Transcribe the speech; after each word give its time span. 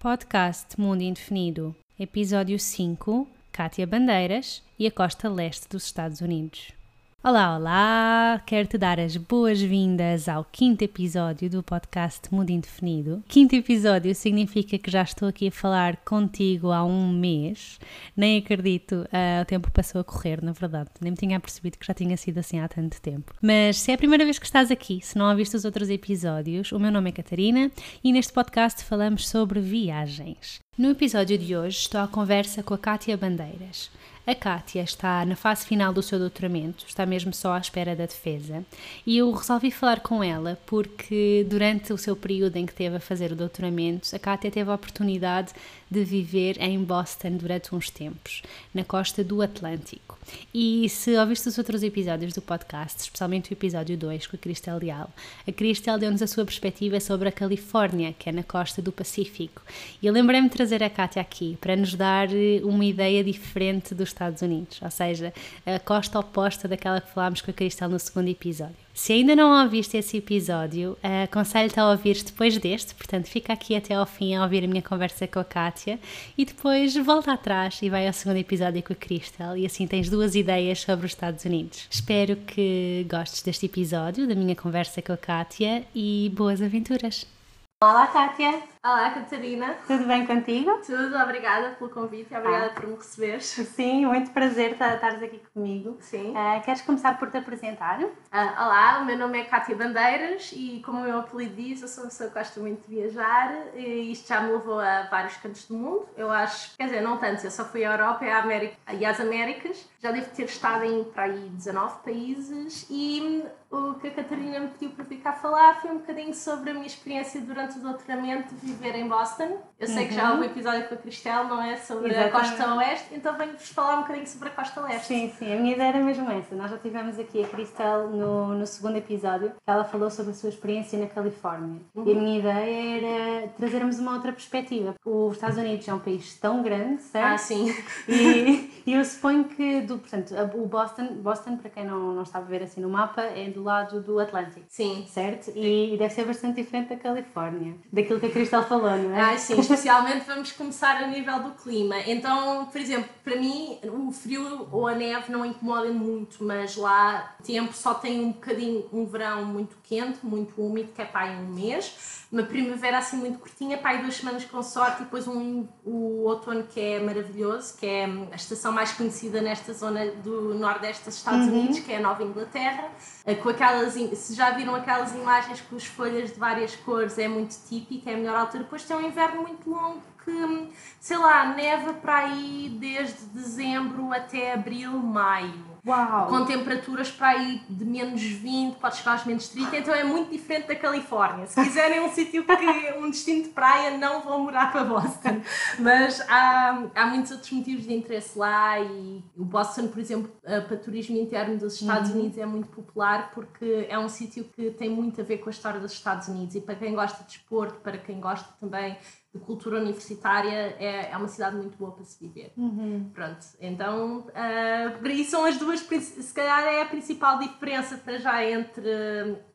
Podcast 0.00 0.80
Mundo 0.80 1.02
Indefinido, 1.02 1.74
Episódio 1.98 2.56
5 2.56 3.26
Kátia 3.50 3.84
Bandeiras 3.84 4.62
e 4.78 4.86
a 4.86 4.92
costa 4.92 5.28
leste 5.28 5.68
dos 5.68 5.86
Estados 5.86 6.20
Unidos. 6.20 6.77
Olá, 7.20 7.56
olá! 7.56 8.40
Quero 8.46 8.68
te 8.68 8.78
dar 8.78 9.00
as 9.00 9.16
boas-vindas 9.16 10.28
ao 10.28 10.44
quinto 10.44 10.84
episódio 10.84 11.50
do 11.50 11.64
podcast 11.64 12.32
Mundo 12.32 12.50
Indefinido. 12.50 13.24
Quinto 13.26 13.56
episódio 13.56 14.14
significa 14.14 14.78
que 14.78 14.88
já 14.88 15.02
estou 15.02 15.28
aqui 15.28 15.48
a 15.48 15.50
falar 15.50 15.96
contigo 16.04 16.70
há 16.70 16.84
um 16.84 17.12
mês. 17.12 17.80
Nem 18.16 18.38
acredito, 18.38 18.92
uh, 18.92 19.42
o 19.42 19.44
tempo 19.44 19.68
passou 19.72 20.00
a 20.00 20.04
correr, 20.04 20.40
na 20.40 20.52
verdade. 20.52 20.90
Nem 21.00 21.10
me 21.10 21.16
tinha 21.16 21.40
percebido 21.40 21.76
que 21.76 21.86
já 21.86 21.92
tinha 21.92 22.16
sido 22.16 22.38
assim 22.38 22.60
há 22.60 22.68
tanto 22.68 23.02
tempo. 23.02 23.34
Mas 23.42 23.78
se 23.78 23.90
é 23.90 23.94
a 23.94 23.98
primeira 23.98 24.24
vez 24.24 24.38
que 24.38 24.46
estás 24.46 24.70
aqui, 24.70 25.00
se 25.02 25.18
não 25.18 25.28
ouviste 25.28 25.56
os 25.56 25.64
outros 25.64 25.90
episódios, 25.90 26.70
o 26.70 26.78
meu 26.78 26.92
nome 26.92 27.10
é 27.10 27.12
Catarina 27.12 27.68
e 28.02 28.12
neste 28.12 28.32
podcast 28.32 28.84
falamos 28.84 29.28
sobre 29.28 29.58
viagens. 29.58 30.60
No 30.78 30.90
episódio 30.90 31.36
de 31.36 31.56
hoje 31.56 31.78
estou 31.78 32.00
à 32.00 32.06
conversa 32.06 32.62
com 32.62 32.74
a 32.74 32.78
Kátia 32.78 33.16
Bandeiras. 33.16 33.90
A 34.28 34.34
Kátia 34.34 34.82
está 34.82 35.24
na 35.24 35.34
fase 35.34 35.64
final 35.64 35.90
do 35.90 36.02
seu 36.02 36.18
doutoramento, 36.18 36.84
está 36.86 37.06
mesmo 37.06 37.32
só 37.32 37.54
à 37.54 37.58
espera 37.58 37.96
da 37.96 38.04
defesa, 38.04 38.62
e 39.06 39.16
eu 39.16 39.32
resolvi 39.32 39.70
falar 39.70 40.00
com 40.00 40.22
ela 40.22 40.60
porque 40.66 41.46
durante 41.48 41.94
o 41.94 41.96
seu 41.96 42.14
período 42.14 42.56
em 42.56 42.66
que 42.66 42.74
teve 42.74 42.96
a 42.96 43.00
fazer 43.00 43.32
o 43.32 43.34
doutoramento, 43.34 44.14
a 44.14 44.18
Kátia 44.18 44.50
teve 44.50 44.70
a 44.70 44.74
oportunidade 44.74 45.54
de 45.90 46.04
viver 46.04 46.60
em 46.60 46.82
Boston 46.82 47.32
durante 47.32 47.74
uns 47.74 47.90
tempos, 47.90 48.42
na 48.74 48.84
costa 48.84 49.24
do 49.24 49.42
Atlântico. 49.42 50.18
E 50.52 50.88
se 50.88 51.16
ouviste 51.16 51.48
os 51.48 51.56
outros 51.58 51.82
episódios 51.82 52.34
do 52.34 52.42
podcast, 52.42 53.00
especialmente 53.00 53.50
o 53.50 53.54
episódio 53.54 53.96
2 53.96 54.26
com 54.26 54.36
a 54.36 54.38
Cristel 54.38 54.78
Leal, 54.78 55.10
a 55.46 55.52
Cristel 55.52 55.98
deu-nos 55.98 56.22
a 56.22 56.26
sua 56.26 56.44
perspectiva 56.44 57.00
sobre 57.00 57.28
a 57.28 57.32
Califórnia, 57.32 58.14
que 58.18 58.28
é 58.28 58.32
na 58.32 58.42
costa 58.42 58.82
do 58.82 58.92
Pacífico. 58.92 59.62
E 60.02 60.06
eu 60.06 60.12
lembrei-me 60.12 60.48
de 60.48 60.54
trazer 60.54 60.82
a 60.82 60.90
Kátia 60.90 61.22
aqui 61.22 61.56
para 61.60 61.76
nos 61.76 61.94
dar 61.94 62.28
eh, 62.30 62.60
uma 62.62 62.84
ideia 62.84 63.24
diferente 63.24 63.94
dos 63.94 64.08
Estados 64.08 64.42
Unidos, 64.42 64.80
ou 64.82 64.90
seja, 64.90 65.32
a 65.64 65.78
costa 65.78 66.18
oposta 66.18 66.68
daquela 66.68 67.00
que 67.00 67.10
falámos 67.10 67.40
com 67.40 67.50
a 67.50 67.54
Cristal 67.54 67.88
no 67.88 67.98
segundo 67.98 68.28
episódio. 68.28 68.87
Se 68.98 69.12
ainda 69.12 69.36
não 69.36 69.62
ouviste 69.62 69.96
esse 69.96 70.16
episódio, 70.16 70.98
aconselho-te 71.24 71.78
a 71.78 71.88
ouvir 71.88 72.20
depois 72.24 72.58
deste, 72.58 72.96
portanto 72.96 73.28
fica 73.28 73.52
aqui 73.52 73.76
até 73.76 73.94
ao 73.94 74.04
fim 74.04 74.34
a 74.34 74.42
ouvir 74.42 74.64
a 74.64 74.66
minha 74.66 74.82
conversa 74.82 75.24
com 75.28 75.38
a 75.38 75.44
Kátia 75.44 76.00
e 76.36 76.44
depois 76.44 76.96
volta 76.96 77.32
atrás 77.32 77.78
e 77.80 77.88
vai 77.88 78.08
ao 78.08 78.12
segundo 78.12 78.38
episódio 78.38 78.82
com 78.82 78.92
a 78.92 78.96
Crystal 78.96 79.56
e 79.56 79.64
assim 79.64 79.86
tens 79.86 80.10
duas 80.10 80.34
ideias 80.34 80.80
sobre 80.80 81.06
os 81.06 81.12
Estados 81.12 81.44
Unidos. 81.44 81.86
Espero 81.88 82.34
que 82.38 83.06
gostes 83.08 83.40
deste 83.40 83.66
episódio, 83.66 84.26
da 84.26 84.34
minha 84.34 84.56
conversa 84.56 85.00
com 85.00 85.12
a 85.12 85.16
Kátia 85.16 85.84
e 85.94 86.32
boas 86.34 86.60
aventuras! 86.60 87.37
Olá, 87.80 88.08
Kátia! 88.08 88.60
Olá, 88.84 89.08
Catarina! 89.10 89.76
Tudo 89.86 90.04
bem 90.04 90.26
contigo? 90.26 90.80
Tudo, 90.84 91.16
obrigada 91.16 91.76
pelo 91.76 91.88
convite 91.90 92.34
e 92.34 92.36
obrigada 92.36 92.66
ah. 92.66 92.70
por 92.70 92.88
me 92.88 92.96
receberes. 92.96 93.44
Sim, 93.44 94.06
muito 94.06 94.32
prazer 94.32 94.72
estares 94.72 95.22
aqui 95.22 95.40
comigo. 95.54 95.96
Sim. 96.00 96.32
Uh, 96.32 96.60
queres 96.64 96.82
começar 96.82 97.16
por 97.20 97.30
te 97.30 97.36
apresentar? 97.36 98.02
Uh, 98.02 98.10
olá, 98.32 98.98
o 99.00 99.04
meu 99.04 99.16
nome 99.16 99.38
é 99.38 99.44
Kátia 99.44 99.76
Bandeiras 99.76 100.50
e, 100.52 100.82
como 100.84 100.98
o 100.98 101.02
meu 101.04 101.20
apelido 101.20 101.54
diz, 101.54 101.80
eu 101.80 101.86
sou 101.86 102.02
uma 102.02 102.10
pessoa 102.10 102.28
que 102.28 102.34
gosta 102.34 102.58
muito 102.58 102.84
de 102.88 102.96
viajar 102.96 103.54
e 103.76 104.10
isto 104.10 104.26
já 104.26 104.40
me 104.40 104.50
levou 104.50 104.80
a 104.80 105.02
vários 105.02 105.36
cantos 105.36 105.64
do 105.68 105.76
mundo. 105.76 106.08
Eu 106.16 106.32
acho, 106.32 106.76
quer 106.76 106.86
dizer, 106.86 107.00
não 107.00 107.16
tanto, 107.16 107.44
eu 107.44 107.50
só 107.52 107.64
fui 107.64 107.84
à 107.84 107.92
Europa 107.92 108.24
e, 108.24 108.28
à 108.28 108.38
América, 108.38 108.76
e 108.92 109.04
às 109.06 109.20
Américas. 109.20 109.88
Já 110.00 110.10
devo 110.10 110.28
ter 110.30 110.46
estado 110.46 110.84
em 110.84 111.04
para 111.04 111.24
aí 111.24 111.48
19 111.50 112.02
países 112.02 112.88
e 112.90 113.44
o 113.70 113.94
que 113.94 114.08
a 114.08 114.10
Catarina 114.10 114.60
me 114.60 114.68
pediu 114.68 114.90
para 114.90 115.04
ficar 115.04 115.30
a 115.30 115.34
falar 115.34 115.80
foi 115.80 115.90
um 115.90 115.98
bocadinho 115.98 116.32
sobre 116.32 116.70
a 116.70 116.74
minha 116.74 116.86
experiência 116.86 117.40
durante 117.40 117.78
o 117.78 117.82
doutoramento 117.82 118.54
de 118.54 118.66
viver 118.66 118.94
em 118.94 119.06
Boston. 119.06 119.58
Eu 119.78 119.86
sei 119.86 120.04
uhum. 120.04 120.08
que 120.08 120.14
já 120.14 120.30
houve 120.30 120.42
um 120.42 120.44
episódio 120.44 120.88
com 120.88 120.94
a 120.94 120.98
Cristel, 120.98 121.44
não 121.44 121.62
é? 121.62 121.76
Sobre 121.76 122.10
Exatamente. 122.10 122.36
a 122.36 122.40
costa 122.40 122.74
oeste, 122.76 123.14
então 123.14 123.36
venho-vos 123.36 123.68
falar 123.68 123.98
um 123.98 124.02
bocadinho 124.02 124.26
sobre 124.26 124.48
a 124.48 124.52
costa 124.52 124.80
leste. 124.80 125.06
Sim, 125.06 125.32
sim, 125.38 125.52
a 125.52 125.56
minha 125.56 125.74
ideia 125.74 125.88
era 125.88 126.00
mesmo 126.00 126.30
essa. 126.30 126.54
Nós 126.54 126.70
já 126.70 126.78
tivemos 126.78 127.18
aqui 127.18 127.44
a 127.44 127.48
Cristel 127.48 128.08
no, 128.08 128.54
no 128.54 128.66
segundo 128.66 128.96
episódio, 128.96 129.50
que 129.50 129.56
ela 129.70 129.84
falou 129.84 130.10
sobre 130.10 130.32
a 130.32 130.34
sua 130.34 130.48
experiência 130.48 130.98
na 130.98 131.06
Califórnia. 131.06 131.80
Uhum. 131.94 132.08
E 132.08 132.12
a 132.12 132.14
minha 132.14 132.38
ideia 132.38 132.96
era 132.96 133.48
trazermos 133.48 133.98
uma 133.98 134.14
outra 134.14 134.32
perspectiva. 134.32 134.94
Os 135.04 135.34
Estados 135.34 135.58
Unidos 135.58 135.86
é 135.86 135.92
um 135.92 135.98
país 135.98 136.38
tão 136.38 136.62
grande, 136.62 137.02
certo? 137.02 137.34
Ah, 137.34 137.38
sim. 137.38 137.74
E, 138.08 138.82
e 138.86 138.94
eu 138.94 139.04
suponho 139.04 139.44
que, 139.44 139.82
do, 139.82 139.98
portanto, 139.98 140.34
o 140.54 140.66
Boston, 140.66 141.08
Boston, 141.16 141.58
para 141.58 141.68
quem 141.68 141.84
não, 141.84 142.14
não 142.14 142.22
está 142.22 142.38
a 142.38 142.42
ver 142.42 142.62
assim 142.62 142.80
no 142.80 142.88
mapa, 142.88 143.22
é 143.22 143.57
do 143.58 143.64
lado 143.64 144.00
do 144.00 144.18
Atlântico. 144.18 144.66
Sim. 144.68 145.04
Certo? 145.08 145.52
E, 145.54 145.94
e 145.94 145.98
deve 145.98 146.14
ser 146.14 146.24
bastante 146.24 146.62
diferente 146.62 146.88
da 146.88 146.96
Califórnia, 146.96 147.74
daquilo 147.92 148.20
que 148.20 148.26
a 148.26 148.30
Cristal 148.30 148.64
falou, 148.64 148.96
não 148.96 149.14
é? 149.14 149.20
Ah, 149.20 149.38
sim. 149.38 149.58
Especialmente 149.58 150.24
vamos 150.26 150.52
começar 150.52 151.02
a 151.02 151.06
nível 151.06 151.40
do 151.40 151.50
clima. 151.52 151.96
Então, 152.06 152.66
por 152.66 152.80
exemplo, 152.80 153.08
para 153.24 153.36
mim, 153.36 153.78
o 153.84 154.10
frio 154.12 154.68
ou 154.70 154.86
a 154.86 154.94
neve 154.94 155.32
não 155.32 155.44
incomoda 155.44 155.90
muito, 155.92 156.42
mas 156.44 156.76
lá 156.76 157.36
o 157.40 157.42
tempo 157.42 157.72
só 157.72 157.94
tem 157.94 158.20
um 158.20 158.32
bocadinho, 158.32 158.86
um 158.92 159.04
verão 159.04 159.44
muito 159.44 159.76
quente, 159.88 160.18
muito 160.22 160.60
úmido, 160.60 160.92
que 160.92 161.00
é 161.00 161.04
para 161.04 161.22
aí 161.22 161.36
um 161.36 161.46
mês 161.46 162.18
uma 162.30 162.42
primavera 162.42 162.98
assim 162.98 163.16
muito 163.16 163.38
curtinha, 163.38 163.78
para 163.78 163.90
aí 163.90 164.02
duas 164.02 164.16
semanas 164.16 164.44
com 164.44 164.62
sorte, 164.62 165.00
e 165.00 165.04
depois 165.04 165.26
um, 165.26 165.66
o 165.84 166.24
outono 166.24 166.62
que 166.64 166.78
é 166.78 167.00
maravilhoso, 167.00 167.74
que 167.78 167.86
é 167.86 168.04
a 168.30 168.36
estação 168.36 168.70
mais 168.70 168.92
conhecida 168.92 169.40
nesta 169.40 169.72
zona 169.72 170.10
do 170.10 170.54
nordeste 170.54 171.06
dos 171.06 171.16
Estados 171.16 171.46
uhum. 171.46 171.60
Unidos, 171.60 171.78
que 171.80 171.90
é 171.90 171.96
a 171.96 172.00
Nova 172.00 172.22
Inglaterra, 172.22 172.90
eh, 173.24 173.34
com 173.34 173.48
aquelas, 173.48 173.94
se 173.94 174.34
já 174.34 174.50
viram 174.50 174.74
aquelas 174.74 175.14
imagens 175.14 175.62
com 175.62 175.76
as 175.76 175.86
folhas 175.86 176.30
de 176.30 176.38
várias 176.38 176.76
cores, 176.76 177.18
é 177.18 177.28
muito 177.28 177.56
típica, 177.66 178.10
é 178.10 178.14
a 178.14 178.16
melhor 178.18 178.36
altura. 178.36 178.64
Depois 178.64 178.84
tem 178.84 178.94
um 178.94 179.06
inverno 179.06 179.42
muito 179.42 179.70
longo 179.70 180.02
que, 180.22 180.68
sei 181.00 181.16
lá, 181.16 181.54
neva 181.54 181.94
para 181.94 182.18
aí 182.18 182.76
desde 182.78 183.24
dezembro 183.26 184.12
até 184.12 184.52
abril, 184.52 184.92
maio. 184.92 185.77
Uau. 185.88 186.26
com 186.26 186.44
temperaturas 186.44 187.10
para 187.10 187.28
aí 187.28 187.62
de 187.68 187.84
menos 187.84 188.22
20, 188.22 188.76
pode 188.76 188.96
chegar 188.96 189.12
aos 189.12 189.24
menos 189.24 189.48
30, 189.48 189.76
então 189.76 189.94
é 189.94 190.04
muito 190.04 190.30
diferente 190.30 190.68
da 190.68 190.76
Califórnia. 190.76 191.46
Se 191.46 191.62
quiserem 191.62 192.00
um 192.00 192.10
sítio 192.12 192.44
que 192.44 192.98
um 192.98 193.10
destino 193.10 193.44
de 193.44 193.48
praia, 193.48 193.96
não 193.96 194.20
vão 194.20 194.40
morar 194.40 194.70
para 194.70 194.84
Boston. 194.84 195.40
Mas 195.78 196.20
há, 196.28 196.84
há 196.94 197.06
muitos 197.06 197.32
outros 197.32 197.50
motivos 197.50 197.84
de 197.84 197.94
interesse 197.94 198.38
lá 198.38 198.78
e 198.80 199.24
o 199.36 199.44
Boston, 199.44 199.88
por 199.88 199.98
exemplo, 199.98 200.30
eh, 200.44 200.60
para 200.60 200.76
turismo 200.76 201.16
interno 201.16 201.56
dos 201.56 201.80
Estados 201.80 202.10
uhum. 202.10 202.20
Unidos 202.20 202.38
é 202.38 202.46
muito 202.46 202.68
popular 202.68 203.30
porque 203.32 203.86
é 203.88 203.98
um 203.98 204.08
sítio 204.08 204.44
que 204.44 204.70
tem 204.72 204.90
muito 204.90 205.20
a 205.20 205.24
ver 205.24 205.38
com 205.38 205.48
a 205.48 205.52
história 205.52 205.80
dos 205.80 205.92
Estados 205.92 206.28
Unidos 206.28 206.54
e 206.54 206.60
para 206.60 206.74
quem 206.74 206.94
gosta 206.94 207.24
de 207.24 207.32
esporte, 207.32 207.78
para 207.78 207.98
quem 207.98 208.20
gosta 208.20 208.48
também 208.60 208.96
de 209.34 209.40
cultura 209.40 209.78
universitária 209.80 210.76
é, 210.78 211.10
é 211.10 211.16
uma 211.16 211.28
cidade 211.28 211.56
muito 211.56 211.76
boa 211.76 211.92
para 211.92 212.04
se 212.04 212.18
viver. 212.18 212.52
Uhum. 212.56 213.10
Pronto, 213.12 213.46
então 213.60 214.26
uh, 214.28 215.06
isso 215.08 215.32
são 215.32 215.44
as 215.44 215.58
duas, 215.58 215.80
se 215.80 216.34
calhar 216.34 216.64
é 216.64 216.82
a 216.82 216.86
principal 216.86 217.38
diferença 217.38 217.98
para 217.98 218.18
já 218.18 218.44
entre 218.44 218.88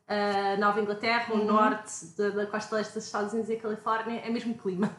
a 0.06 0.56
Nova 0.58 0.80
Inglaterra, 0.80 1.32
uhum. 1.32 1.40
o 1.40 1.44
norte 1.44 2.06
da, 2.18 2.28
da, 2.28 2.46
costa 2.46 2.76
leste 2.76 2.92
dos 2.92 3.06
Estados 3.06 3.32
Unidos 3.32 3.50
e 3.50 3.54
a 3.54 3.60
Califórnia, 3.60 4.20
é 4.22 4.28
mesmo 4.28 4.54
clima. 4.54 4.90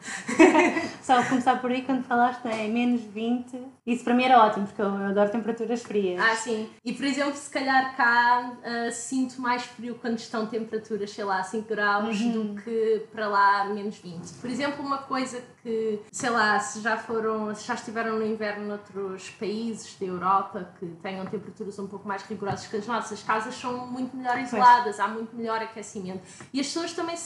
Só 1.00 1.22
começar 1.24 1.60
por 1.60 1.70
aí, 1.70 1.82
quando 1.82 2.02
falaste 2.02 2.44
é 2.46 2.66
menos 2.66 3.02
20, 3.02 3.56
isso 3.86 4.02
para 4.02 4.14
mim 4.14 4.24
era 4.24 4.44
ótimo, 4.44 4.66
porque 4.66 4.82
eu 4.82 4.88
adoro 4.88 5.30
temperaturas 5.30 5.82
frias. 5.82 6.20
Ah, 6.20 6.34
sim. 6.34 6.68
E 6.84 6.92
por 6.92 7.04
exemplo, 7.04 7.36
se 7.36 7.48
calhar 7.48 7.96
cá 7.96 8.52
uh, 8.58 8.90
sinto 8.90 9.40
mais 9.40 9.62
frio 9.62 9.96
quando 10.00 10.18
estão 10.18 10.46
temperaturas, 10.46 11.10
sei 11.10 11.24
lá, 11.24 11.40
5 11.42 11.68
graus 11.68 12.20
uhum. 12.20 12.54
do 12.54 12.62
que 12.62 13.06
para 13.12 13.28
lá 13.28 13.64
menos 13.66 13.96
20. 13.98 14.28
Por 14.40 14.50
exemplo, 14.50 14.84
uma 14.84 14.98
coisa 14.98 15.40
que, 15.62 16.00
sei 16.10 16.30
lá, 16.30 16.58
se 16.58 16.80
já 16.80 16.96
foram, 16.96 17.54
se 17.54 17.64
já 17.64 17.74
estiveram 17.74 18.18
no 18.18 18.26
inverno 18.26 18.66
noutros 18.66 19.30
países 19.30 19.96
da 20.00 20.06
Europa 20.06 20.68
que 20.80 20.86
tenham 21.00 21.24
temperaturas 21.26 21.78
um 21.78 21.86
pouco 21.86 22.08
mais 22.08 22.22
rigorosas 22.22 22.66
que 22.66 22.76
as 22.76 22.86
nossas, 22.88 23.20
as 23.20 23.22
casas 23.22 23.54
são 23.54 23.86
muito 23.86 24.16
melhor 24.16 24.38
isoladas 24.38 24.95
há 25.00 25.08
muito 25.08 25.34
melhor 25.36 25.62
aquecimento. 25.62 26.20
E 26.52 26.60
as 26.60 26.66
pessoas 26.66 26.92
também 26.92 27.16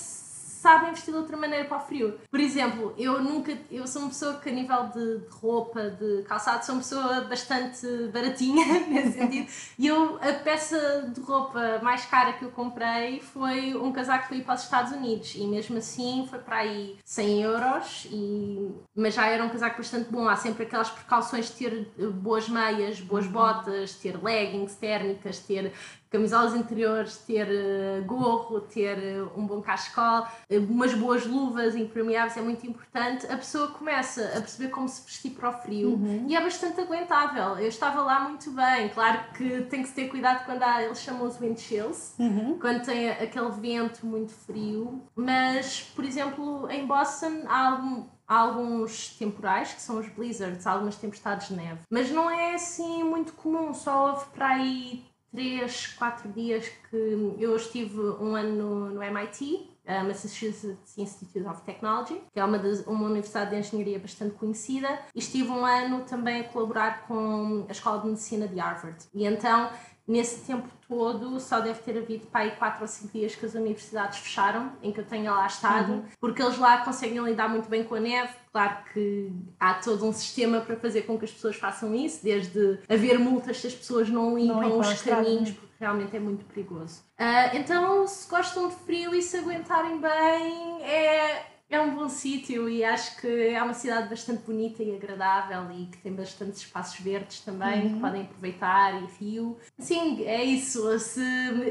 sabem 0.61 0.91
vestir 0.91 1.13
de 1.13 1.17
outra 1.17 1.37
maneira 1.37 1.65
para 1.65 1.79
o 1.79 1.81
frio. 1.81 2.19
Por 2.31 2.39
exemplo, 2.39 2.95
eu 2.99 3.23
nunca, 3.23 3.57
eu 3.71 3.87
sou 3.87 4.03
uma 4.03 4.09
pessoa 4.09 4.35
que 4.35 4.51
a 4.51 4.53
nível 4.53 4.89
de, 4.89 5.21
de 5.21 5.29
roupa, 5.31 5.89
de 5.89 6.23
calçado, 6.25 6.65
sou 6.65 6.75
uma 6.75 6.83
pessoa 6.83 7.21
bastante 7.23 7.87
baratinha 8.13 8.81
nesse 8.87 9.13
sentido. 9.13 9.49
E 9.79 9.87
eu, 9.87 10.17
a 10.17 10.33
peça 10.35 11.11
de 11.15 11.21
roupa 11.23 11.81
mais 11.83 12.05
cara 12.05 12.35
que 12.35 12.45
eu 12.45 12.51
comprei 12.51 13.21
foi 13.21 13.75
um 13.75 13.91
casaco 13.91 14.25
que 14.25 14.35
fui 14.35 14.43
para 14.43 14.55
os 14.55 14.63
Estados 14.63 14.93
Unidos 14.93 15.35
e 15.35 15.47
mesmo 15.47 15.79
assim 15.79 16.27
foi 16.29 16.39
para 16.39 16.57
aí 16.57 16.99
100 17.05 17.43
euros, 17.43 18.07
e, 18.11 18.71
mas 18.95 19.15
já 19.15 19.27
era 19.27 19.43
um 19.43 19.49
casaco 19.49 19.79
bastante 19.79 20.11
bom. 20.11 20.29
Há 20.29 20.37
sempre 20.37 20.65
aquelas 20.65 20.91
precauções 20.91 21.47
de 21.47 21.53
ter 21.53 21.89
boas 22.13 22.51
meias, 22.51 23.01
boas 23.01 23.25
uhum. 23.25 23.33
botas, 23.33 23.95
ter 23.95 24.23
leggings 24.23 24.75
térmicas, 24.75 25.39
ter 25.39 25.73
camisolas 26.11 26.55
interiores, 26.55 27.19
ter 27.19 27.47
uh, 27.47 28.05
gorro, 28.05 28.61
ter 28.61 28.99
uh, 28.99 29.31
um 29.37 29.47
bom 29.47 29.63
cachecol, 29.63 30.23
uh, 30.23 30.59
umas 30.69 30.93
boas 30.93 31.25
luvas 31.25 31.77
impermeáveis 31.77 32.37
é 32.37 32.43
muito 32.43 32.67
importante, 32.67 33.27
a 33.27 33.37
pessoa 33.37 33.69
começa 33.69 34.25
a 34.37 34.41
perceber 34.41 34.71
como 34.71 34.89
se 34.89 35.05
vestir 35.05 35.31
para 35.31 35.51
o 35.51 35.53
frio 35.53 35.91
uhum. 35.91 36.27
e 36.29 36.35
é 36.35 36.41
bastante 36.41 36.81
aguentável. 36.81 37.59
Eu 37.59 37.69
estava 37.69 38.03
lá 38.03 38.21
muito 38.21 38.51
bem, 38.51 38.89
claro 38.89 39.33
que 39.35 39.63
tem 39.63 39.83
que 39.83 39.89
se 39.89 39.95
ter 39.95 40.09
cuidado 40.09 40.45
quando 40.45 40.63
há, 40.63 40.83
eles 40.83 41.01
chamam 41.01 41.27
os 41.27 41.39
wind 41.39 41.59
chills, 41.59 42.15
uhum. 42.19 42.59
quando 42.59 42.85
tem 42.85 43.11
aquele 43.11 43.51
vento 43.51 44.05
muito 44.05 44.33
frio, 44.33 45.01
mas, 45.15 45.81
por 45.95 46.05
exemplo, 46.05 46.69
em 46.71 46.87
Boston 46.87 47.45
há 47.47 47.69
algum 47.69 48.05
há 48.31 48.39
alguns 48.39 49.17
temporais, 49.19 49.73
que 49.73 49.83
são 49.83 49.99
os 49.99 50.09
blizzards, 50.09 50.65
algumas 50.65 50.95
tempestades 50.95 51.49
de 51.49 51.55
neve. 51.57 51.81
Mas 51.91 52.13
não 52.13 52.31
é 52.31 52.55
assim 52.55 53.03
muito 53.03 53.33
comum, 53.33 53.75
só 53.75 54.13
houve 54.13 54.27
para 54.27 54.51
aí 54.51 55.05
3, 55.33 55.87
4 55.99 56.33
dias 56.33 56.69
que 56.91 57.37
eu 57.39 57.55
estive 57.57 57.99
um 57.99 58.35
ano 58.35 58.57
no, 58.57 58.91
no 58.91 59.03
MIT, 59.03 59.71
Massachusetts 60.07 60.97
Institute 60.97 61.47
of 61.47 61.63
Technology, 61.63 62.21
que 62.33 62.39
é 62.39 62.45
uma, 62.45 62.59
das, 62.59 62.87
uma 62.87 63.07
universidade 63.07 63.51
de 63.51 63.57
engenharia 63.57 63.99
bastante 63.99 64.35
conhecida, 64.35 65.01
e 65.15 65.19
estive 65.19 65.51
um 65.51 65.65
ano 65.65 66.05
também 66.05 66.41
a 66.41 66.45
colaborar 66.45 67.07
com 67.07 67.67
a 67.69 67.73
Escola 67.73 68.01
de 68.01 68.09
Medicina 68.09 68.47
de 68.47 68.59
Harvard. 68.59 68.99
E 69.13 69.27
então 69.27 69.71
Nesse 70.11 70.41
tempo 70.41 70.69
todo, 70.89 71.39
só 71.39 71.61
deve 71.61 71.79
ter 71.83 71.97
havido 71.97 72.27
para 72.27 72.41
aí 72.41 72.51
4 72.57 72.83
ou 72.83 72.89
5 72.89 73.13
dias 73.17 73.37
que 73.37 73.47
as 73.47 73.55
universidades 73.55 74.19
fecharam, 74.19 74.73
em 74.83 74.91
que 74.91 74.99
eu 74.99 75.05
tenha 75.05 75.31
lá 75.31 75.47
estado, 75.47 75.93
uhum. 75.93 76.05
porque 76.19 76.43
eles 76.43 76.59
lá 76.59 76.79
conseguem 76.79 77.23
lidar 77.23 77.49
muito 77.49 77.69
bem 77.69 77.85
com 77.85 77.95
a 77.95 78.01
neve. 78.01 78.33
Claro 78.53 78.79
que 78.93 79.33
há 79.61 79.75
todo 79.75 80.05
um 80.05 80.13
sistema 80.13 80.63
para 80.63 80.75
fazer 80.75 81.03
com 81.03 81.17
que 81.17 81.27
as 81.27 81.31
pessoas 81.31 81.55
façam 81.55 81.95
isso, 81.95 82.25
desde 82.25 82.81
haver 82.89 83.21
multas 83.21 83.59
se 83.59 83.69
as 83.69 83.75
pessoas 83.75 84.09
não 84.11 84.37
limpam, 84.37 84.61
não 84.61 84.81
os 84.81 85.01
caminhos, 85.03 85.53
porque 85.53 85.75
realmente 85.79 86.17
é 86.17 86.19
muito 86.19 86.45
perigoso. 86.47 87.05
Uh, 87.17 87.57
então, 87.57 88.05
se 88.09 88.29
gostam 88.29 88.69
de 88.69 88.75
frio 88.75 89.15
e 89.15 89.23
se 89.23 89.37
aguentarem 89.37 90.01
bem, 90.01 90.83
é 90.83 91.47
é 91.71 91.81
um 91.81 91.95
bom 91.95 92.09
sítio 92.09 92.69
e 92.69 92.85
acho 92.85 93.21
que 93.21 93.29
é 93.29 93.63
uma 93.63 93.73
cidade 93.73 94.09
bastante 94.09 94.43
bonita 94.43 94.83
e 94.83 94.95
agradável 94.95 95.71
e 95.71 95.87
que 95.87 95.99
tem 95.99 96.13
bastantes 96.13 96.59
espaços 96.63 96.99
verdes 96.99 97.41
também 97.41 97.83
uhum. 97.83 97.95
que 97.95 98.01
podem 98.01 98.23
aproveitar 98.23 99.03
e 99.05 99.07
fio. 99.07 99.57
Sim, 99.79 100.25
é 100.25 100.43
isso. 100.43 100.99
Se, 100.99 101.23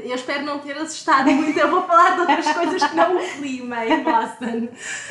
eu 0.02 0.14
espero 0.14 0.44
não 0.44 0.58
ter 0.58 0.76
assustado 0.78 1.30
muito. 1.30 1.58
Eu 1.58 1.70
vou 1.70 1.82
falar 1.82 2.14
de 2.14 2.20
outras 2.20 2.48
coisas 2.54 2.82
que 2.82 2.96
não 2.96 3.16
o 3.16 3.32
clima 3.36 3.84
em 3.84 4.02
Boston. 4.02 4.68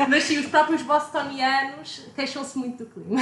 Mas 0.07 0.23
sim, 0.23 0.39
os 0.39 0.47
próprios 0.47 0.81
bostonianos 0.81 2.07
queixam-se 2.15 2.57
muito 2.57 2.83
do 2.83 2.89
clima. 2.89 3.21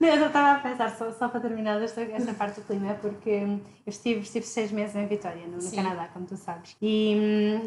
Não, 0.00 0.08
eu 0.08 0.26
estava 0.28 0.52
a 0.52 0.58
pensar, 0.58 0.90
só, 0.96 1.12
só 1.12 1.28
para 1.28 1.40
terminar 1.40 1.80
esta, 1.82 2.00
esta 2.00 2.32
parte 2.32 2.58
do 2.58 2.66
clima, 2.66 2.94
porque 2.94 3.28
eu 3.28 3.60
estive, 3.86 4.20
estive 4.20 4.46
seis 4.46 4.72
meses 4.72 4.96
em 4.96 5.06
Vitória, 5.06 5.46
no, 5.46 5.58
no 5.58 5.70
Canadá, 5.70 6.08
como 6.10 6.24
tu 6.24 6.38
sabes. 6.38 6.74
E, 6.80 7.12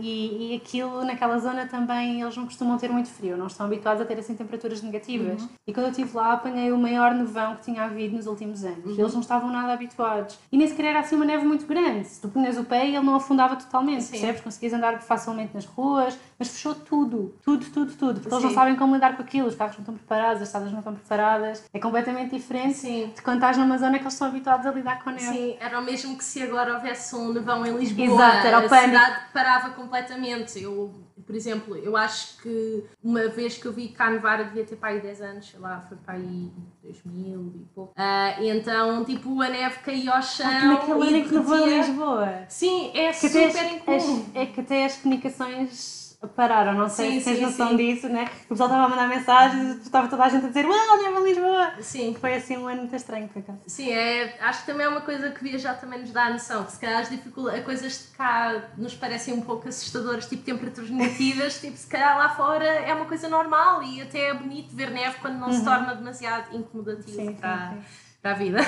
e, 0.02 0.54
e, 0.54 0.56
aquilo, 0.56 1.06
naquela 1.06 1.38
zona 1.38 1.68
também, 1.68 2.22
eles 2.22 2.36
não 2.36 2.46
costumam 2.46 2.76
ter 2.80 2.90
muito 2.90 3.10
frio, 3.10 3.38
não 3.38 3.46
estão 3.46 3.68
habituados 3.68 4.02
a 4.02 4.06
ter 4.06 4.18
assim 4.18 4.34
temperaturas 4.34 4.82
negativas. 4.82 5.44
Uhum. 5.44 5.50
E 5.68 5.72
quando 5.72 5.86
eu 5.86 5.92
estive 5.92 6.18
lá, 6.18 6.34
apanhei 6.34 6.72
o 6.72 6.78
maior 6.78 7.14
nevão 7.14 7.56
que 7.56 7.62
tinha 7.62 7.84
havido 7.84 8.16
nos 8.16 8.26
últimos 8.26 8.64
anos. 8.64 8.84
Uhum. 8.84 9.00
Eles 9.00 9.14
não 9.14 9.22
estavam 9.22 9.52
nada 9.52 9.72
habituados. 9.72 10.40
E 10.52 10.58
nem 10.58 10.68
sequer 10.68 10.86
era 10.86 11.02
assim 11.02 11.16
uma 11.16 11.26
neve 11.26 11.46
muito 11.46 11.68
grande. 11.68 12.08
Se 12.08 12.20
tu 12.20 12.30
punhas 12.30 12.58
o 12.58 12.64
pé, 12.64 12.88
ele 12.88 13.00
não 13.02 13.14
afundava 13.14 13.56
totalmente, 13.56 14.06
Sim. 14.06 14.12
percebes? 14.14 14.42
Conseguias 14.42 14.74
andar 14.74 15.00
facilmente 15.04 15.54
nas 15.54 15.66
ruas, 15.66 16.18
mas 16.44 16.50
fechou 16.50 16.76
tudo, 16.76 17.34
tudo, 17.42 17.66
tudo, 17.68 17.94
tudo. 17.94 18.20
Porque 18.20 18.30
Sim. 18.30 18.36
eles 18.36 18.44
não 18.44 18.54
sabem 18.54 18.76
como 18.76 18.94
lidar 18.94 19.16
com 19.16 19.24
aquilo, 19.24 19.48
os 19.48 19.56
carros 19.56 19.78
não 19.78 19.84
estão 19.84 19.96
preparados, 19.96 20.42
as 20.42 20.50
estradas 20.50 20.72
não 20.72 20.80
estão 20.80 20.94
preparadas. 20.94 21.64
É 21.74 21.80
completamente 21.80 22.36
diferente 22.36 22.80
Sim. 22.80 23.12
de 23.16 23.22
quando 23.22 23.38
estás 23.38 23.56
numa 23.58 23.78
zona 23.78 23.98
que 23.98 24.04
eles 24.04 24.14
estão 24.14 24.28
habituados 24.28 24.66
a 24.66 24.72
lidar 24.72 25.02
com 25.02 25.10
a 25.10 25.14
neve. 25.14 25.26
Sim, 25.26 25.56
era 25.58 25.80
o 25.80 25.84
mesmo 25.84 26.18
que 26.18 26.24
se 26.24 26.44
agora 26.44 26.74
houvesse 26.74 27.16
um 27.16 27.32
nevão 27.32 27.66
em 27.66 27.78
Lisboa. 27.78 28.08
Exato, 28.08 28.48
era 28.48 28.60
o 28.60 28.68
pânico. 28.68 28.76
A 28.76 29.06
cidade 29.06 29.22
parava 29.34 29.70
completamente. 29.70 30.62
Eu, 30.62 30.94
por 31.26 31.34
exemplo, 31.34 31.78
eu 31.78 31.96
acho 31.96 32.42
que 32.42 32.84
uma 33.02 33.30
vez 33.30 33.58
que 33.58 33.66
eu 33.66 33.72
vi 33.72 33.88
cá 33.88 34.10
nevar, 34.10 34.44
devia 34.44 34.66
ter 34.66 34.76
para 34.76 34.90
aí 34.90 35.00
10 35.00 35.22
anos, 35.22 35.50
sei 35.50 35.60
lá, 35.62 35.80
foi 35.88 35.96
para 35.96 36.16
aí 36.16 36.52
2000 36.84 37.54
e 37.56 37.66
pouco. 37.74 37.94
Uh, 37.98 38.44
então, 38.44 39.06
tipo, 39.06 39.42
a 39.42 39.48
neve 39.48 39.80
caía 39.80 40.14
ao 40.14 40.22
chão. 40.22 40.46
Ah, 40.46 40.66
naquele 40.66 41.08
ano 41.08 41.30
que 41.30 41.36
nevou 41.36 41.70
em 41.70 41.78
Lisboa. 41.80 42.30
Sim, 42.50 42.92
é 42.94 43.14
que 43.14 43.30
super 43.30 43.72
incomum. 43.72 44.26
É 44.36 44.46
que 44.46 44.60
até 44.60 44.84
as 44.84 44.98
comunicações 44.98 46.03
pararam, 46.28 46.74
não 46.74 46.90
sei 46.90 47.12
sim, 47.12 47.20
se 47.20 47.26
tens 47.26 47.38
sim, 47.38 47.44
noção 47.44 47.70
sim. 47.70 47.78
disso, 47.78 48.10
né? 48.10 48.30
O 48.46 48.50
pessoal 48.50 48.70
estava 48.70 48.86
a 48.86 48.90
mandar 48.90 49.08
mensagens, 49.08 49.82
estava 49.82 50.08
toda 50.08 50.24
a 50.24 50.30
gente 50.30 50.46
a 50.46 50.48
dizer 50.48 50.66
Uau, 50.66 51.02
neva 51.02 51.20
Lisboa! 51.20 51.74
Sim. 51.82 52.16
Foi 52.20 52.36
assim 52.36 52.58
um 52.58 52.68
ano 52.68 52.82
muito 52.82 52.96
estranho, 52.96 53.28
por 53.28 53.40
acaso. 53.40 53.60
Sim, 53.68 53.92
é, 53.92 54.38
acho 54.42 54.62
que 54.62 54.66
também 54.66 54.86
é 54.86 54.90
uma 54.90 55.02
coisa 55.02 55.32
que 55.32 55.44
viajar 55.44 55.76
também 55.76 56.00
nos 56.00 56.12
dá 56.12 56.26
a 56.26 56.30
noção, 56.32 56.64
que 56.64 56.72
se 56.72 56.80
calhar 56.80 57.02
as 57.02 57.10
dificuldades, 57.10 57.64
coisas 57.64 57.92
de 57.94 58.18
cá 58.18 58.70
nos 58.78 58.94
parecem 58.96 59.34
um 59.34 59.42
pouco 59.42 59.68
assustadoras, 59.68 60.28
tipo 60.28 60.44
temperaturas 60.44 60.90
negativas, 60.90 61.60
tipo, 61.62 61.78
se 61.78 61.88
calhar 61.88 62.18
lá 62.18 62.30
fora 62.30 62.66
é 62.66 62.94
uma 62.94 63.06
coisa 63.06 63.28
normal 63.28 63.84
e 63.84 64.02
até 64.02 64.30
é 64.30 64.34
bonito 64.34 64.76
ver 64.76 64.92
neve 64.92 65.18
quando 65.20 65.38
não 65.38 65.48
uhum. 65.48 65.54
se 65.54 65.64
torna 65.64 65.96
demasiado 65.96 66.56
incomodativo 66.56 67.34
para 67.36 67.78
para 68.24 68.32
a 68.32 68.36
vida. 68.36 68.60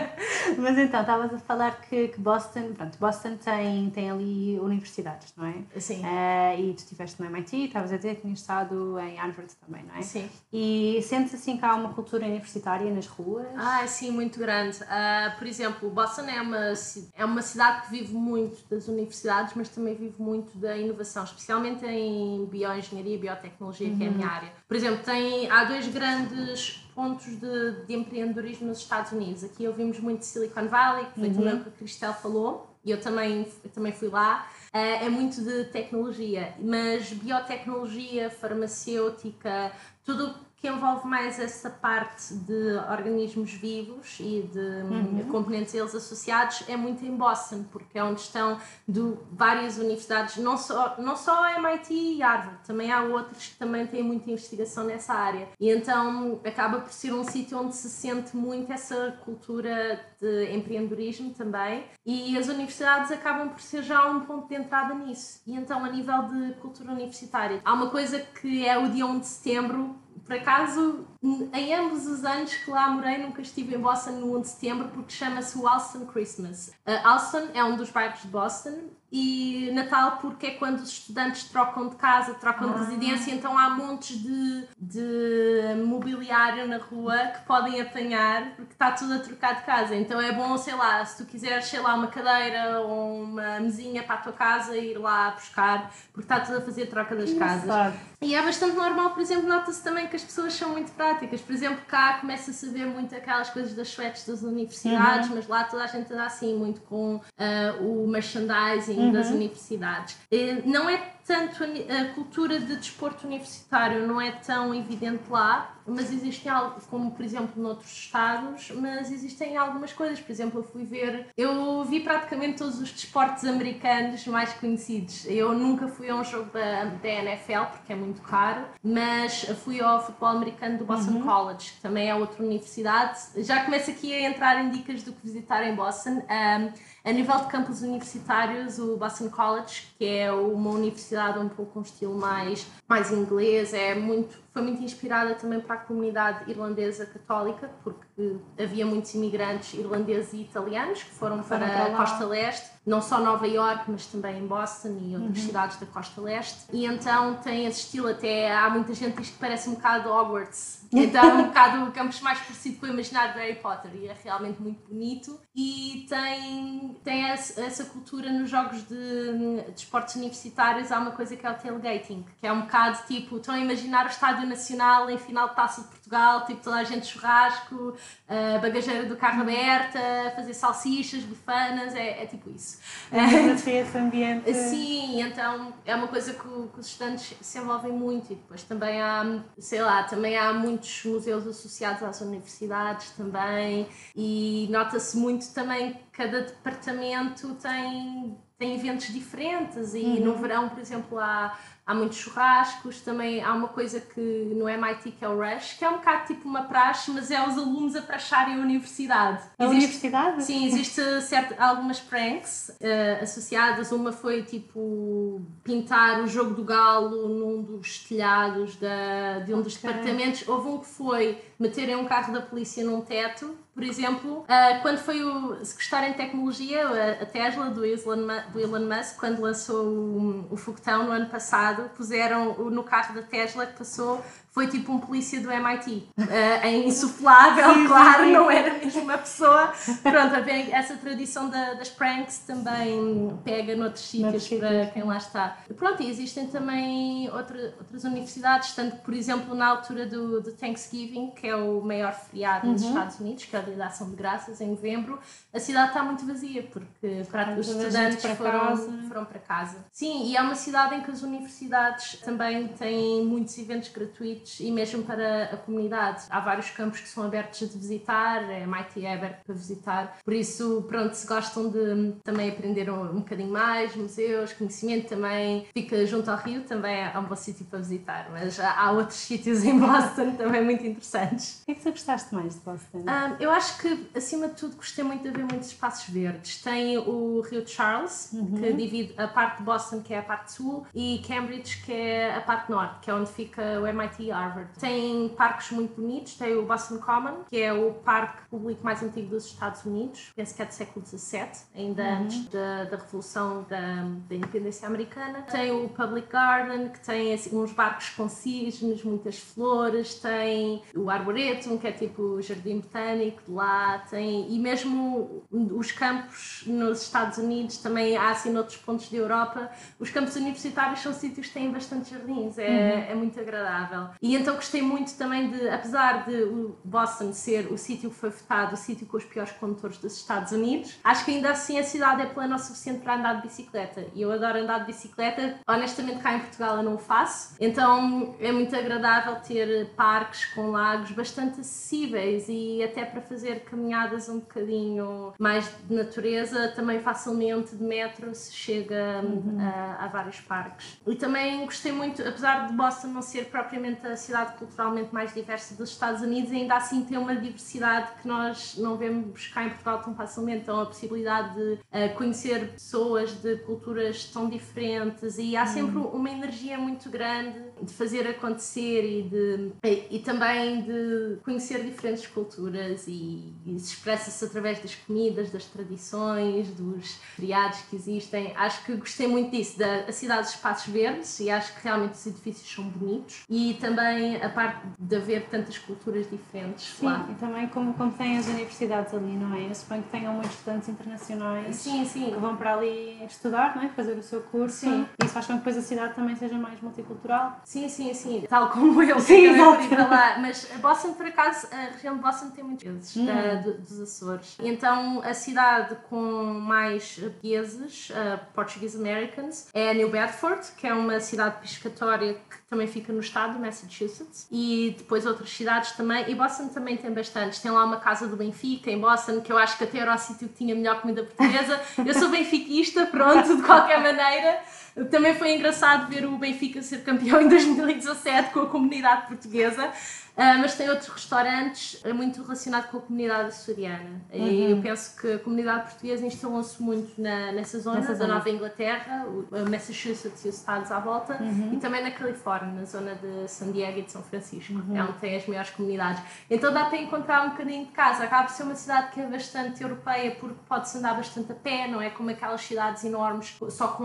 Mas 0.56 0.78
então, 0.78 1.02
estavas 1.02 1.34
a 1.34 1.38
falar 1.38 1.78
que, 1.82 2.08
que, 2.08 2.18
Boston, 2.18 2.72
pronto, 2.72 2.96
Boston 2.98 3.36
tem, 3.36 3.90
tem 3.90 4.10
ali 4.10 4.58
universidades, 4.58 5.34
não 5.36 5.46
é? 5.46 5.54
Sim. 5.78 6.00
Uh, 6.00 6.60
e 6.60 6.72
tu 6.72 6.78
estiveste 6.78 7.20
no 7.20 7.28
MIT, 7.28 7.66
estavas 7.66 7.92
a 7.92 7.96
dizer 7.98 8.16
que 8.16 8.22
tinhas 8.22 8.40
estado 8.40 8.98
em 8.98 9.16
Harvard 9.16 9.52
também, 9.64 9.84
não 9.84 9.96
é? 9.96 10.02
Sim. 10.02 10.28
E 10.50 11.00
sentes 11.02 11.34
assim 11.34 11.58
que 11.58 11.64
há 11.64 11.74
uma 11.74 11.92
cultura 11.92 12.24
universitária 12.26 12.90
nas 12.90 13.06
ruas? 13.06 13.46
Ah, 13.56 13.86
sim, 13.86 14.10
muito 14.10 14.38
grande. 14.38 14.78
Uh, 14.82 15.38
por 15.38 15.46
exemplo, 15.46 15.90
Boston 15.90 16.22
é 16.22 16.40
uma, 16.40 16.72
é 17.14 17.24
uma 17.26 17.42
cidade 17.42 17.82
que 17.82 17.90
vive 17.90 18.14
muito 18.14 18.66
das 18.70 18.88
universidades, 18.88 19.52
mas 19.54 19.68
também 19.68 19.94
vive 19.94 20.14
muito 20.18 20.56
da 20.56 20.78
inovação, 20.78 21.24
especialmente 21.24 21.84
em 21.84 22.46
bioengenharia 22.46 23.16
e 23.16 23.18
biotecnologia, 23.18 23.88
uhum. 23.88 23.98
que 23.98 24.04
é 24.04 24.08
a 24.08 24.10
minha 24.10 24.26
uhum. 24.26 24.32
área. 24.32 24.52
Por 24.66 24.74
exemplo, 24.74 25.04
tem, 25.04 25.50
há 25.50 25.64
dois 25.64 25.86
grandes 25.88 26.83
pontos 26.94 27.26
de, 27.26 27.86
de 27.86 27.94
empreendedorismo 27.94 28.68
nos 28.68 28.78
Estados 28.78 29.12
Unidos. 29.12 29.42
Aqui 29.44 29.66
ouvimos 29.66 29.98
muito 29.98 30.20
de 30.20 30.26
Silicon 30.26 30.68
Valley, 30.68 31.06
que 31.06 31.20
foi 31.20 31.28
uhum. 31.28 31.34
também 31.34 31.54
o 31.54 31.60
que 31.62 31.68
a 31.68 31.72
Cristel 31.72 32.14
falou, 32.14 32.74
e 32.84 32.90
eu 32.90 33.00
também, 33.00 33.46
eu 33.64 33.70
também 33.70 33.92
fui 33.92 34.08
lá. 34.08 34.48
Uh, 34.72 35.04
é 35.04 35.08
muito 35.08 35.42
de 35.42 35.64
tecnologia, 35.64 36.54
mas 36.60 37.12
biotecnologia, 37.12 38.30
farmacêutica, 38.30 39.72
tudo 40.04 40.34
que 40.64 40.68
envolve 40.68 41.06
mais 41.06 41.38
essa 41.38 41.68
parte 41.68 42.32
de 42.32 42.72
organismos 42.90 43.52
vivos 43.52 44.16
e 44.18 44.48
de 44.50 44.58
uhum. 44.58 45.28
componentes 45.30 45.74
eles 45.74 45.94
associados 45.94 46.64
é 46.66 46.74
muito 46.74 47.04
em 47.04 47.14
Boston, 47.14 47.66
porque 47.70 47.98
é 47.98 48.02
onde 48.02 48.22
estão 48.22 48.58
de 48.88 49.14
várias 49.30 49.76
universidades, 49.76 50.38
não 50.38 50.56
só, 50.56 50.94
não 50.96 51.16
só 51.16 51.50
MIT 51.58 51.92
e 51.92 52.22
Harvard, 52.22 52.60
também 52.66 52.90
há 52.90 53.02
outros 53.02 53.48
que 53.48 53.56
também 53.58 53.86
têm 53.86 54.02
muita 54.02 54.30
investigação 54.30 54.84
nessa 54.84 55.12
área. 55.12 55.50
E 55.60 55.68
então 55.68 56.40
acaba 56.42 56.80
por 56.80 56.92
ser 56.92 57.12
um 57.12 57.24
sítio 57.24 57.58
onde 57.58 57.76
se 57.76 57.90
sente 57.90 58.34
muito 58.34 58.72
essa 58.72 59.18
cultura 59.22 60.00
de 60.18 60.50
empreendedorismo 60.50 61.34
também, 61.34 61.84
e 62.06 62.38
as 62.38 62.48
universidades 62.48 63.12
acabam 63.12 63.50
por 63.50 63.60
ser 63.60 63.82
já 63.82 64.10
um 64.10 64.20
ponto 64.20 64.48
de 64.48 64.54
entrada 64.54 64.94
nisso. 64.94 65.42
E 65.46 65.54
então, 65.54 65.84
a 65.84 65.90
nível 65.90 66.22
de 66.22 66.54
cultura 66.54 66.90
universitária, 66.92 67.60
há 67.62 67.74
uma 67.74 67.90
coisa 67.90 68.18
que 68.18 68.66
é 68.66 68.78
o 68.78 68.88
dia 68.88 69.04
1 69.04 69.18
de 69.18 69.26
setembro 69.26 70.02
por 70.24 70.36
acaso, 70.36 71.06
em 71.22 71.74
ambos 71.74 72.06
os 72.06 72.24
anos 72.24 72.54
que 72.54 72.70
lá 72.70 72.88
morei, 72.90 73.18
nunca 73.18 73.42
estive 73.42 73.74
em 73.74 73.78
Boston 73.78 74.12
no 74.12 74.38
1 74.38 74.40
de 74.40 74.48
setembro 74.48 74.88
porque 74.88 75.12
chama-se 75.12 75.58
o 75.58 75.68
Alston 75.68 76.06
Christmas. 76.06 76.68
Uh, 76.86 77.06
Alston 77.06 77.50
é 77.52 77.62
um 77.62 77.76
dos 77.76 77.90
bairros 77.90 78.22
de 78.22 78.28
Boston 78.28 78.90
e 79.16 79.70
Natal 79.72 80.18
porque 80.20 80.46
é 80.46 80.50
quando 80.50 80.80
os 80.80 80.88
estudantes 80.88 81.44
trocam 81.44 81.88
de 81.88 81.94
casa, 81.94 82.34
trocam 82.34 82.72
de 82.72 82.74
ah. 82.74 82.78
residência, 82.78 83.32
então 83.32 83.56
há 83.56 83.70
montes 83.70 84.20
de, 84.20 84.66
de 84.76 85.84
mobiliário 85.86 86.66
na 86.66 86.78
rua 86.78 87.16
que 87.28 87.46
podem 87.46 87.80
apanhar 87.80 88.56
porque 88.56 88.72
está 88.72 88.90
tudo 88.90 89.14
a 89.14 89.18
trocar 89.20 89.54
de 89.54 89.62
casa. 89.62 89.94
Então 89.94 90.20
é 90.20 90.32
bom, 90.32 90.58
sei 90.58 90.74
lá, 90.74 91.04
se 91.04 91.18
tu 91.18 91.30
quiseres, 91.30 91.66
sei 91.66 91.78
lá, 91.78 91.94
uma 91.94 92.08
cadeira 92.08 92.80
ou 92.80 93.22
uma 93.22 93.60
mesinha 93.60 94.02
para 94.02 94.16
a 94.16 94.18
tua 94.18 94.32
casa, 94.32 94.76
ir 94.76 94.98
lá 94.98 95.30
buscar, 95.30 95.92
porque 96.12 96.24
está 96.24 96.40
tudo 96.40 96.58
a 96.58 96.60
fazer 96.60 96.86
troca 96.86 97.14
das 97.14 97.32
casas. 97.34 97.94
E 98.20 98.34
é 98.34 98.42
bastante 98.42 98.74
normal, 98.74 99.10
por 99.10 99.20
exemplo, 99.20 99.46
nota-se 99.46 99.84
também 99.84 100.08
que 100.08 100.16
as 100.16 100.24
pessoas 100.24 100.54
são 100.54 100.70
muito 100.70 100.90
práticas. 100.92 101.40
Por 101.40 101.52
exemplo, 101.52 101.78
cá 101.86 102.14
começa-se 102.20 102.66
a 102.66 102.72
ver 102.72 102.86
muito 102.86 103.14
aquelas 103.14 103.50
coisas 103.50 103.74
das 103.74 103.88
sweats 103.88 104.26
das 104.26 104.42
universidades, 104.42 105.28
uhum. 105.28 105.36
mas 105.36 105.46
lá 105.46 105.62
toda 105.64 105.84
a 105.84 105.86
gente 105.86 106.10
está 106.10 106.24
assim, 106.24 106.56
muito 106.56 106.80
com 106.80 107.16
uh, 107.16 107.86
o 107.86 108.08
merchandising 108.08 109.03
uhum. 109.06 109.12
das 109.12 109.28
universidades. 109.28 110.16
não 110.64 110.88
é 110.88 111.14
tanto 111.26 111.64
a, 111.64 112.00
a, 112.00 112.04
cultura 112.14 112.60
de 112.60 112.76
desporto 112.76 113.26
universitário 113.26 114.06
não 114.06 114.20
é 114.20 114.30
tão 114.30 114.74
evidente 114.74 115.22
lá, 115.30 115.74
mas 115.86 116.12
existem 116.12 116.50
algo, 116.50 116.80
como 116.90 117.10
por 117.10 117.24
exemplo 117.24 117.62
noutros 117.62 117.90
estados, 117.90 118.70
mas 118.76 119.10
existem 119.10 119.56
algumas 119.56 119.92
coisas. 119.92 120.20
Por 120.20 120.30
exemplo, 120.30 120.60
eu 120.60 120.64
fui 120.64 120.84
ver, 120.84 121.26
eu 121.36 121.84
vi 121.84 122.00
praticamente 122.00 122.58
todos 122.58 122.80
os 122.80 122.90
desportos 122.90 123.44
americanos 123.44 124.26
mais 124.26 124.52
conhecidos. 124.54 125.24
Eu 125.26 125.52
nunca 125.54 125.88
fui 125.88 126.10
a 126.10 126.14
um 126.14 126.24
jogo 126.24 126.50
da, 126.52 126.84
da 126.84 127.08
NFL 127.08 127.64
porque 127.72 127.92
é 127.92 127.96
muito 127.96 128.20
caro, 128.22 128.64
mas 128.82 129.44
fui 129.64 129.80
ao 129.80 130.04
futebol 130.04 130.28
americano 130.30 130.78
do 130.78 130.84
Boston 130.84 131.12
uhum. 131.12 131.22
College, 131.22 131.72
que 131.72 131.80
também 131.80 132.08
é 132.08 132.14
outra 132.14 132.42
universidade. 132.42 133.18
Já 133.38 133.64
começo 133.64 133.90
aqui 133.90 134.12
a 134.12 134.28
entrar 134.28 134.62
em 134.62 134.70
dicas 134.70 135.02
do 135.02 135.12
que 135.12 135.20
visitar 135.24 135.66
em 135.66 135.74
Boston. 135.74 136.22
Um, 136.30 136.93
A 137.04 137.12
nível 137.12 137.36
de 137.36 137.48
campos 137.48 137.82
universitários, 137.82 138.78
o 138.78 138.96
Boston 138.96 139.28
College, 139.28 139.88
que 139.98 140.06
é 140.06 140.32
uma 140.32 140.70
universidade 140.70 141.38
um 141.38 141.50
pouco 141.50 141.72
com 141.72 141.80
um 141.80 141.82
estilo 141.82 142.18
mais, 142.18 142.66
mais 142.88 143.12
inglês, 143.12 143.74
é 143.74 143.94
muito, 143.94 144.38
foi 144.54 144.62
muito 144.62 144.80
inspirada 144.84 145.34
também 145.34 145.60
para 145.60 145.74
a 145.74 145.78
comunidade 145.78 146.48
irlandesa 146.48 147.04
católica, 147.04 147.68
porque 147.82 148.36
havia 148.56 148.86
muitos 148.86 149.12
imigrantes 149.12 149.74
irlandeses 149.74 150.32
e 150.32 150.42
italianos 150.42 151.02
que 151.02 151.10
foram 151.10 151.42
para, 151.42 151.66
para 151.66 151.86
a 151.86 151.96
costa 151.96 152.24
leste, 152.24 152.70
não 152.86 153.02
só 153.02 153.18
Nova 153.18 153.48
York, 153.48 153.90
mas 153.90 154.06
também 154.06 154.38
em 154.38 154.46
Boston 154.46 154.96
e 155.00 155.16
outras 155.16 155.38
uhum. 155.38 155.46
cidades 155.46 155.76
da 155.78 155.86
costa 155.86 156.20
leste. 156.20 156.66
E 156.72 156.86
então 156.86 157.34
tem 157.42 157.66
esse 157.66 157.80
estilo, 157.80 158.08
até 158.08 158.54
há 158.54 158.70
muita 158.70 158.94
gente 158.94 159.16
que 159.16 159.22
diz 159.22 159.30
que 159.30 159.38
parece 159.38 159.68
um 159.68 159.74
bocado 159.74 160.08
Hogwarts, 160.08 160.86
então 160.92 161.24
é 161.24 161.34
um 161.34 161.46
bocado 161.46 161.84
o 161.84 161.92
campus 161.92 162.20
mais 162.20 162.38
parecido 162.38 162.78
com 162.78 162.86
o 162.86 162.90
imaginário 162.90 163.34
de 163.34 163.40
Harry 163.40 163.56
Potter 163.56 163.90
e 163.92 164.06
é 164.06 164.16
realmente 164.22 164.62
muito 164.62 164.88
bonito 164.88 165.40
e 165.56 166.06
tem, 166.08 166.96
tem 167.02 167.24
essa, 167.24 167.60
essa 167.60 167.84
cultura 167.86 168.30
nos 168.30 168.48
jogos 168.48 168.86
de, 168.86 169.62
de 169.72 169.80
esportes 169.80 170.14
universitários, 170.14 170.92
há 170.92 170.98
uma 171.00 171.10
coisa 171.10 171.34
que 171.34 171.44
é 171.44 171.50
o 171.50 171.54
tailgating, 171.54 172.24
que 172.40 172.46
é 172.46 172.52
um 172.52 172.62
bocado 172.62 172.98
tipo, 173.08 173.38
estão 173.38 173.54
a 173.54 173.58
imaginar 173.58 174.06
o 174.06 174.08
Estádio 174.08 174.43
Nacional 174.44 175.10
em 175.10 175.18
final 175.18 175.48
de 175.48 175.56
Taça 175.56 175.82
de 175.82 175.88
Portugal, 175.88 176.44
tipo 176.44 176.62
toda 176.62 176.76
a 176.76 176.84
gente 176.84 177.06
churrasco, 177.06 177.94
a 178.28 178.58
bagageira 178.58 179.06
do 179.06 179.16
carro 179.16 179.42
aberta, 179.42 180.32
fazer 180.34 180.54
salsichas, 180.54 181.22
bufanas, 181.22 181.94
é, 181.94 182.22
é 182.22 182.26
tipo 182.26 182.50
isso. 182.50 182.78
É 183.10 183.80
esse 183.80 183.98
ambiente. 183.98 184.52
Sim, 184.52 185.22
então 185.22 185.72
é 185.84 185.94
uma 185.94 186.08
coisa 186.08 186.32
que, 186.34 186.40
que 186.40 186.80
os 186.80 186.86
estudantes 186.86 187.36
se 187.40 187.58
envolvem 187.58 187.92
muito 187.92 188.32
e 188.32 188.36
depois 188.36 188.62
também 188.62 189.00
há, 189.00 189.42
sei 189.58 189.82
lá, 189.82 190.02
também 190.02 190.36
há 190.36 190.52
muitos 190.52 191.04
museus 191.04 191.46
associados 191.46 192.02
às 192.02 192.20
universidades 192.20 193.10
também 193.10 193.86
e 194.14 194.68
nota-se 194.70 195.16
muito 195.16 195.52
também 195.52 195.94
que 195.94 196.00
cada 196.12 196.42
departamento 196.42 197.54
tem, 197.54 198.36
tem 198.58 198.74
eventos 198.74 199.12
diferentes 199.12 199.94
e 199.94 200.02
uhum. 200.02 200.24
no 200.24 200.36
verão, 200.36 200.68
por 200.68 200.78
exemplo, 200.78 201.18
há 201.18 201.56
há 201.86 201.94
muitos 201.94 202.18
churrascos, 202.18 203.00
também 203.00 203.42
há 203.42 203.52
uma 203.52 203.68
coisa 203.68 204.00
que 204.00 204.20
no 204.20 204.68
MIT 204.68 205.12
que 205.12 205.24
é 205.24 205.28
o 205.28 205.38
Rush, 205.38 205.74
que 205.78 205.84
é 205.84 205.90
um 205.90 205.98
bocado 205.98 206.26
tipo 206.26 206.48
uma 206.48 206.62
praxe, 206.62 207.10
mas 207.10 207.30
é 207.30 207.46
os 207.46 207.58
alunos 207.58 207.94
a 207.94 208.02
praxarem 208.02 208.54
a 208.54 208.58
universidade. 208.58 209.42
A 209.58 209.64
existe, 209.64 209.84
universidade? 209.84 210.44
Sim, 210.44 210.66
existe 210.66 211.20
certo, 211.22 211.54
algumas 211.60 212.00
pranks 212.00 212.70
uh, 212.80 213.22
associadas. 213.22 213.92
Uma 213.92 214.12
foi 214.12 214.42
tipo 214.42 215.42
pintar 215.62 216.20
o 216.22 216.26
jogo 216.26 216.54
do 216.54 216.64
galo 216.64 217.28
num 217.28 217.62
dos 217.62 217.98
telhados 218.04 218.76
da, 218.76 219.40
de 219.40 219.54
um 219.54 219.60
dos 219.60 219.76
okay. 219.76 219.90
departamentos. 219.90 220.48
Houve 220.48 220.68
um 220.68 220.78
que 220.78 220.86
foi 220.86 221.38
meterem 221.58 221.96
um 221.96 222.06
carro 222.06 222.32
da 222.32 222.40
polícia 222.40 222.84
num 222.84 223.02
teto 223.02 223.56
por 223.74 223.82
exemplo, 223.82 224.40
uh, 224.42 224.82
quando 224.82 224.98
foi 224.98 225.24
o 225.24 225.64
secretário 225.64 226.10
em 226.10 226.14
tecnologia, 226.14 226.86
a, 227.20 227.26
Tesla 227.26 227.70
do 227.70 227.84
Elon, 227.84 228.86
Musk, 228.86 229.18
quando 229.18 229.40
lançou 229.40 230.46
o 230.48 230.56
foguetão 230.56 231.06
no 231.06 231.10
ano 231.10 231.28
passado, 231.28 231.90
puseram 231.96 232.54
no 232.70 232.84
carro 232.84 233.16
da 233.16 233.22
Tesla 233.22 233.66
que 233.66 233.76
passou 233.76 234.24
foi 234.54 234.68
tipo 234.68 234.92
um 234.92 235.00
polícia 235.00 235.40
do 235.40 235.50
MIT. 235.50 235.90
Uh, 236.16 236.22
eh, 236.30 236.60
é 236.62 236.76
insuflável, 236.86 237.74
sim, 237.74 237.86
claro, 237.88 238.24
sim. 238.24 238.32
não 238.32 238.48
era 238.48 238.78
mesmo 238.78 239.02
uma 239.02 239.18
pessoa. 239.18 239.72
Pronto, 240.00 240.32
essa 240.70 240.94
tradição 240.94 241.50
da, 241.50 241.74
das 241.74 241.88
pranks 241.88 242.38
também 242.46 243.36
pega 243.44 243.74
noutros 243.74 244.04
sítios 244.04 244.46
para 244.48 244.86
quem 244.86 245.02
lá 245.02 245.16
está. 245.16 245.58
Pronto, 245.76 246.00
e 246.04 246.08
existem 246.08 246.46
também 246.46 247.28
outra, 247.32 247.74
outras 247.80 248.04
universidades, 248.04 248.72
tanto 248.74 248.98
por 248.98 249.12
exemplo, 249.12 249.56
na 249.56 249.66
altura 249.66 250.06
do, 250.06 250.40
do 250.40 250.52
Thanksgiving, 250.52 251.32
que 251.32 251.48
é 251.48 251.56
o 251.56 251.80
maior 251.80 252.14
feriado 252.14 252.68
uhum. 252.68 252.74
nos 252.74 252.82
Estados 252.82 253.18
Unidos, 253.18 253.44
que 253.46 253.56
é 253.56 253.58
a 253.58 253.62
Dia 253.62 253.74
da 253.74 253.86
Ação 253.88 254.08
de 254.08 254.14
Graças, 254.14 254.60
em 254.60 254.68
novembro, 254.68 255.18
a 255.52 255.58
cidade 255.58 255.88
está 255.88 256.04
muito 256.04 256.24
vazia, 256.24 256.62
porque 256.62 257.26
para 257.28 257.58
os 257.58 257.68
estudantes 257.68 258.22
para 258.22 258.36
foram, 258.36 259.02
foram 259.08 259.24
para 259.24 259.40
casa. 259.40 259.84
Sim, 259.90 260.26
e 260.26 260.36
é 260.36 260.40
uma 260.40 260.54
cidade 260.54 260.94
em 260.94 261.00
que 261.00 261.10
as 261.10 261.22
universidades 261.22 262.20
também 262.20 262.68
têm 262.68 263.24
muitos 263.24 263.58
eventos 263.58 263.88
gratuitos 263.88 264.43
e 264.60 264.70
mesmo 264.70 265.02
para 265.02 265.44
a 265.44 265.56
comunidade. 265.56 266.24
Há 266.30 266.40
vários 266.40 266.70
campos 266.70 267.00
que 267.00 267.08
são 267.08 267.24
abertos 267.24 267.60
de 267.60 267.78
visitar, 267.78 268.44
a 268.44 268.60
MIT 268.60 269.04
é 269.04 269.14
aberto 269.14 269.44
para 269.44 269.54
visitar, 269.54 270.18
por 270.24 270.34
isso, 270.34 270.84
pronto, 270.88 271.14
se 271.14 271.26
gostam 271.26 271.70
de 271.70 272.12
também 272.22 272.50
aprender 272.50 272.90
um, 272.90 273.02
um 273.02 273.18
bocadinho 273.20 273.50
mais, 273.50 273.94
museus, 273.96 274.52
conhecimento 274.52 275.08
também, 275.08 275.66
fica 275.72 276.04
junto 276.06 276.30
ao 276.30 276.36
Rio, 276.36 276.62
também 276.62 276.94
é 276.94 277.18
um 277.18 277.24
bom 277.24 277.36
sítio 277.36 277.64
para 277.66 277.78
visitar, 277.78 278.28
mas 278.30 278.58
há, 278.58 278.80
há 278.80 278.92
outros 278.92 279.18
sítios 279.24 279.64
em 279.64 279.78
Boston 279.78 280.32
também 280.36 280.64
muito 280.64 280.84
interessantes. 280.86 281.62
O 281.62 281.66
que 281.66 281.72
é 281.72 281.74
que 281.74 281.82
tu 281.82 281.90
gostaste 281.90 282.34
mais 282.34 282.54
de 282.54 282.60
Boston? 282.60 282.98
Um, 282.98 283.42
eu 283.42 283.50
acho 283.50 283.78
que, 283.78 284.08
acima 284.14 284.48
de 284.48 284.54
tudo, 284.54 284.76
gostei 284.76 285.04
muito 285.04 285.22
de 285.22 285.30
ver 285.30 285.44
muitos 285.44 285.68
espaços 285.68 286.08
verdes. 286.08 286.60
Tem 286.60 286.98
o 286.98 287.40
Rio 287.40 287.66
Charles, 287.66 288.30
uhum. 288.32 288.54
que 288.54 288.72
divide 288.72 289.14
a 289.16 289.26
parte 289.28 289.58
de 289.58 289.64
Boston, 289.64 290.02
que 290.02 290.14
é 290.14 290.18
a 290.18 290.22
parte 290.22 290.52
sul, 290.52 290.86
e 290.94 291.22
Cambridge, 291.26 291.82
que 291.84 291.92
é 291.92 292.34
a 292.34 292.40
parte 292.40 292.70
norte, 292.70 293.00
que 293.00 293.10
é 293.10 293.14
onde 293.14 293.30
fica 293.30 293.80
o 293.80 293.86
MIT 293.86 294.30
Harvard. 294.34 294.70
Tem 294.78 295.28
parques 295.30 295.70
muito 295.70 296.00
bonitos, 296.00 296.34
tem 296.34 296.54
o 296.56 296.64
Boston 296.64 296.98
Common, 296.98 297.44
que 297.48 297.60
é 297.60 297.72
o 297.72 297.92
parque 297.92 298.48
público 298.50 298.84
mais 298.84 299.02
antigo 299.02 299.28
dos 299.28 299.46
Estados 299.46 299.84
Unidos, 299.84 300.32
penso 300.34 300.54
que 300.54 300.62
é 300.62 300.64
do 300.64 300.72
século 300.72 301.06
XVII, 301.06 301.48
ainda 301.74 302.02
uhum. 302.02 302.22
antes 302.24 302.44
da, 302.46 302.84
da 302.84 302.96
Revolução 302.96 303.64
da, 303.68 304.04
da, 304.28 304.34
Independência 304.34 304.86
Americana. 304.86 305.42
Tem 305.42 305.70
o 305.70 305.88
Public 305.88 306.28
Garden, 306.28 306.88
que 306.88 307.00
tem 307.00 307.32
assim, 307.32 307.56
uns 307.56 307.72
barcos 307.72 308.10
com 308.10 308.28
cisnes, 308.28 309.02
muitas 309.04 309.38
flores, 309.38 310.14
tem 310.16 310.82
o 310.94 311.08
Arboretum, 311.10 311.78
que 311.78 311.86
é 311.86 311.92
tipo 311.92 312.22
o 312.22 312.42
Jardim 312.42 312.80
Botânico 312.80 313.42
de 313.44 313.52
lá, 313.52 313.98
tem, 314.10 314.52
e 314.52 314.58
mesmo 314.58 315.44
os 315.50 315.92
campos 315.92 316.64
nos 316.66 317.02
Estados 317.02 317.38
Unidos, 317.38 317.78
também 317.78 318.16
há 318.16 318.30
assim 318.30 318.50
noutros 318.50 318.76
pontos 318.78 319.08
da 319.08 319.16
Europa, 319.16 319.70
os 319.98 320.10
campos 320.10 320.36
universitários 320.36 321.00
são 321.00 321.12
sítios 321.12 321.48
que 321.48 321.54
têm 321.54 321.70
bastante 321.70 322.10
jardins, 322.10 322.58
é, 322.58 322.68
uhum. 322.68 323.12
é 323.12 323.14
muito 323.14 323.38
agradável. 323.38 324.08
E 324.24 324.34
então 324.34 324.54
gostei 324.54 324.80
muito 324.80 325.14
também 325.18 325.50
de, 325.50 325.68
apesar 325.68 326.24
de 326.24 326.46
Boston 326.82 327.34
ser 327.34 327.70
o 327.70 327.76
sítio 327.76 328.08
que 328.08 328.16
foi 328.16 328.30
votado, 328.30 328.72
o 328.72 328.76
sítio 328.76 329.06
com 329.06 329.18
os 329.18 329.24
piores 329.24 329.52
condutores 329.52 329.98
dos 329.98 330.16
Estados 330.16 330.50
Unidos, 330.50 330.98
acho 331.04 331.26
que 331.26 331.32
ainda 331.32 331.50
assim 331.50 331.78
a 331.78 331.84
cidade 331.84 332.22
é 332.22 332.24
plana 332.24 332.56
o 332.56 332.58
suficiente 332.58 333.00
para 333.00 333.16
andar 333.16 333.34
de 333.34 333.42
bicicleta. 333.42 334.06
E 334.14 334.22
eu 334.22 334.32
adoro 334.32 334.60
andar 334.60 334.78
de 334.78 334.86
bicicleta, 334.86 335.56
honestamente 335.68 336.22
cá 336.22 336.36
em 336.36 336.40
Portugal 336.40 336.78
eu 336.78 336.82
não 336.82 336.94
o 336.94 336.98
faço, 336.98 337.54
então 337.60 338.34
é 338.40 338.50
muito 338.50 338.74
agradável 338.74 339.36
ter 339.42 339.90
parques 339.94 340.46
com 340.54 340.70
lagos 340.70 341.10
bastante 341.10 341.60
acessíveis 341.60 342.46
e 342.48 342.82
até 342.82 343.04
para 343.04 343.20
fazer 343.20 343.60
caminhadas 343.64 344.30
um 344.30 344.38
bocadinho 344.38 345.34
mais 345.38 345.70
de 345.86 345.94
natureza, 345.94 346.68
também 346.68 346.98
facilmente 346.98 347.76
de 347.76 347.84
metro 347.84 348.34
se 348.34 348.54
chega 348.54 349.20
uhum. 349.22 349.58
a, 349.60 350.06
a 350.06 350.08
vários 350.08 350.40
parques. 350.40 350.98
E 351.06 351.14
também 351.14 351.62
gostei 351.66 351.92
muito, 351.92 352.26
apesar 352.26 352.68
de 352.68 352.72
Boston 352.72 353.08
não 353.08 353.20
ser 353.20 353.50
propriamente 353.50 354.06
a 354.06 354.13
a 354.14 354.16
cidade 354.16 354.56
culturalmente 354.56 355.12
mais 355.12 355.34
diversa 355.34 355.74
dos 355.74 355.90
Estados 355.90 356.22
Unidos, 356.22 356.50
ainda 356.52 356.76
assim 356.76 357.04
tem 357.04 357.18
uma 357.18 357.34
diversidade 357.36 358.12
que 358.22 358.28
nós 358.28 358.76
não 358.78 358.96
vemos 358.96 359.48
cá 359.48 359.64
em 359.64 359.68
Portugal 359.68 360.00
tão 360.02 360.14
facilmente. 360.14 360.62
Então, 360.62 360.80
a 360.80 360.86
possibilidade 360.86 361.54
de 361.54 361.72
uh, 361.74 362.14
conhecer 362.16 362.72
pessoas 362.72 363.32
de 363.32 363.56
culturas 363.58 364.24
tão 364.26 364.48
diferentes 364.48 365.36
e 365.36 365.56
há 365.56 365.66
sempre 365.66 365.98
hum. 365.98 366.10
uma 366.12 366.30
energia 366.30 366.78
muito 366.78 367.10
grande 367.10 367.58
de 367.82 367.92
fazer 367.92 368.26
acontecer 368.26 369.04
e, 369.04 369.22
de, 369.22 369.72
e, 369.84 370.16
e 370.16 370.18
também 370.20 370.82
de 370.82 371.38
conhecer 371.44 371.82
diferentes 371.84 372.26
culturas 372.26 373.06
e, 373.08 373.52
e 373.66 373.78
se 373.78 373.94
expressa-se 373.94 374.44
através 374.44 374.78
das 374.78 374.94
comidas, 374.94 375.50
das 375.50 375.64
tradições, 375.64 376.68
dos 376.68 377.14
feriados 377.36 377.80
que 377.90 377.96
existem. 377.96 378.52
Acho 378.56 378.84
que 378.84 378.94
gostei 378.96 379.26
muito 379.26 379.50
disso, 379.50 379.78
da 379.78 380.10
cidade 380.12 380.42
dos 380.42 380.50
espaços 380.54 380.92
verdes 380.92 381.40
e 381.40 381.50
acho 381.50 381.74
que 381.74 381.82
realmente 381.82 382.14
os 382.14 382.26
edifícios 382.26 382.72
são 382.72 382.84
bonitos 382.84 383.44
e 383.48 383.74
também 383.74 383.93
também 383.94 384.42
a 384.42 384.48
parte 384.48 384.80
de 384.98 385.16
haver 385.16 385.46
tantas 385.48 385.78
culturas 385.78 386.28
diferentes 386.28 386.96
sim, 386.98 387.06
lá. 387.06 387.26
e 387.30 387.34
também 387.34 387.68
como, 387.68 387.94
como 387.94 388.12
tem 388.12 388.38
as 388.38 388.46
universidades 388.46 389.14
ali, 389.14 389.36
não 389.36 389.54
é? 389.54 389.68
Eu 389.68 389.74
suponho 389.74 390.02
que 390.02 390.10
tenham 390.10 390.32
muitos 390.34 390.52
estudantes 390.52 390.88
internacionais 390.88 391.76
sim, 391.76 392.04
sim. 392.04 392.30
que 392.32 392.38
vão 392.38 392.56
para 392.56 392.74
ali 392.74 393.24
estudar, 393.24 393.76
não 393.76 393.82
é? 393.82 393.88
fazer 393.88 394.12
o 394.12 394.22
seu 394.22 394.40
curso 394.42 394.80
sim. 394.80 395.06
e 395.20 395.24
isso 395.24 395.34
faz 395.34 395.46
com 395.46 395.52
que 395.52 395.58
depois 395.58 395.78
a 395.78 395.82
cidade 395.82 396.14
também 396.14 396.34
seja 396.36 396.56
mais 396.56 396.80
multicultural. 396.80 397.60
Sim, 397.64 397.88
sim, 397.88 398.12
sim, 398.12 398.44
tal 398.48 398.70
como 398.70 399.02
eu 399.02 399.20
sim, 399.20 399.54
para 399.88 400.06
lá. 400.06 400.38
Mas 400.38 400.68
Boston, 400.80 401.12
por 401.12 401.26
acaso, 401.26 401.68
a 401.72 401.92
região 401.92 402.16
de 402.16 402.22
Boston 402.22 402.50
tem 402.50 402.64
muitos 402.64 402.84
vezes 402.84 403.16
hum. 403.16 403.26
da, 403.26 403.54
dos 403.54 404.00
Açores. 404.00 404.56
Então 404.60 405.22
a 405.22 405.32
cidade 405.34 405.96
com 406.08 406.44
mais 406.44 407.18
portugueses, 407.44 408.10
uh, 408.10 408.40
Portuguese 408.54 408.96
Americans, 408.96 409.68
é 409.72 409.94
New 409.94 410.10
Bedford, 410.10 410.66
que 410.76 410.86
é 410.86 410.94
uma 410.94 411.20
cidade 411.20 411.60
pescatória 411.60 412.34
que 412.34 412.63
também 412.74 412.88
fica 412.88 413.12
no 413.12 413.20
estado 413.20 413.54
do 413.54 413.60
Massachusetts, 413.60 414.48
e 414.50 414.96
depois 414.98 415.24
outras 415.24 415.48
cidades 415.50 415.92
também. 415.92 416.28
E 416.28 416.34
Boston 416.34 416.68
também 416.68 416.96
tem 416.96 417.12
bastantes. 417.12 417.60
Tem 417.60 417.70
lá 417.70 417.84
uma 417.84 417.98
casa 417.98 418.26
do 418.26 418.36
Benfica 418.36 418.90
em 418.90 419.00
Boston, 419.00 419.40
que 419.40 419.52
eu 419.52 419.56
acho 419.56 419.78
que 419.78 419.84
até 419.84 419.98
era 419.98 420.12
o 420.12 420.18
sítio 420.18 420.48
que 420.48 420.54
tinha 420.54 420.74
melhor 420.74 421.00
comida 421.00 421.22
portuguesa. 421.22 421.80
Eu 422.04 422.12
sou 422.14 422.28
benfiquista, 422.28 423.06
pronto, 423.06 423.56
de 423.56 423.62
qualquer 423.62 424.00
maneira. 424.00 424.60
Também 425.10 425.34
foi 425.34 425.54
engraçado 425.54 426.08
ver 426.08 426.24
o 426.24 426.38
Benfica 426.38 426.82
ser 426.82 427.02
campeão 427.02 427.40
em 427.40 427.48
2017 427.48 428.50
com 428.50 428.60
a 428.60 428.66
comunidade 428.66 429.26
portuguesa. 429.26 429.92
Uh, 430.34 430.58
mas 430.58 430.74
tem 430.74 430.90
outros 430.90 431.08
restaurantes 431.10 432.02
muito 432.12 432.42
relacionados 432.42 432.90
com 432.90 432.96
a 432.96 433.00
comunidade 433.00 433.48
açoriana. 433.50 434.20
Uhum. 434.32 434.46
E 434.46 434.70
eu 434.72 434.82
penso 434.82 435.16
que 435.16 435.34
a 435.34 435.38
comunidade 435.38 435.84
portuguesa 435.84 436.26
instalou-se 436.26 436.82
muito 436.82 437.20
na, 437.22 437.52
nessa 437.52 437.78
zona 437.78 438.00
nessa 438.00 438.14
da 438.14 438.18
zona. 438.18 438.34
Nova 438.34 438.50
Inglaterra, 438.50 439.26
Massachusetts 439.70 440.44
e 440.44 440.48
os 440.48 440.56
estados 440.56 440.90
à 440.90 440.98
volta, 440.98 441.40
uhum. 441.40 441.74
e 441.74 441.76
também 441.76 442.02
na 442.02 442.10
Califórnia, 442.10 442.72
na 442.72 442.84
zona 442.84 443.14
de 443.14 443.48
San 443.48 443.70
Diego 443.70 444.00
e 444.00 444.02
de 444.02 444.10
São 444.10 444.24
Francisco, 444.24 444.72
uhum. 444.72 444.96
é 444.96 445.04
onde 445.04 445.12
tem 445.18 445.36
as 445.36 445.46
maiores 445.46 445.70
comunidades. 445.70 446.20
Então 446.50 446.72
dá 446.72 446.86
para 446.86 446.98
encontrar 446.98 447.46
um 447.46 447.50
bocadinho 447.50 447.86
de 447.86 447.92
casa. 447.92 448.24
Acaba 448.24 448.48
por 448.48 448.54
ser 448.54 448.64
uma 448.64 448.74
cidade 448.74 449.12
que 449.12 449.20
é 449.20 449.26
bastante 449.26 449.84
europeia, 449.84 450.32
porque 450.40 450.56
pode-se 450.68 450.98
andar 450.98 451.14
bastante 451.14 451.52
a 451.52 451.54
pé, 451.54 451.86
não 451.86 452.02
é 452.02 452.10
como 452.10 452.30
aquelas 452.30 452.60
cidades 452.60 453.04
enormes, 453.04 453.56
só 453.70 453.86
com 453.86 454.04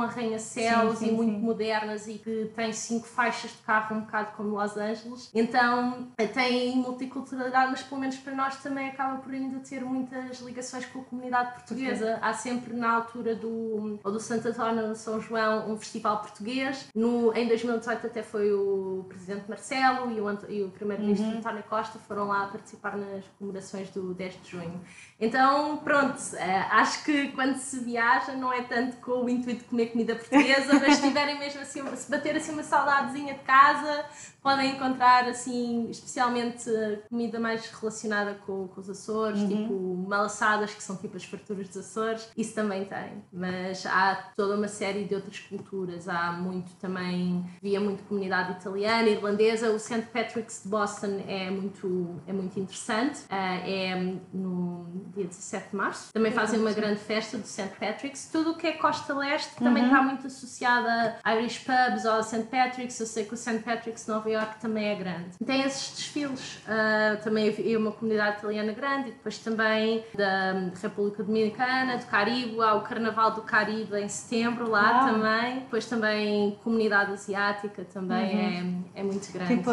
e 1.02 1.12
muito 1.12 1.34
sim. 1.34 1.40
modernas 1.40 2.08
e 2.08 2.14
que 2.16 2.52
têm 2.56 2.74
cinco 2.74 3.08
faixas 3.08 3.52
de 3.52 3.58
carro, 3.58 3.98
um 3.98 4.02
bocado 4.02 4.32
como 4.36 4.56
Los 4.56 4.78
Angeles. 4.78 5.30
Então 5.34 6.08
tem 6.34 6.76
multiculturalidade, 6.78 7.72
mas 7.72 7.84
pelo 7.84 8.02
menos 8.02 8.18
para 8.18 8.34
nós 8.34 8.56
também 8.58 8.90
acaba 8.90 9.18
por 9.18 9.34
ainda 9.34 9.60
ter 9.60 9.84
muitas 9.84 10.40
ligações 10.42 10.86
com 10.86 11.02
a 11.02 11.04
comunidade 11.04 11.54
portuguesa. 11.54 12.16
Okay. 12.16 12.30
Há 12.30 12.34
sempre 12.34 12.74
na 12.74 12.92
altura 12.92 13.36
do, 13.36 14.00
ou 14.04 14.12
do 14.12 14.20
Santo 14.20 14.48
António 14.48 14.96
São 14.96 15.20
João 15.20 15.72
um 15.72 15.78
festival 15.78 16.20
português. 16.20 16.88
No, 16.96 17.34
em 17.36 17.48
2018 17.48 18.08
até 18.08 18.24
foi 18.24 18.52
o 18.54 19.06
Presidente 19.08 19.50
Marcelo 19.50 20.12
e 20.12 20.22
o, 20.22 20.40
e 20.50 20.64
o 20.64 20.70
Primeiro-Ministro 20.70 21.28
uhum. 21.28 21.38
António 21.38 21.64
Costa 21.64 22.00
foram 22.00 22.28
lá 22.28 22.48
participar 22.48 22.98
nas 22.98 23.26
comemorações 23.38 23.90
do 23.90 24.14
10 24.14 24.42
de 24.42 24.52
junho. 24.52 24.82
Então, 25.20 25.78
pronto, 25.78 26.18
eh, 26.36 26.66
acho 26.72 27.04
que 27.04 27.30
quando 27.30 27.58
se 27.58 27.80
viaja 27.80 28.34
não 28.34 28.54
é 28.54 28.62
tanto 28.62 28.98
com 28.98 29.26
o 29.26 29.30
intuito 29.30 29.60
de 29.60 29.66
comer 29.66 29.88
comida 29.88 30.16
portuguesa, 30.16 30.69
mas 30.74 30.96
se 30.96 31.02
tiverem 31.02 31.40
mesmo 31.40 31.62
assim, 31.62 31.96
se 31.96 32.10
bater 32.10 32.36
assim 32.36 32.52
uma 32.52 32.64
saudadezinha 32.64 33.34
de 33.34 33.40
casa, 33.42 34.06
podem 34.42 34.76
encontrar 34.76 35.26
assim, 35.26 35.90
especialmente 35.90 36.70
comida 37.10 37.40
mais 37.40 37.70
relacionada 37.70 38.36
com, 38.46 38.68
com 38.68 38.82
os 38.82 38.90
Açores, 38.90 39.40
uhum. 39.42 39.48
tipo 39.48 40.06
malaçadas, 40.08 40.74
que 40.74 40.82
são 40.82 40.96
tipo 40.96 41.18
as 41.18 41.24
farturas 41.24 41.68
dos 41.68 41.78
Açores, 41.78 42.30
isso 42.36 42.54
também 42.54 42.86
tem. 42.86 43.24
Mas 43.32 43.86
há 43.86 44.32
toda 44.36 44.56
uma 44.56 44.68
série 44.68 45.06
de 45.06 45.16
outras 45.16 45.40
culturas, 45.40 46.08
há 46.08 46.32
muito 46.32 46.72
também, 46.76 47.46
via 47.62 47.80
muito 47.80 48.04
comunidade 48.04 48.54
italiana, 48.54 49.10
irlandesa, 49.10 49.72
o 49.72 49.80
St. 49.80 50.08
Patrick's 50.14 50.64
de 50.64 50.70
Boston 50.70 51.24
é 51.28 51.50
muito, 51.50 52.22
é 52.26 52.34
muito 52.34 52.60
interessante, 52.60 53.22
eh, 53.30 53.90
é 53.90 54.16
no 54.34 54.88
dia 55.14 55.26
17 55.26 55.70
de 55.70 55.76
março. 55.76 56.14
Também 56.14 56.32
fazem 56.32 56.60
uma 56.60 56.72
grande 56.72 57.00
festa 57.00 57.38
do 57.38 57.46
St. 57.46 57.70
Patrick's. 57.80 58.30
Tudo 58.32 58.52
o 58.52 58.58
que 58.58 58.68
é 58.68 58.72
Costa 58.74 59.14
Leste 59.14 59.56
também 59.56 59.84
uhum. 59.84 59.90
está 59.90 60.02
muito 60.02 60.30
associada 60.60 61.16
a 61.24 61.36
Irish 61.36 61.60
pubs 61.60 62.06
ou 62.06 62.14
a 62.14 62.24
St. 62.24 62.44
Patrick's. 62.44 63.00
Eu 63.00 63.06
sei 63.06 63.26
que 63.26 63.34
o 63.34 63.38
St. 63.38 63.60
Patrick's 63.60 64.06
de 64.06 64.12
Nova 64.12 64.30
York 64.30 64.60
também 64.60 64.90
é 64.90 64.96
grande. 64.96 65.38
Tem 65.46 65.62
esses 65.62 65.96
desfiles. 65.96 66.58
Uh, 66.58 67.22
também 67.24 67.56
é 67.74 67.78
uma 67.78 67.92
comunidade 67.92 68.40
italiana 68.40 68.74
grande 68.74 69.10
e 69.10 69.12
depois 69.12 69.38
também 69.40 70.04
da 70.14 70.70
República 70.82 71.24
Dominicana, 71.24 71.98
do 71.98 72.06
Caribe. 72.06 72.60
Há 72.62 72.76
o 72.76 72.82
Carnaval 72.82 73.32
do 73.32 73.42
Caribe 73.42 73.96
em 73.98 74.10
setembro 74.10 74.70
lá 74.70 75.06
Uau. 75.06 75.14
também. 75.14 75.60
Depois 75.60 75.86
também 75.86 76.60
comunidade 76.64 77.14
asiática 77.14 77.86
também 77.86 78.36
uhum. 78.36 78.84
é, 78.96 79.00
é 79.00 79.04
muito 79.04 79.32
grande. 79.32 79.58
Tipo, 79.58 79.72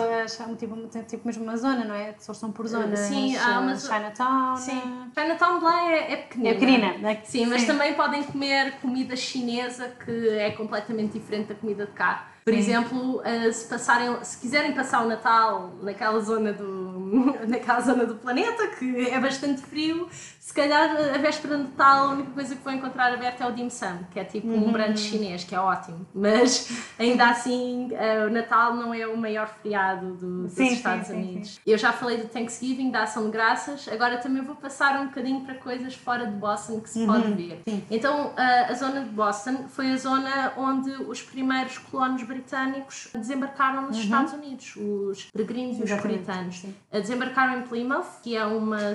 tipo, 0.56 1.04
tipo 1.06 1.26
mesmo 1.26 1.42
uma 1.42 1.56
zona, 1.56 1.84
não 1.84 1.94
é? 1.94 2.14
São 2.18 2.52
por 2.52 2.66
zonas. 2.66 2.98
Sim, 3.00 3.36
há 3.36 3.60
uma 3.60 3.76
Chinatown. 3.76 4.56
Sim. 4.56 5.10
Chinatown 5.14 5.58
de 5.58 5.64
lá 5.64 5.92
é, 5.92 6.12
é 6.12 6.16
pequenina. 6.16 6.50
É 6.50 6.54
pequenina, 6.54 6.98
né? 6.98 7.20
Sim, 7.24 7.46
mas 7.46 7.62
Sim. 7.62 7.68
também 7.68 7.94
podem 7.94 8.22
comer 8.22 8.72
comida 8.80 9.16
chinesa 9.16 9.88
que 10.04 10.28
é 10.30 10.50
completamente 10.50 10.75
diferente 11.12 11.48
da 11.48 11.54
comida 11.54 11.86
de 11.86 11.92
cá. 11.92 12.35
Por 12.46 12.54
exemplo, 12.54 13.20
eh, 13.24 13.50
se, 13.50 13.66
passarem, 13.66 14.22
se 14.22 14.38
quiserem 14.38 14.72
passar 14.72 15.04
o 15.04 15.08
Natal 15.08 15.74
naquela 15.82 16.20
zona 16.20 16.52
do, 16.52 17.34
naquela 17.44 17.80
zona 17.80 18.06
do 18.06 18.14
planeta, 18.14 18.68
que 18.68 19.08
é 19.10 19.18
bastante 19.18 19.62
frio, 19.62 20.08
se 20.38 20.54
calhar 20.54 20.96
a 21.12 21.18
véspera 21.18 21.56
de 21.56 21.64
Natal 21.64 22.06
a 22.06 22.10
única 22.12 22.30
coisa 22.30 22.54
que 22.54 22.62
vão 22.62 22.72
encontrar 22.72 23.12
aberta 23.12 23.42
é 23.42 23.48
o 23.48 23.52
dim 23.52 23.68
sum, 23.68 23.98
que 24.12 24.20
é 24.20 24.22
tipo 24.22 24.46
uhum. 24.46 24.68
um 24.68 24.72
brunch 24.72 25.00
chinês, 25.00 25.42
que 25.42 25.56
é 25.56 25.58
ótimo. 25.58 26.06
Mas 26.14 26.70
ainda 26.96 27.30
assim, 27.30 27.88
uh, 27.90 28.28
o 28.28 28.30
Natal 28.30 28.76
não 28.76 28.94
é 28.94 29.08
o 29.08 29.16
maior 29.16 29.48
feriado 29.48 30.14
do, 30.14 30.42
dos 30.44 30.52
sim, 30.52 30.68
Estados 30.68 31.08
sim, 31.08 31.14
Unidos. 31.14 31.54
Sim, 31.54 31.60
Eu 31.66 31.76
já 31.76 31.92
falei 31.92 32.18
do 32.18 32.28
Thanksgiving, 32.28 32.92
da 32.92 33.02
Ação 33.02 33.24
de 33.24 33.32
Graças, 33.32 33.88
agora 33.88 34.18
também 34.18 34.40
vou 34.40 34.54
passar 34.54 35.00
um 35.00 35.06
bocadinho 35.06 35.40
para 35.40 35.56
coisas 35.56 35.96
fora 35.96 36.24
de 36.24 36.36
Boston 36.36 36.80
que 36.80 36.90
se 36.90 37.00
uhum. 37.00 37.06
pode 37.08 37.32
ver. 37.32 37.62
Então, 37.90 38.28
uh, 38.28 38.70
a 38.70 38.74
zona 38.74 39.00
de 39.00 39.10
Boston 39.10 39.64
foi 39.68 39.90
a 39.90 39.96
zona 39.96 40.52
onde 40.56 40.90
os 40.90 41.20
primeiros 41.20 41.76
colonos 41.78 42.22
britânicos 42.22 42.35
desembarcaram 43.14 43.82
nos 43.82 43.96
uhum. 43.96 44.02
Estados 44.02 44.32
Unidos, 44.32 44.76
os 44.76 45.24
peregrinos 45.30 45.78
e 45.78 45.82
os 45.82 46.00
puritanos. 46.00 46.64
Desembarcaram 46.90 47.60
em 47.60 47.62
Plymouth, 47.62 48.20
que 48.22 48.36
é 48.36 48.44
uma, 48.44 48.94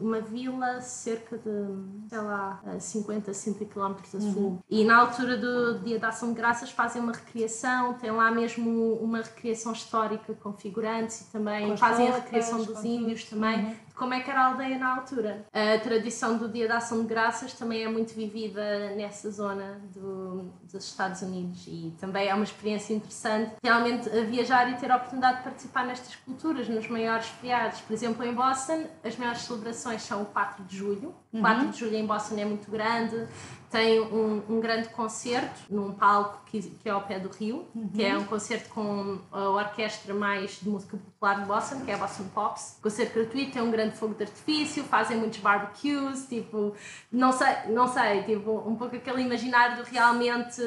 uma 0.00 0.20
vila 0.20 0.80
cerca 0.80 1.38
de, 1.38 2.08
sei 2.08 2.18
lá, 2.18 2.62
50, 2.78 3.32
60 3.32 3.64
km 3.66 3.94
a 4.14 4.20
sul. 4.20 4.42
Uhum. 4.42 4.58
E 4.70 4.84
na 4.84 4.96
altura 4.96 5.36
do 5.36 5.78
Dia 5.80 5.98
da 5.98 6.08
Ação 6.08 6.30
de 6.30 6.36
Graças 6.36 6.70
fazem 6.70 7.02
uma 7.02 7.12
recriação, 7.12 7.94
tem 7.94 8.10
lá 8.10 8.30
mesmo 8.30 8.94
uma 8.94 9.18
recriação 9.18 9.72
histórica 9.72 10.34
com 10.34 10.52
figurantes 10.52 11.22
e 11.22 11.24
também 11.32 11.76
fazem 11.76 12.08
a 12.08 12.14
recriação 12.14 12.62
dos 12.62 12.84
índios 12.84 13.24
também. 13.24 13.64
Uhum 13.64 13.85
como 13.96 14.14
é 14.14 14.20
que 14.20 14.30
era 14.30 14.42
a 14.42 14.46
aldeia 14.46 14.78
na 14.78 14.96
altura. 14.96 15.46
A 15.52 15.78
tradição 15.78 16.36
do 16.36 16.48
Dia 16.48 16.68
da 16.68 16.76
Ação 16.76 17.00
de 17.00 17.06
Graças 17.06 17.54
também 17.54 17.82
é 17.82 17.88
muito 17.88 18.14
vivida 18.14 18.90
nessa 18.90 19.30
zona 19.30 19.80
do, 19.94 20.52
dos 20.70 20.84
Estados 20.84 21.22
Unidos 21.22 21.66
e 21.66 21.94
também 21.98 22.28
é 22.28 22.34
uma 22.34 22.44
experiência 22.44 22.94
interessante 22.94 23.54
realmente 23.64 24.08
viajar 24.26 24.70
e 24.70 24.76
ter 24.76 24.90
a 24.90 24.96
oportunidade 24.96 25.38
de 25.38 25.44
participar 25.44 25.86
nestas 25.86 26.14
culturas, 26.16 26.68
nos 26.68 26.88
maiores 26.88 27.26
feriados. 27.26 27.80
Por 27.80 27.92
exemplo, 27.92 28.24
em 28.24 28.34
Boston, 28.34 28.86
as 29.02 29.16
maiores 29.16 29.40
celebrações 29.42 30.02
são 30.02 30.22
o 30.22 30.26
4 30.26 30.64
de 30.64 30.76
julho. 30.76 31.14
O 31.38 31.40
4 31.40 31.64
uhum. 31.64 31.70
de 31.70 31.78
julho 31.78 31.96
em 31.96 32.06
Boston 32.06 32.36
é 32.38 32.44
muito 32.44 32.70
grande, 32.70 33.26
tem 33.70 34.00
um, 34.00 34.42
um 34.48 34.60
grande 34.60 34.88
concerto 34.88 35.62
num 35.68 35.92
palco 35.92 36.40
que, 36.46 36.60
que, 36.62 36.88
é 36.88 36.92
ao 36.92 37.02
pé 37.02 37.18
do 37.18 37.28
Rio, 37.28 37.66
uhum. 37.74 37.88
que 37.88 38.04
é 38.04 38.14
uhum. 38.14 38.22
um 38.22 38.24
concerto 38.24 38.70
com 38.70 39.18
a 39.32 39.50
orquestra 39.50 40.14
mais 40.14 40.60
de 40.60 40.68
música 40.68 40.96
popular 40.96 41.40
de 41.40 41.46
Boston, 41.46 41.80
que 41.84 41.90
é 41.90 41.94
a 41.94 41.98
Boston 41.98 42.24
Pops. 42.34 42.78
Concerto 42.80 43.14
gratuito, 43.14 43.52
tem 43.52 43.62
um 43.62 43.70
grande 43.70 43.96
fogo 43.96 44.14
de 44.14 44.22
artifício, 44.22 44.84
fazem 44.84 45.16
muitos 45.16 45.40
barbecues, 45.40 46.26
tipo, 46.28 46.74
não 47.10 47.32
sei, 47.32 47.48
não 47.68 47.88
sei, 47.88 48.22
tipo, 48.22 48.62
um 48.66 48.76
pouco 48.76 48.96
aquele 48.96 49.22
imaginário 49.22 49.76
do 49.76 49.82
realmente 49.82 50.62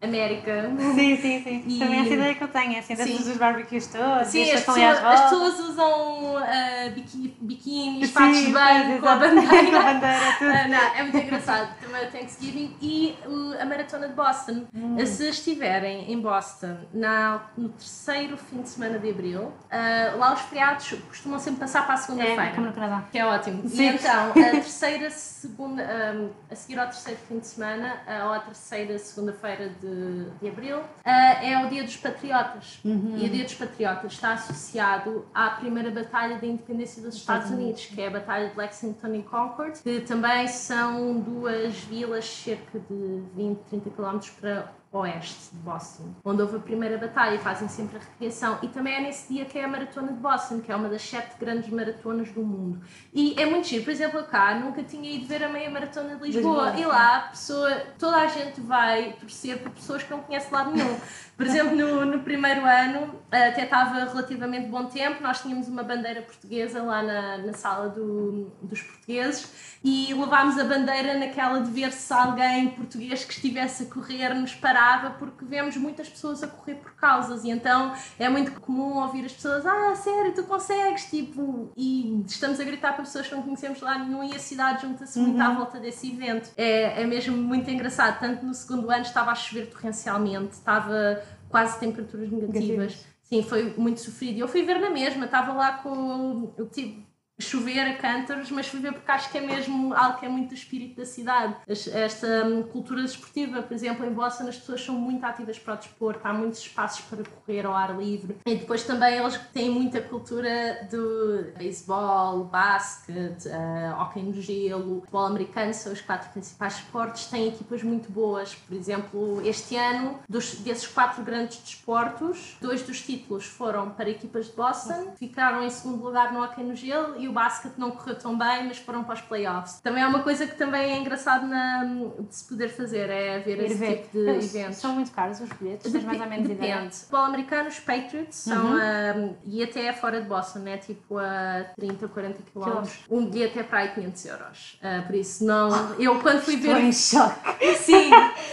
América. 0.00 0.70
Sim, 0.94 1.16
sim, 1.16 1.42
sim. 1.44 1.64
E... 1.66 1.78
Também 1.78 2.00
essa 2.00 2.14
ideia 2.14 2.34
que 2.34 2.44
eu 2.44 2.48
tenho, 2.48 2.78
assim, 2.78 2.94
desses 2.94 3.26
os 3.26 3.36
barbecues 3.36 3.86
todos, 3.88 4.28
sim, 4.28 4.50
as 4.50 4.64
pessoas, 4.64 5.04
as 5.04 5.20
pessoas 5.22 5.60
usam 5.60 6.36
uh, 6.36 7.32
biquínis, 7.40 8.10
fatos 8.10 8.38
de 8.38 8.52
banho 8.52 9.00
com 9.00 9.08
a 9.08 9.16
bandeira. 9.16 9.91
tudo. 10.00 10.50
Uh, 10.50 10.68
não, 10.68 10.94
é 10.96 11.02
muito 11.02 11.16
engraçado. 11.18 11.74
Também 11.80 12.10
tem 12.10 12.22
Thanksgiving 12.22 12.76
e 12.80 13.16
a 13.60 13.64
Maratona 13.64 14.08
de 14.08 14.14
Boston. 14.14 14.66
Hum. 14.74 14.96
Se 15.04 15.28
estiverem 15.28 16.12
em 16.12 16.20
Boston 16.20 16.76
na, 16.92 17.42
no 17.56 17.68
terceiro 17.70 18.36
fim 18.36 18.62
de 18.62 18.68
semana 18.68 18.98
de 18.98 19.10
abril, 19.10 19.42
uh, 19.42 20.18
lá 20.18 20.34
os 20.34 20.40
feriados 20.42 20.94
costumam 21.08 21.38
sempre 21.38 21.60
passar 21.60 21.84
para 21.84 21.94
a 21.94 21.98
segunda-feira. 21.98 22.44
É, 22.44 22.50
como 22.50 22.66
no 22.66 22.72
Canadá. 22.72 23.04
Que 23.10 23.18
é 23.18 23.26
ótimo. 23.26 23.68
Sim. 23.68 23.82
E 23.82 23.86
então, 23.88 24.30
a 24.30 24.32
terceira 24.62 25.10
segunda, 25.10 25.82
um, 26.14 26.30
a 26.50 26.54
seguir 26.54 26.78
ao 26.78 26.86
terceiro 26.86 27.20
fim 27.28 27.38
de 27.38 27.46
semana, 27.46 27.96
uh, 28.06 28.26
ou 28.26 28.32
a 28.32 28.40
terceira 28.40 28.98
segunda-feira 28.98 29.70
de, 29.80 30.30
de 30.40 30.48
abril, 30.48 30.78
uh, 30.78 30.84
é 31.04 31.62
o 31.64 31.68
Dia 31.68 31.82
dos 31.82 31.96
Patriotas. 31.96 32.80
Uhum. 32.84 33.16
E 33.16 33.26
o 33.26 33.30
Dia 33.30 33.44
dos 33.44 33.54
Patriotas 33.54 34.12
está 34.12 34.32
associado 34.32 35.26
à 35.34 35.50
primeira 35.50 35.90
batalha 35.90 36.36
da 36.38 36.46
independência 36.46 37.02
dos 37.02 37.16
Estados 37.16 37.50
Unidos, 37.50 37.86
que 37.86 38.00
é 38.00 38.08
a 38.08 38.10
Batalha 38.10 38.48
de 38.48 38.56
Lexington 38.56 39.14
e 39.14 39.22
Concord, 39.22 39.71
que 39.80 40.00
também 40.00 40.46
são 40.48 41.20
duas 41.20 41.74
vilas 41.80 42.24
cerca 42.24 42.78
de 42.78 43.22
20, 43.34 43.58
30 43.68 43.90
km 43.90 44.18
para 44.40 44.72
oeste 44.92 45.54
de 45.54 45.58
Boston, 45.60 46.14
onde 46.22 46.42
houve 46.42 46.56
a 46.56 46.60
primeira 46.60 46.98
batalha 46.98 47.38
fazem 47.38 47.66
sempre 47.66 47.96
a 47.96 48.00
recriação. 48.00 48.58
E 48.62 48.68
também 48.68 48.94
é 48.94 49.00
nesse 49.00 49.32
dia 49.32 49.46
que 49.46 49.58
é 49.58 49.64
a 49.64 49.68
Maratona 49.68 50.12
de 50.12 50.18
Boston, 50.18 50.60
que 50.60 50.70
é 50.70 50.76
uma 50.76 50.88
das 50.88 51.00
sete 51.00 51.38
grandes 51.40 51.70
maratonas 51.70 52.30
do 52.30 52.42
mundo. 52.42 52.78
E 53.12 53.34
é 53.40 53.46
muito 53.46 53.68
giro. 53.68 53.84
Por 53.84 53.90
exemplo, 53.90 54.22
cá 54.24 54.54
nunca 54.54 54.82
tinha 54.82 55.10
ido 55.10 55.26
ver 55.26 55.42
a 55.42 55.48
meia 55.48 55.70
maratona 55.70 56.16
de 56.16 56.24
Lisboa. 56.24 56.72
Lisboa. 56.72 56.80
E 56.80 56.84
lá 56.84 57.20
pessoa, 57.30 57.70
toda 57.98 58.18
a 58.18 58.26
gente 58.26 58.60
vai 58.60 59.14
torcer 59.14 59.58
por 59.60 59.72
pessoas 59.72 60.02
que 60.02 60.10
não 60.10 60.20
conhecem 60.20 60.52
lado 60.52 60.70
nenhum. 60.72 61.00
Por 61.34 61.46
exemplo, 61.46 61.74
no, 61.74 62.04
no 62.04 62.20
primeiro 62.20 62.64
ano, 62.64 63.18
até 63.30 63.64
estava 63.64 64.04
relativamente 64.04 64.68
bom 64.68 64.84
tempo, 64.84 65.22
nós 65.22 65.40
tínhamos 65.40 65.66
uma 65.66 65.82
bandeira 65.82 66.20
portuguesa 66.20 66.82
lá 66.82 67.02
na, 67.02 67.38
na 67.38 67.52
sala 67.54 67.88
do, 67.88 68.52
dos 68.62 68.82
portugueses 68.82 69.72
e 69.82 70.12
levámos 70.14 70.58
a 70.58 70.64
bandeira 70.64 71.18
naquela 71.18 71.60
de 71.60 71.70
ver 71.70 71.90
se 71.90 72.12
alguém 72.12 72.68
português 72.70 73.24
que 73.24 73.32
estivesse 73.32 73.84
a 73.84 73.86
correr 73.86 74.34
nos 74.34 74.54
parava 74.54 74.81
porque 75.18 75.44
vemos 75.44 75.76
muitas 75.76 76.08
pessoas 76.08 76.42
a 76.42 76.46
correr 76.46 76.76
por 76.76 76.92
causas 76.92 77.44
e 77.44 77.50
então 77.50 77.92
é 78.18 78.28
muito 78.28 78.60
comum 78.60 79.02
ouvir 79.02 79.24
as 79.24 79.32
pessoas 79.32 79.64
ah, 79.66 79.94
sério, 79.94 80.34
tu 80.34 80.44
consegues, 80.44 81.06
tipo, 81.06 81.70
e 81.76 82.22
estamos 82.26 82.58
a 82.60 82.64
gritar 82.64 82.94
para 82.94 83.04
pessoas 83.04 83.26
que 83.26 83.34
não 83.34 83.42
conhecemos 83.42 83.80
lá 83.80 83.98
nenhum 83.98 84.22
e 84.24 84.34
a 84.34 84.38
cidade 84.38 84.82
junta-se 84.82 85.18
muito 85.18 85.40
à 85.40 85.54
volta 85.54 85.78
desse 85.78 86.10
evento. 86.10 86.50
É, 86.56 87.02
é 87.02 87.06
mesmo 87.06 87.36
muito 87.36 87.70
engraçado, 87.70 88.18
tanto 88.18 88.44
no 88.44 88.54
segundo 88.54 88.90
ano 88.90 89.02
estava 89.02 89.30
a 89.30 89.34
chover 89.34 89.66
torrencialmente, 89.66 90.52
estava 90.52 91.22
quase 91.48 91.78
temperaturas 91.78 92.30
negativas. 92.30 92.62
Negativas. 92.62 93.12
Sim, 93.22 93.42
foi 93.42 93.74
muito 93.78 94.00
sofrido. 94.00 94.38
Eu 94.38 94.48
fui 94.48 94.62
ver 94.62 94.78
na 94.78 94.90
mesma, 94.90 95.24
estava 95.24 95.54
lá 95.54 95.78
com. 95.78 96.52
Eu 96.58 96.68
tive 96.68 97.06
chover 97.42 97.80
a 97.80 97.94
cântaros, 97.94 98.50
mas 98.50 98.66
fui 98.66 98.80
ver 98.80 98.92
porque 98.92 99.10
acho 99.10 99.30
que 99.30 99.38
é 99.38 99.40
mesmo 99.40 99.94
algo 99.94 100.18
que 100.18 100.26
é 100.26 100.28
muito 100.28 100.48
do 100.48 100.54
espírito 100.54 100.96
da 100.96 101.06
cidade. 101.06 101.54
Esta 101.66 102.46
hum, 102.46 102.62
cultura 102.64 103.02
desportiva, 103.02 103.62
por 103.62 103.74
exemplo, 103.74 104.04
em 104.06 104.12
Boston 104.12 104.48
as 104.48 104.56
pessoas 104.56 104.84
são 104.84 104.94
muito 104.94 105.24
ativas 105.24 105.58
para 105.58 105.74
o 105.74 105.76
desporto, 105.76 106.20
há 106.24 106.32
muitos 106.32 106.60
espaços 106.60 107.04
para 107.06 107.22
correr 107.24 107.66
ao 107.66 107.74
ar 107.74 107.96
livre. 107.98 108.36
E 108.46 108.56
depois 108.56 108.84
também 108.84 109.16
eles 109.16 109.36
têm 109.52 109.70
muita 109.70 110.00
cultura 110.00 110.88
do 110.90 111.52
beisebol, 111.56 112.44
basquete, 112.44 113.48
uh, 113.48 114.22
no 114.22 114.40
gelo, 114.40 115.00
futebol 115.00 115.26
americano, 115.26 115.74
são 115.74 115.92
os 115.92 116.00
quatro 116.00 116.30
principais 116.30 116.76
esportes. 116.76 117.26
Têm 117.26 117.48
equipas 117.48 117.82
muito 117.82 118.10
boas. 118.10 118.54
Por 118.54 118.76
exemplo, 118.76 119.40
este 119.44 119.76
ano, 119.76 120.18
dos, 120.28 120.56
desses 120.56 120.86
quatro 120.86 121.22
grandes 121.22 121.58
desportos, 121.58 122.56
dois 122.60 122.82
dos 122.82 123.00
títulos 123.00 123.46
foram 123.46 123.90
para 123.90 124.10
equipas 124.10 124.46
de 124.46 124.52
Boston, 124.52 125.12
ficaram 125.16 125.62
em 125.62 125.70
segundo 125.70 126.02
lugar 126.02 126.32
no 126.32 126.42
hóquei 126.42 126.64
no 126.64 126.74
gelo 126.74 127.20
e 127.20 127.28
o 127.32 127.34
basquete 127.34 127.74
não 127.78 127.90
correu 127.92 128.14
tão 128.18 128.36
bem, 128.36 128.66
mas 128.68 128.78
foram 128.78 129.02
para 129.02 129.14
os 129.14 129.20
playoffs. 129.22 129.80
Também 129.80 130.02
é 130.02 130.06
uma 130.06 130.20
coisa 130.22 130.46
que 130.46 130.54
também 130.56 130.92
é 130.92 130.98
engraçado 130.98 131.46
na, 131.46 131.84
de 131.84 132.34
se 132.34 132.44
poder 132.46 132.68
fazer, 132.68 133.08
é 133.10 133.38
ver 133.40 133.58
esse 133.64 133.74
ver. 133.74 134.02
tipo 134.02 134.18
de 134.18 134.28
Eles 134.28 134.54
eventos. 134.54 134.76
São 134.78 134.94
muito 134.94 135.10
caros 135.12 135.40
os 135.40 135.48
bilhetes, 135.50 135.90
tens 135.90 136.04
mais 136.04 136.20
ou 136.20 136.26
menos 136.26 136.46
Depende. 136.48 136.70
ideia? 136.70 136.90
Futebol 136.90 137.24
americano, 137.24 137.68
os 137.68 137.80
Patriots 137.80 138.36
são, 138.36 138.72
Uhum. 138.72 139.24
um, 139.24 139.36
e 139.46 139.62
até 139.62 139.86
é 139.86 139.92
fora 139.92 140.20
de 140.20 140.28
Boston, 140.28 140.58
né? 140.60 140.76
tipo 140.76 141.18
a 141.18 141.64
30, 141.76 142.08
40 142.08 142.42
quilómetros. 142.52 142.98
Um 143.10 143.26
bilhete 143.26 143.58
é 143.58 143.62
para 143.62 143.78
aí 143.80 143.88
500 143.94 144.24
euros. 144.26 144.78
Uh, 144.82 145.06
por 145.06 145.14
isso, 145.14 145.44
não. 145.44 145.94
Eu 145.98 146.20
quando 146.20 146.40
fui 146.42 146.54
Estou 146.54 146.74
ver. 146.74 146.82
em 146.84 146.92
choque. 146.92 147.74
Sim! 147.78 148.10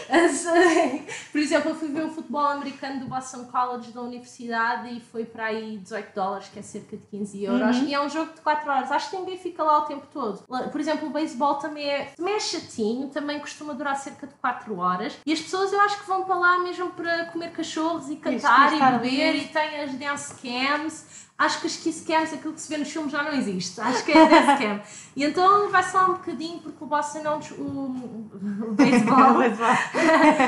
Por 1.32 1.40
exemplo, 1.40 1.72
eu 1.72 1.76
fui 1.76 1.90
ver 1.90 2.06
o 2.06 2.10
futebol 2.10 2.46
americano 2.46 3.00
do 3.02 3.06
Boston 3.08 3.46
College 3.46 3.92
da 3.92 4.02
universidade 4.02 4.90
e 4.96 5.00
foi 5.00 5.26
para 5.26 5.46
aí 5.46 5.78
18 5.78 6.14
dólares, 6.16 6.50
que 6.52 6.60
é 6.60 6.62
cerca 6.62 6.98
de 6.98 7.04
15 7.08 7.44
euros. 7.44 7.78
Uhum. 7.78 7.88
E 7.88 7.94
é 7.94 8.02
um 8.02 8.10
jogo 8.10 8.34
de 8.34 8.42
4 8.42 8.69
Acho 8.70 9.10
que 9.10 9.18
ninguém 9.18 9.38
fica 9.38 9.64
lá 9.64 9.80
o 9.80 9.86
tempo 9.86 10.08
todo. 10.12 10.44
Por 10.72 10.80
exemplo, 10.80 11.08
o 11.08 11.12
beisebol 11.12 11.56
também 11.56 11.90
é, 11.90 12.06
também 12.16 12.36
é 12.36 12.40
chatinho, 12.40 13.10
também 13.10 13.40
costuma 13.40 13.74
durar 13.74 13.96
cerca 13.96 14.28
de 14.28 14.34
4 14.36 14.78
horas. 14.78 15.18
E 15.26 15.34
as 15.34 15.40
pessoas 15.40 15.74
eu 15.74 15.82
acho 15.82 16.00
que 16.00 16.08
vão 16.08 16.24
para 16.24 16.36
lá 16.36 16.60
mesmo 16.60 16.92
para 16.92 17.26
comer 17.26 17.52
cachorros 17.52 18.10
e 18.10 18.16
cantar 18.16 18.72
e, 18.72 18.74
estar 18.74 19.00
beber 19.00 19.36
e 19.36 19.48
tem 19.48 19.82
as 19.82 19.94
dance 19.94 20.34
cams. 20.36 21.29
Acho 21.40 21.62
que 21.62 21.68
as 21.68 21.78
kiss 21.78 22.06
cams, 22.06 22.34
aquilo 22.34 22.54
que 22.54 22.60
se 22.60 22.68
vê 22.68 22.78
nos 22.78 22.92
filmes 22.92 23.12
já 23.14 23.24
não 23.24 23.32
existe. 23.32 23.80
Acho 23.80 24.04
que 24.04 24.12
é 24.12 24.26
dance 24.28 24.58
cam. 24.62 24.82
E 25.16 25.24
então 25.24 25.70
vai 25.72 25.82
só 25.84 26.04
um 26.12 26.14
bocadinho, 26.16 26.60
porque 26.60 26.84
o 26.84 26.88
Boston 26.88 27.20
é 27.20 27.38
des- 27.40 27.52
o, 27.52 27.64
o 27.64 28.74
beisebol. 28.76 29.18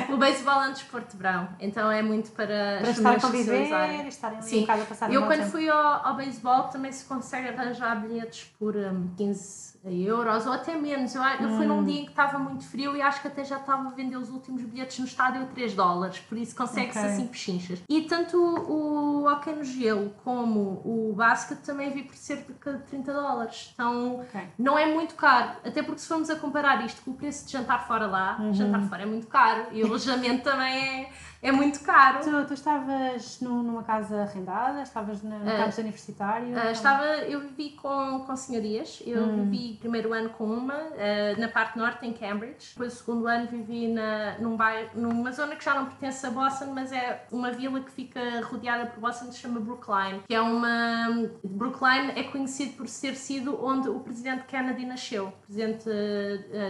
o 0.09 0.17
beisebol 0.17 0.53
é 0.63 0.67
um 0.67 0.73
desporto 0.73 1.11
de 1.11 1.17
verão, 1.17 1.47
então 1.59 1.89
é 1.89 2.01
muito 2.01 2.31
para, 2.31 2.79
Para 2.81 2.89
as 2.89 2.97
estar 2.97 3.15
a 3.15 3.19
conviver 3.21 4.07
estarem 4.07 4.37
ali 4.39 4.47
Sim. 4.47 4.57
um 4.57 4.61
bocado 4.61 4.81
a 4.81 4.85
passar 4.85 5.11
Eu 5.13 5.21
quando 5.25 5.39
tempo. 5.39 5.51
fui 5.51 5.69
ao, 5.69 6.05
ao 6.07 6.15
beisebol 6.15 6.63
também 6.63 6.91
se 6.91 7.05
consegue 7.05 7.47
arranjar 7.49 7.95
bilhetes 8.01 8.51
por 8.59 8.75
um, 8.75 9.09
15 9.17 9.70
euros 9.83 10.45
ou 10.45 10.53
até 10.53 10.75
menos. 10.75 11.15
Eu, 11.15 11.23
eu 11.23 11.49
fui 11.57 11.65
Hum. 11.65 11.69
num 11.77 11.83
dia 11.83 12.01
em 12.01 12.05
que 12.05 12.11
estava 12.11 12.37
muito 12.37 12.63
frio 12.65 12.95
e 12.95 13.01
acho 13.01 13.21
que 13.21 13.27
até 13.27 13.43
já 13.43 13.57
estava 13.57 13.87
a 13.87 13.91
vender 13.91 14.15
os 14.17 14.29
últimos 14.29 14.61
bilhetes 14.63 14.99
no 14.99 15.05
estádio 15.05 15.41
a 15.41 15.45
3 15.45 15.73
dólares, 15.73 16.19
por 16.19 16.37
isso 16.37 16.55
consegue-se 16.55 16.99
Ok. 16.99 17.09
assim 17.11 17.27
pechinchas. 17.27 17.79
E 17.89 18.01
tanto 18.03 18.37
o 18.37 19.25
hockey 19.27 19.53
no 19.53 19.63
gelo 19.63 20.13
como 20.23 20.81
o 20.85 21.13
basquete 21.15 21.59
também 21.59 21.89
vi 21.91 22.03
por 22.03 22.15
cerca 22.15 22.73
de 22.73 22.83
30 22.83 23.11
dólares. 23.13 23.71
Então 23.73 24.21
Ok. 24.21 24.41
não 24.57 24.77
é 24.77 24.85
muito 24.85 25.15
caro, 25.15 25.57
até 25.65 25.81
porque 25.81 25.99
se 25.99 26.07
formos 26.07 26.29
a 26.29 26.35
comparar 26.35 26.85
isto 26.85 27.01
com 27.01 27.11
o 27.11 27.13
preço 27.15 27.45
de 27.45 27.51
jantar 27.53 27.87
fora 27.87 28.05
lá, 28.07 28.37
Uhum. 28.39 28.53
jantar 28.53 28.81
fora 28.87 29.03
é 29.03 29.05
muito 29.05 29.27
caro 29.27 29.67
e 29.71 29.83
o 29.83 29.87
alojamento 29.87 30.43
também 30.49 30.77
é, 31.05 31.09
é 31.41 31.51
muito 31.51 31.79
caro. 31.81 32.19
Tu, 32.23 32.45
tu 32.47 32.53
estavas 32.53 33.39
num- 33.41 33.63
numa 33.63 33.83
casa 33.83 34.21
arrendada? 34.23 34.81
Estavas 34.81 35.21
na- 35.23 35.39
no 35.39 35.49
Ah, 35.49 35.57
campus 35.57 35.77
universitário? 35.79 36.47
Ah, 36.57 36.71
estava, 36.71 37.03
eu 37.05 37.39
vivi 37.41 37.71
com, 37.71 38.23
com 38.25 38.35
senhorias. 38.35 39.01
Eu 39.05 39.23
Hum. 39.23 39.49
vivi 39.49 39.77
primeiro 39.79 40.13
ano 40.13 40.29
com 40.29 40.45
uma, 40.45 40.73
ah, 40.75 41.39
na 41.39 41.47
parte 41.47 41.77
norte, 41.77 42.05
em 42.05 42.13
Cambridge. 42.13 42.71
Depois, 42.73 42.93
o 42.93 42.95
segundo 42.97 43.27
ano, 43.27 43.47
vivi 43.47 43.87
na, 43.87 44.37
num 44.39 44.55
bairro, 44.55 44.89
numa 44.95 45.31
zona 45.31 45.55
que 45.55 45.63
já 45.65 45.73
não 45.73 45.85
pertence 45.85 46.25
a 46.25 46.29
Boston, 46.29 46.67
mas 46.73 46.91
é 46.91 47.25
uma 47.31 47.51
vila 47.51 47.79
que 47.79 47.91
fica 47.91 48.19
rodeada 48.43 48.85
por 48.87 48.99
Boston, 48.99 49.27
que 49.27 49.33
se 49.33 49.39
chama 49.39 49.59
Brookline. 49.59 50.21
Que 50.27 50.35
é 50.35 50.41
uma. 50.41 51.29
Brookline 51.43 52.11
é 52.15 52.23
conhecido 52.23 52.73
por 52.77 52.85
ter 52.87 53.15
sido 53.15 53.63
onde 53.63 53.89
o 53.89 53.99
presidente 53.99 54.43
Kennedy 54.45 54.85
nasceu, 54.85 55.27
o 55.27 55.31
presidente 55.45 55.89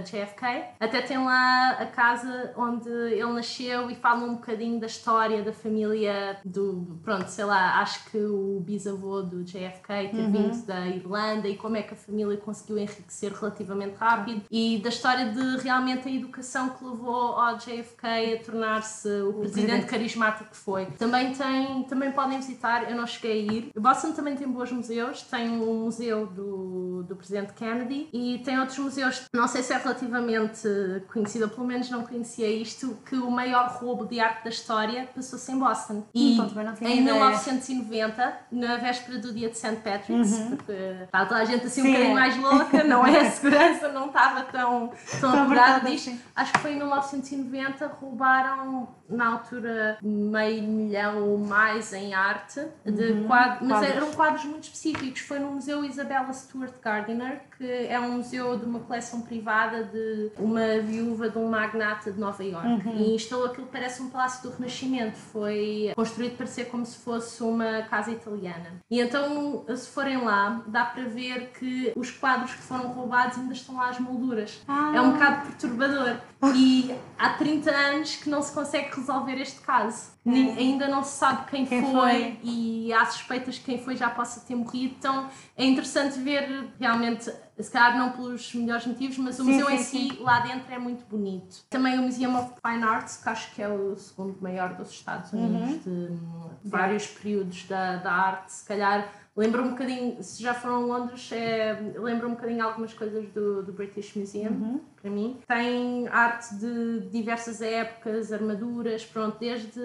JFK. 0.05 0.75
Até 0.79 1.01
tem 1.01 1.17
lá 1.17 1.71
a 1.71 1.85
casa 1.85 2.53
onde 2.55 2.89
ele 2.89 3.33
nasceu 3.33 3.89
e 3.89 3.95
fala 3.95 4.23
um 4.25 4.35
bocadinho 4.35 4.60
da 4.79 4.87
história 4.87 5.41
da 5.41 5.53
família 5.53 6.39
do. 6.45 6.99
Pronto, 7.03 7.27
sei 7.27 7.45
lá, 7.45 7.79
acho 7.79 8.09
que 8.09 8.17
o 8.17 8.59
bisavô 8.59 9.21
do 9.21 9.43
JFK 9.43 10.09
ter 10.11 10.31
vindo 10.31 10.65
da 10.65 10.87
Irlanda 10.87 11.47
e 11.47 11.55
como 11.57 11.77
é 11.77 11.81
que 11.81 11.93
a 11.93 11.97
família 11.97 12.37
conseguiu 12.37 12.77
enriquecer 12.77 13.33
relativamente 13.33 13.95
rápido 13.95 14.43
e 14.51 14.79
da 14.79 14.89
história 14.89 15.31
de 15.31 15.57
realmente 15.57 16.07
a 16.07 16.11
educação 16.11 16.69
que 16.69 16.83
levou 16.83 17.35
ao 17.35 17.57
JFK 17.57 18.35
a 18.35 18.43
tornar-se 18.43 19.07
o, 19.07 19.33
presidente, 19.33 19.41
presidente. 19.41 19.85
carismático 19.85 20.49
que 20.49 20.57
foi. 20.57 20.85
Também 20.97 21.33
tem, 21.33 21.83
também 21.83 22.11
podem 22.11 22.37
visitar, 22.37 22.89
eu 22.89 22.95
não 22.95 23.07
cheguei 23.07 23.49
a 23.49 23.53
ir. 23.53 23.71
Boston 23.75 24.11
também 24.11 24.35
tem 24.35 24.47
bons 24.47 24.71
museus, 24.71 25.21
tem 25.23 25.49
um 25.49 25.85
museu 25.85 26.27
do, 26.27 27.03
do 27.03 27.15
presidente 27.15 27.53
Kennedy 27.53 28.09
e 28.13 28.39
tem 28.39 28.59
outros 28.59 28.77
museus, 28.77 29.23
não 29.33 29.47
sei 29.47 29.63
se 29.63 29.73
é 29.73 29.77
relativamente 29.77 30.67
conhecido, 31.11 31.49
pelo 31.49 31.65
menos 31.65 31.89
não 31.89 32.03
conhecia 32.03 32.47
isto, 32.47 32.97
que 33.05 33.15
o 33.15 33.31
maior 33.31 33.69
roubo 33.79 34.05
de 34.05 34.19
arte 34.19 34.43
da 34.43 34.50
história 34.51 35.09
passou-se 35.15 35.51
em 35.51 35.57
Boston. 35.57 36.03
E 36.13 36.33
Então, 36.33 36.45
em 36.81 36.99
ideia. 36.99 37.01
1990, 37.01 38.33
na 38.51 38.77
véspera 38.77 39.17
do 39.19 39.33
dia 39.33 39.49
de 39.49 39.57
St. 39.57 39.77
Patrick's, 39.77 40.37
porque 40.49 40.71
estava 41.03 41.25
toda 41.25 41.41
a 41.41 41.45
gente 41.45 41.65
assim 41.65 41.81
um 41.81 41.85
Uhum. 41.85 41.91
Sim, 41.91 41.93
bocadinho 41.93 42.17
é. 42.17 42.19
mais 42.19 42.37
louca, 42.37 42.83
não 42.85 43.05
é? 43.05 43.19
A 43.21 43.31
segurança 43.31 43.87
não 43.91 44.07
estava 44.07 44.41
tão, 44.43 44.91
tão 45.19 45.43
apurada 45.43 45.89
disto. 45.89 46.11
Acho 46.35 46.53
que 46.53 46.59
foi 46.59 46.73
em 46.73 46.77
1990 46.77 47.87
roubaram 47.99 48.87
na 49.09 49.27
altura 49.33 49.97
meio 50.01 50.63
milhão 50.63 51.23
ou 51.29 51.37
mais 51.37 51.91
em 51.93 52.13
arte 52.13 52.61
de 52.85 53.23
quadros, 53.27 53.27
mas 53.27 53.61
Uhum. 53.61 53.67
quadros. 53.67 53.89
eram 53.95 54.11
quadros 54.13 54.45
muito 54.45 54.63
específicos. 54.65 55.21
Foi 55.21 55.39
no 55.39 55.51
Museu 55.51 55.83
Isabella 55.83 56.31
Stewart 56.31 56.73
Gardiner, 56.81 57.41
que 57.61 57.85
é 57.87 57.99
um 57.99 58.13
museu 58.13 58.57
de 58.57 58.65
uma 58.65 58.79
coleção 58.79 59.21
privada 59.21 59.83
de 59.83 60.31
uma 60.39 60.79
viúva 60.79 61.29
de 61.29 61.37
um 61.37 61.47
magnata 61.47 62.11
de 62.11 62.19
Nova 62.19 62.43
York. 62.43 62.67
Uhum. 62.67 62.95
E 62.97 63.15
instalou 63.15 63.45
aquilo 63.45 63.67
que 63.67 63.71
parece 63.71 64.01
um 64.01 64.09
palácio 64.09 64.49
do 64.49 64.57
Renascimento. 64.57 65.15
Foi 65.15 65.93
construído 65.95 66.37
para 66.37 66.47
ser 66.47 66.65
como 66.65 66.83
se 66.83 66.97
fosse 66.97 67.43
uma 67.43 67.83
casa 67.83 68.09
italiana. 68.09 68.81
E 68.89 68.99
então, 68.99 69.63
se 69.75 69.87
forem 69.89 70.23
lá, 70.23 70.63
dá 70.65 70.85
para 70.85 71.03
ver 71.03 71.51
que 71.51 71.93
os 71.95 72.09
quadros 72.09 72.55
que 72.55 72.61
foram 72.61 72.89
roubados 72.93 73.37
ainda 73.37 73.53
estão 73.53 73.75
lá 73.75 73.89
as 73.89 73.99
molduras. 73.99 74.59
Ah. 74.67 74.93
É 74.95 74.99
um 74.99 75.13
bocado 75.13 75.45
perturbador. 75.45 76.17
E 76.55 76.95
há 77.19 77.29
30 77.29 77.69
anos 77.69 78.15
que 78.15 78.27
não 78.27 78.41
se 78.41 78.51
consegue 78.51 78.95
resolver 78.95 79.39
este 79.39 79.61
caso. 79.61 80.11
Nem- 80.23 80.55
ainda 80.55 80.87
não 80.87 81.03
se 81.03 81.17
sabe 81.17 81.49
quem, 81.49 81.65
Quem 81.65 81.81
foi, 81.81 81.91
foi. 81.91 82.39
e 82.43 82.93
há 82.93 83.05
suspeitas 83.07 83.57
que 83.57 83.65
quem 83.65 83.83
foi 83.83 83.95
já 83.95 84.09
possa 84.09 84.39
ter 84.41 84.55
morrido. 84.55 84.95
Então 84.99 85.27
é 85.57 85.65
interessante 85.65 86.19
ver 86.19 86.69
realmente, 86.79 87.23
se 87.59 87.71
calhar 87.71 87.97
não 87.97 88.11
pelos 88.11 88.53
melhores 88.53 88.85
motivos, 88.85 89.17
mas 89.17 89.39
o 89.39 89.43
Sim, 89.43 89.51
museu 89.51 89.69
em 89.69 89.77
sim, 89.79 90.09
si 90.11 90.17
lá 90.19 90.41
dentro 90.41 90.71
é 90.71 90.77
muito 90.77 91.03
bonito. 91.05 91.65
Também 91.69 91.97
o 91.97 92.03
Museum 92.03 92.37
of 92.37 92.53
Fine 92.65 92.83
Arts, 92.83 93.17
que 93.17 93.29
acho 93.29 93.55
que 93.55 93.61
é 93.63 93.67
o 93.69 93.95
segundo 93.97 94.39
maior 94.41 94.75
dos 94.75 94.91
Estados 94.91 95.33
Unidos, 95.33 95.83
de 95.83 95.89
hum, 95.89 96.49
vários 96.63 97.07
períodos 97.07 97.65
da, 97.67 97.95
da 97.97 98.11
arte, 98.11 98.53
se 98.53 98.65
calhar. 98.65 99.11
Lembra 99.35 99.61
um 99.61 99.69
bocadinho, 99.69 100.21
se 100.21 100.43
já 100.43 100.53
foram 100.53 100.75
a 100.75 100.97
Londres, 100.97 101.31
é, 101.31 101.73
lembra 101.97 102.27
um 102.27 102.31
bocadinho 102.31 102.63
algumas 102.65 102.93
coisas 102.93 103.29
do, 103.31 103.63
do 103.63 103.71
British 103.71 104.13
Museum, 104.13 104.81
para 105.01 105.09
mim. 105.11 105.37
Tem 105.47 106.07
arte 106.09 106.55
de 106.55 107.09
diversas 107.09 107.61
épocas, 107.61 108.31
armaduras, 108.31 109.03
pronto, 109.05 109.37
desde 109.39 109.79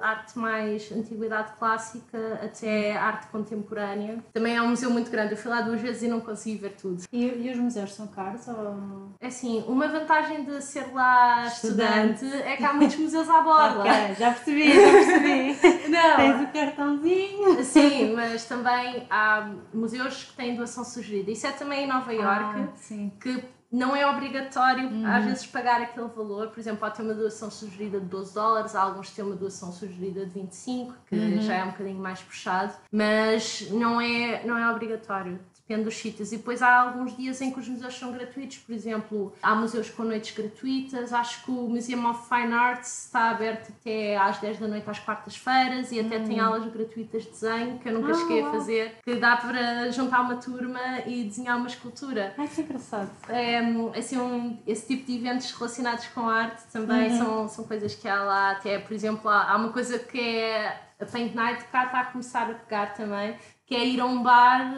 arte 0.00 0.38
mais 0.38 0.90
antiguidade 0.92 1.52
clássica 1.58 2.40
até 2.42 2.96
arte 2.96 3.26
contemporânea. 3.28 4.18
Também 4.32 4.56
é 4.56 4.62
um 4.62 4.68
museu 4.70 4.90
muito 4.90 5.10
grande, 5.10 5.32
eu 5.32 5.36
fui 5.36 5.50
lá 5.50 5.60
duas 5.60 5.80
vezes 5.80 6.02
e 6.02 6.08
não 6.08 6.20
consegui 6.20 6.58
ver 6.58 6.70
tudo. 6.80 7.02
E, 7.12 7.26
e 7.26 7.50
os 7.50 7.58
museus 7.58 7.92
são 7.94 8.06
caros? 8.06 8.46
Ou... 8.48 9.12
É 9.20 9.26
assim, 9.26 9.62
uma 9.68 9.86
vantagem 9.88 10.44
de 10.44 10.60
ser 10.62 10.92
lá 10.92 11.46
Estudante. 11.46 12.24
estudante 12.24 12.42
é 12.46 12.56
que 12.56 12.64
há 12.64 12.72
muitos 12.72 12.96
museus 12.96 13.28
à 13.28 13.40
borda. 13.42 13.82
Ok, 13.92 14.14
já 14.18 14.30
percebi, 14.32 14.72
já 14.72 14.92
percebi. 14.92 15.88
Não, 15.90 16.16
Tens 16.16 16.40
o 16.42 16.52
cartãozinho. 16.52 17.64
Sim, 17.64 18.14
mas 18.14 18.44
também 18.44 19.06
há 19.10 19.50
museus 19.74 20.24
que 20.24 20.36
têm 20.36 20.56
doação 20.56 20.84
sugerida. 20.84 21.30
Isso 21.30 21.46
é 21.46 21.50
também 21.52 21.84
em 21.84 21.86
Nova 21.88 22.12
Iorque, 22.12 22.60
Ah, 22.60 22.68
sim. 22.76 23.12
que 23.20 23.44
não 23.72 23.96
é 23.96 24.06
obrigatório 24.06 24.88
uhum. 24.88 25.06
às 25.06 25.24
vezes 25.24 25.46
pagar 25.46 25.80
aquele 25.80 26.08
valor. 26.08 26.48
Por 26.48 26.60
exemplo, 26.60 26.80
pode 26.80 26.96
ter 26.96 27.02
uma 27.02 27.14
doação 27.14 27.50
sugerida 27.50 27.98
de 27.98 28.06
12 28.06 28.34
dólares, 28.34 28.76
alguns 28.76 29.10
têm 29.10 29.24
uma 29.24 29.34
doação 29.34 29.72
sugerida 29.72 30.26
de 30.26 30.32
25, 30.32 30.94
que 31.06 31.16
uhum. 31.16 31.40
já 31.40 31.54
é 31.54 31.64
um 31.64 31.70
bocadinho 31.70 31.98
mais 31.98 32.20
puxado, 32.20 32.74
mas 32.92 33.68
não 33.70 34.00
é, 34.00 34.44
não 34.44 34.58
é 34.58 34.70
obrigatório 34.70 35.40
depende 35.72 35.84
dos 35.84 35.96
sítios. 35.96 36.32
E 36.32 36.36
depois 36.36 36.62
há 36.62 36.80
alguns 36.80 37.16
dias 37.16 37.40
em 37.40 37.50
que 37.50 37.58
os 37.58 37.68
museus 37.68 37.98
são 37.98 38.12
gratuitos, 38.12 38.58
por 38.58 38.72
exemplo, 38.72 39.32
há 39.42 39.54
museus 39.54 39.90
com 39.90 40.04
noites 40.04 40.34
gratuitas, 40.34 41.12
acho 41.12 41.44
que 41.44 41.50
o 41.50 41.68
Museum 41.68 42.08
of 42.10 42.28
Fine 42.28 42.52
Arts 42.52 43.06
está 43.06 43.30
aberto 43.30 43.72
até 43.80 44.16
às 44.16 44.38
10 44.38 44.58
da 44.58 44.68
noite 44.68 44.88
às 44.88 44.98
quartas-feiras 44.98 45.90
e 45.92 46.00
até 46.00 46.18
tem 46.20 46.40
hum. 46.40 46.44
aulas 46.44 46.72
gratuitas 46.72 47.24
de 47.24 47.30
desenho, 47.30 47.78
que 47.78 47.88
eu 47.88 47.94
nunca 47.94 48.12
ah, 48.12 48.14
cheguei 48.14 48.42
a 48.42 48.50
fazer, 48.50 48.94
que 49.02 49.14
dá 49.16 49.36
para 49.36 49.90
juntar 49.90 50.20
uma 50.20 50.36
turma 50.36 50.80
e 51.06 51.24
desenhar 51.24 51.56
uma 51.56 51.68
escultura. 51.68 52.34
Ai, 52.36 52.48
que 52.48 52.60
engraçado. 52.60 53.10
É, 53.28 53.58
assim, 53.96 54.18
um, 54.18 54.58
esse 54.66 54.86
tipo 54.86 55.06
de 55.06 55.16
eventos 55.16 55.50
relacionados 55.52 56.06
com 56.08 56.28
arte 56.28 56.62
também 56.72 57.12
uhum. 57.12 57.18
são, 57.18 57.48
são 57.48 57.64
coisas 57.64 57.94
que 57.94 58.08
há 58.08 58.22
lá, 58.22 58.50
até, 58.52 58.78
por 58.78 58.92
exemplo, 58.92 59.28
há, 59.30 59.50
há 59.50 59.56
uma 59.56 59.70
coisa 59.70 59.98
que 59.98 60.20
é 60.20 60.92
a 61.02 61.06
Paint 61.06 61.34
Night 61.34 61.64
cá 61.72 61.86
está 61.86 62.00
a 62.00 62.04
começar 62.04 62.50
a 62.50 62.54
pegar 62.54 62.94
também, 62.94 63.36
que 63.72 63.76
é 63.76 63.86
ir 63.86 64.00
a 64.02 64.04
um 64.04 64.22
bar, 64.22 64.70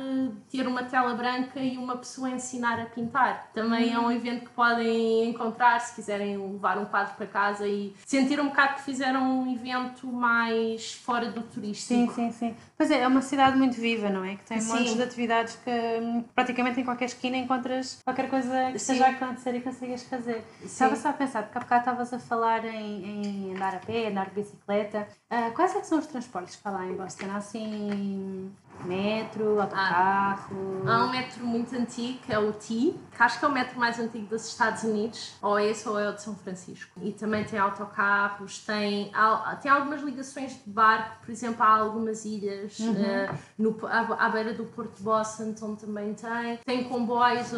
ter 0.49 0.69
uma 0.69 0.85
tela 0.85 1.15
branca 1.15 1.59
e 1.59 1.77
uma 1.77 1.97
pessoa 1.97 2.31
ensinar 2.31 2.79
a 2.81 2.87
pintar. 2.87 3.51
Também 3.53 3.93
é 3.93 3.99
um 3.99 4.05
uhum. 4.05 4.13
evento 4.13 4.45
que 4.45 4.51
podem 4.51 5.29
encontrar 5.29 5.81
se 5.81 5.97
quiserem 5.97 6.39
levar 6.39 6.79
um 6.79 6.85
quadro 6.85 7.17
para 7.17 7.27
casa 7.27 7.67
e 7.67 7.93
sentir 8.07 8.39
um 8.39 8.51
bocado 8.51 8.75
que 8.75 8.83
fizeram 8.83 9.41
um 9.41 9.53
evento 9.53 10.07
mais 10.07 10.95
fora 10.95 11.29
do 11.29 11.43
turístico. 11.43 12.13
Sim, 12.13 12.31
sim, 12.31 12.31
sim. 12.31 12.57
Pois 12.77 12.91
é, 12.91 13.01
é 13.01 13.09
uma 13.09 13.23
cidade 13.23 13.57
muito 13.57 13.81
viva, 13.81 14.11
não 14.11 14.25
é? 14.25 14.35
Que 14.37 14.45
tem 14.45 14.61
sim. 14.61 14.73
montes 14.73 14.95
de 14.95 15.03
atividades 15.03 15.57
que 15.57 16.25
praticamente 16.35 16.81
em 16.81 16.85
qualquer 16.85 17.07
esquina 17.07 17.37
encontras 17.37 18.01
qualquer 18.05 18.29
coisa 18.29 18.71
que 18.71 18.77
esteja 18.77 19.07
a 19.07 19.11
acontecer 19.11 19.55
e 19.55 19.61
consigas 19.61 20.03
fazer. 20.03 20.45
Sim. 20.61 20.67
Estava 20.67 20.97
só 20.97 21.11
a 21.11 21.13
pensar, 21.13 21.45
porque 21.45 21.59
há 21.59 21.61
bocado 21.61 21.81
estavas 21.81 22.13
a 22.13 22.19
falar 22.19 22.65
em, 22.65 23.05
em 23.05 23.55
andar 23.55 23.77
a 23.77 23.79
pé, 23.79 24.09
andar 24.09 24.31
de 24.31 24.35
bicicleta. 24.35 25.07
Uh, 25.31 25.53
quais 25.55 25.75
é 25.75 25.81
que 25.81 25.87
são 25.87 25.99
os 25.99 26.07
transportes 26.07 26.57
para 26.57 26.73
lá 26.73 26.87
em 26.87 26.95
Boston? 26.95 27.27
Há 27.31 27.37
assim 27.37 28.53
Metro, 28.83 29.61
autocarro. 29.61 30.83
Há, 30.87 30.95
há 30.95 31.05
um 31.05 31.11
metro 31.11 31.47
muito 31.47 31.75
antigo, 31.75 32.19
que 32.19 32.33
é 32.33 32.39
o 32.39 32.53
T, 32.53 32.95
que 33.13 33.23
acho 33.23 33.39
que 33.39 33.45
é 33.45 33.49
o 33.49 33.53
metro 33.53 33.79
mais 33.79 33.99
antigo 33.99 34.27
dos 34.27 34.47
Estados 34.47 34.83
Unidos, 34.83 35.37
ou 35.41 35.59
esse 35.59 35.89
ou 35.89 35.99
é 35.99 36.09
o 36.09 36.13
de 36.13 36.21
São 36.23 36.35
Francisco. 36.35 36.91
E 37.03 37.13
também 37.13 37.45
tem 37.45 37.59
autocarros, 37.59 38.59
tem, 38.59 39.11
tem 39.63 39.71
algumas 39.71 40.03
ligações 40.03 40.53
de 40.53 40.71
barco, 40.71 41.25
por 41.25 41.31
exemplo, 41.31 41.63
há 41.63 41.69
algumas 41.69 42.25
ilhas 42.25 42.64
uhum. 42.81 42.93
uh, 42.93 43.39
no, 43.59 43.87
à, 43.87 44.27
à, 44.27 44.29
beira 44.29 44.55
do 44.55 44.65
Porto 44.65 44.97
de 44.97 45.03
Boston, 45.03 45.55
onde 45.63 45.81
também 45.81 46.15
tem. 46.15 46.59
Tem 46.65 46.85
comboios, 46.85 47.49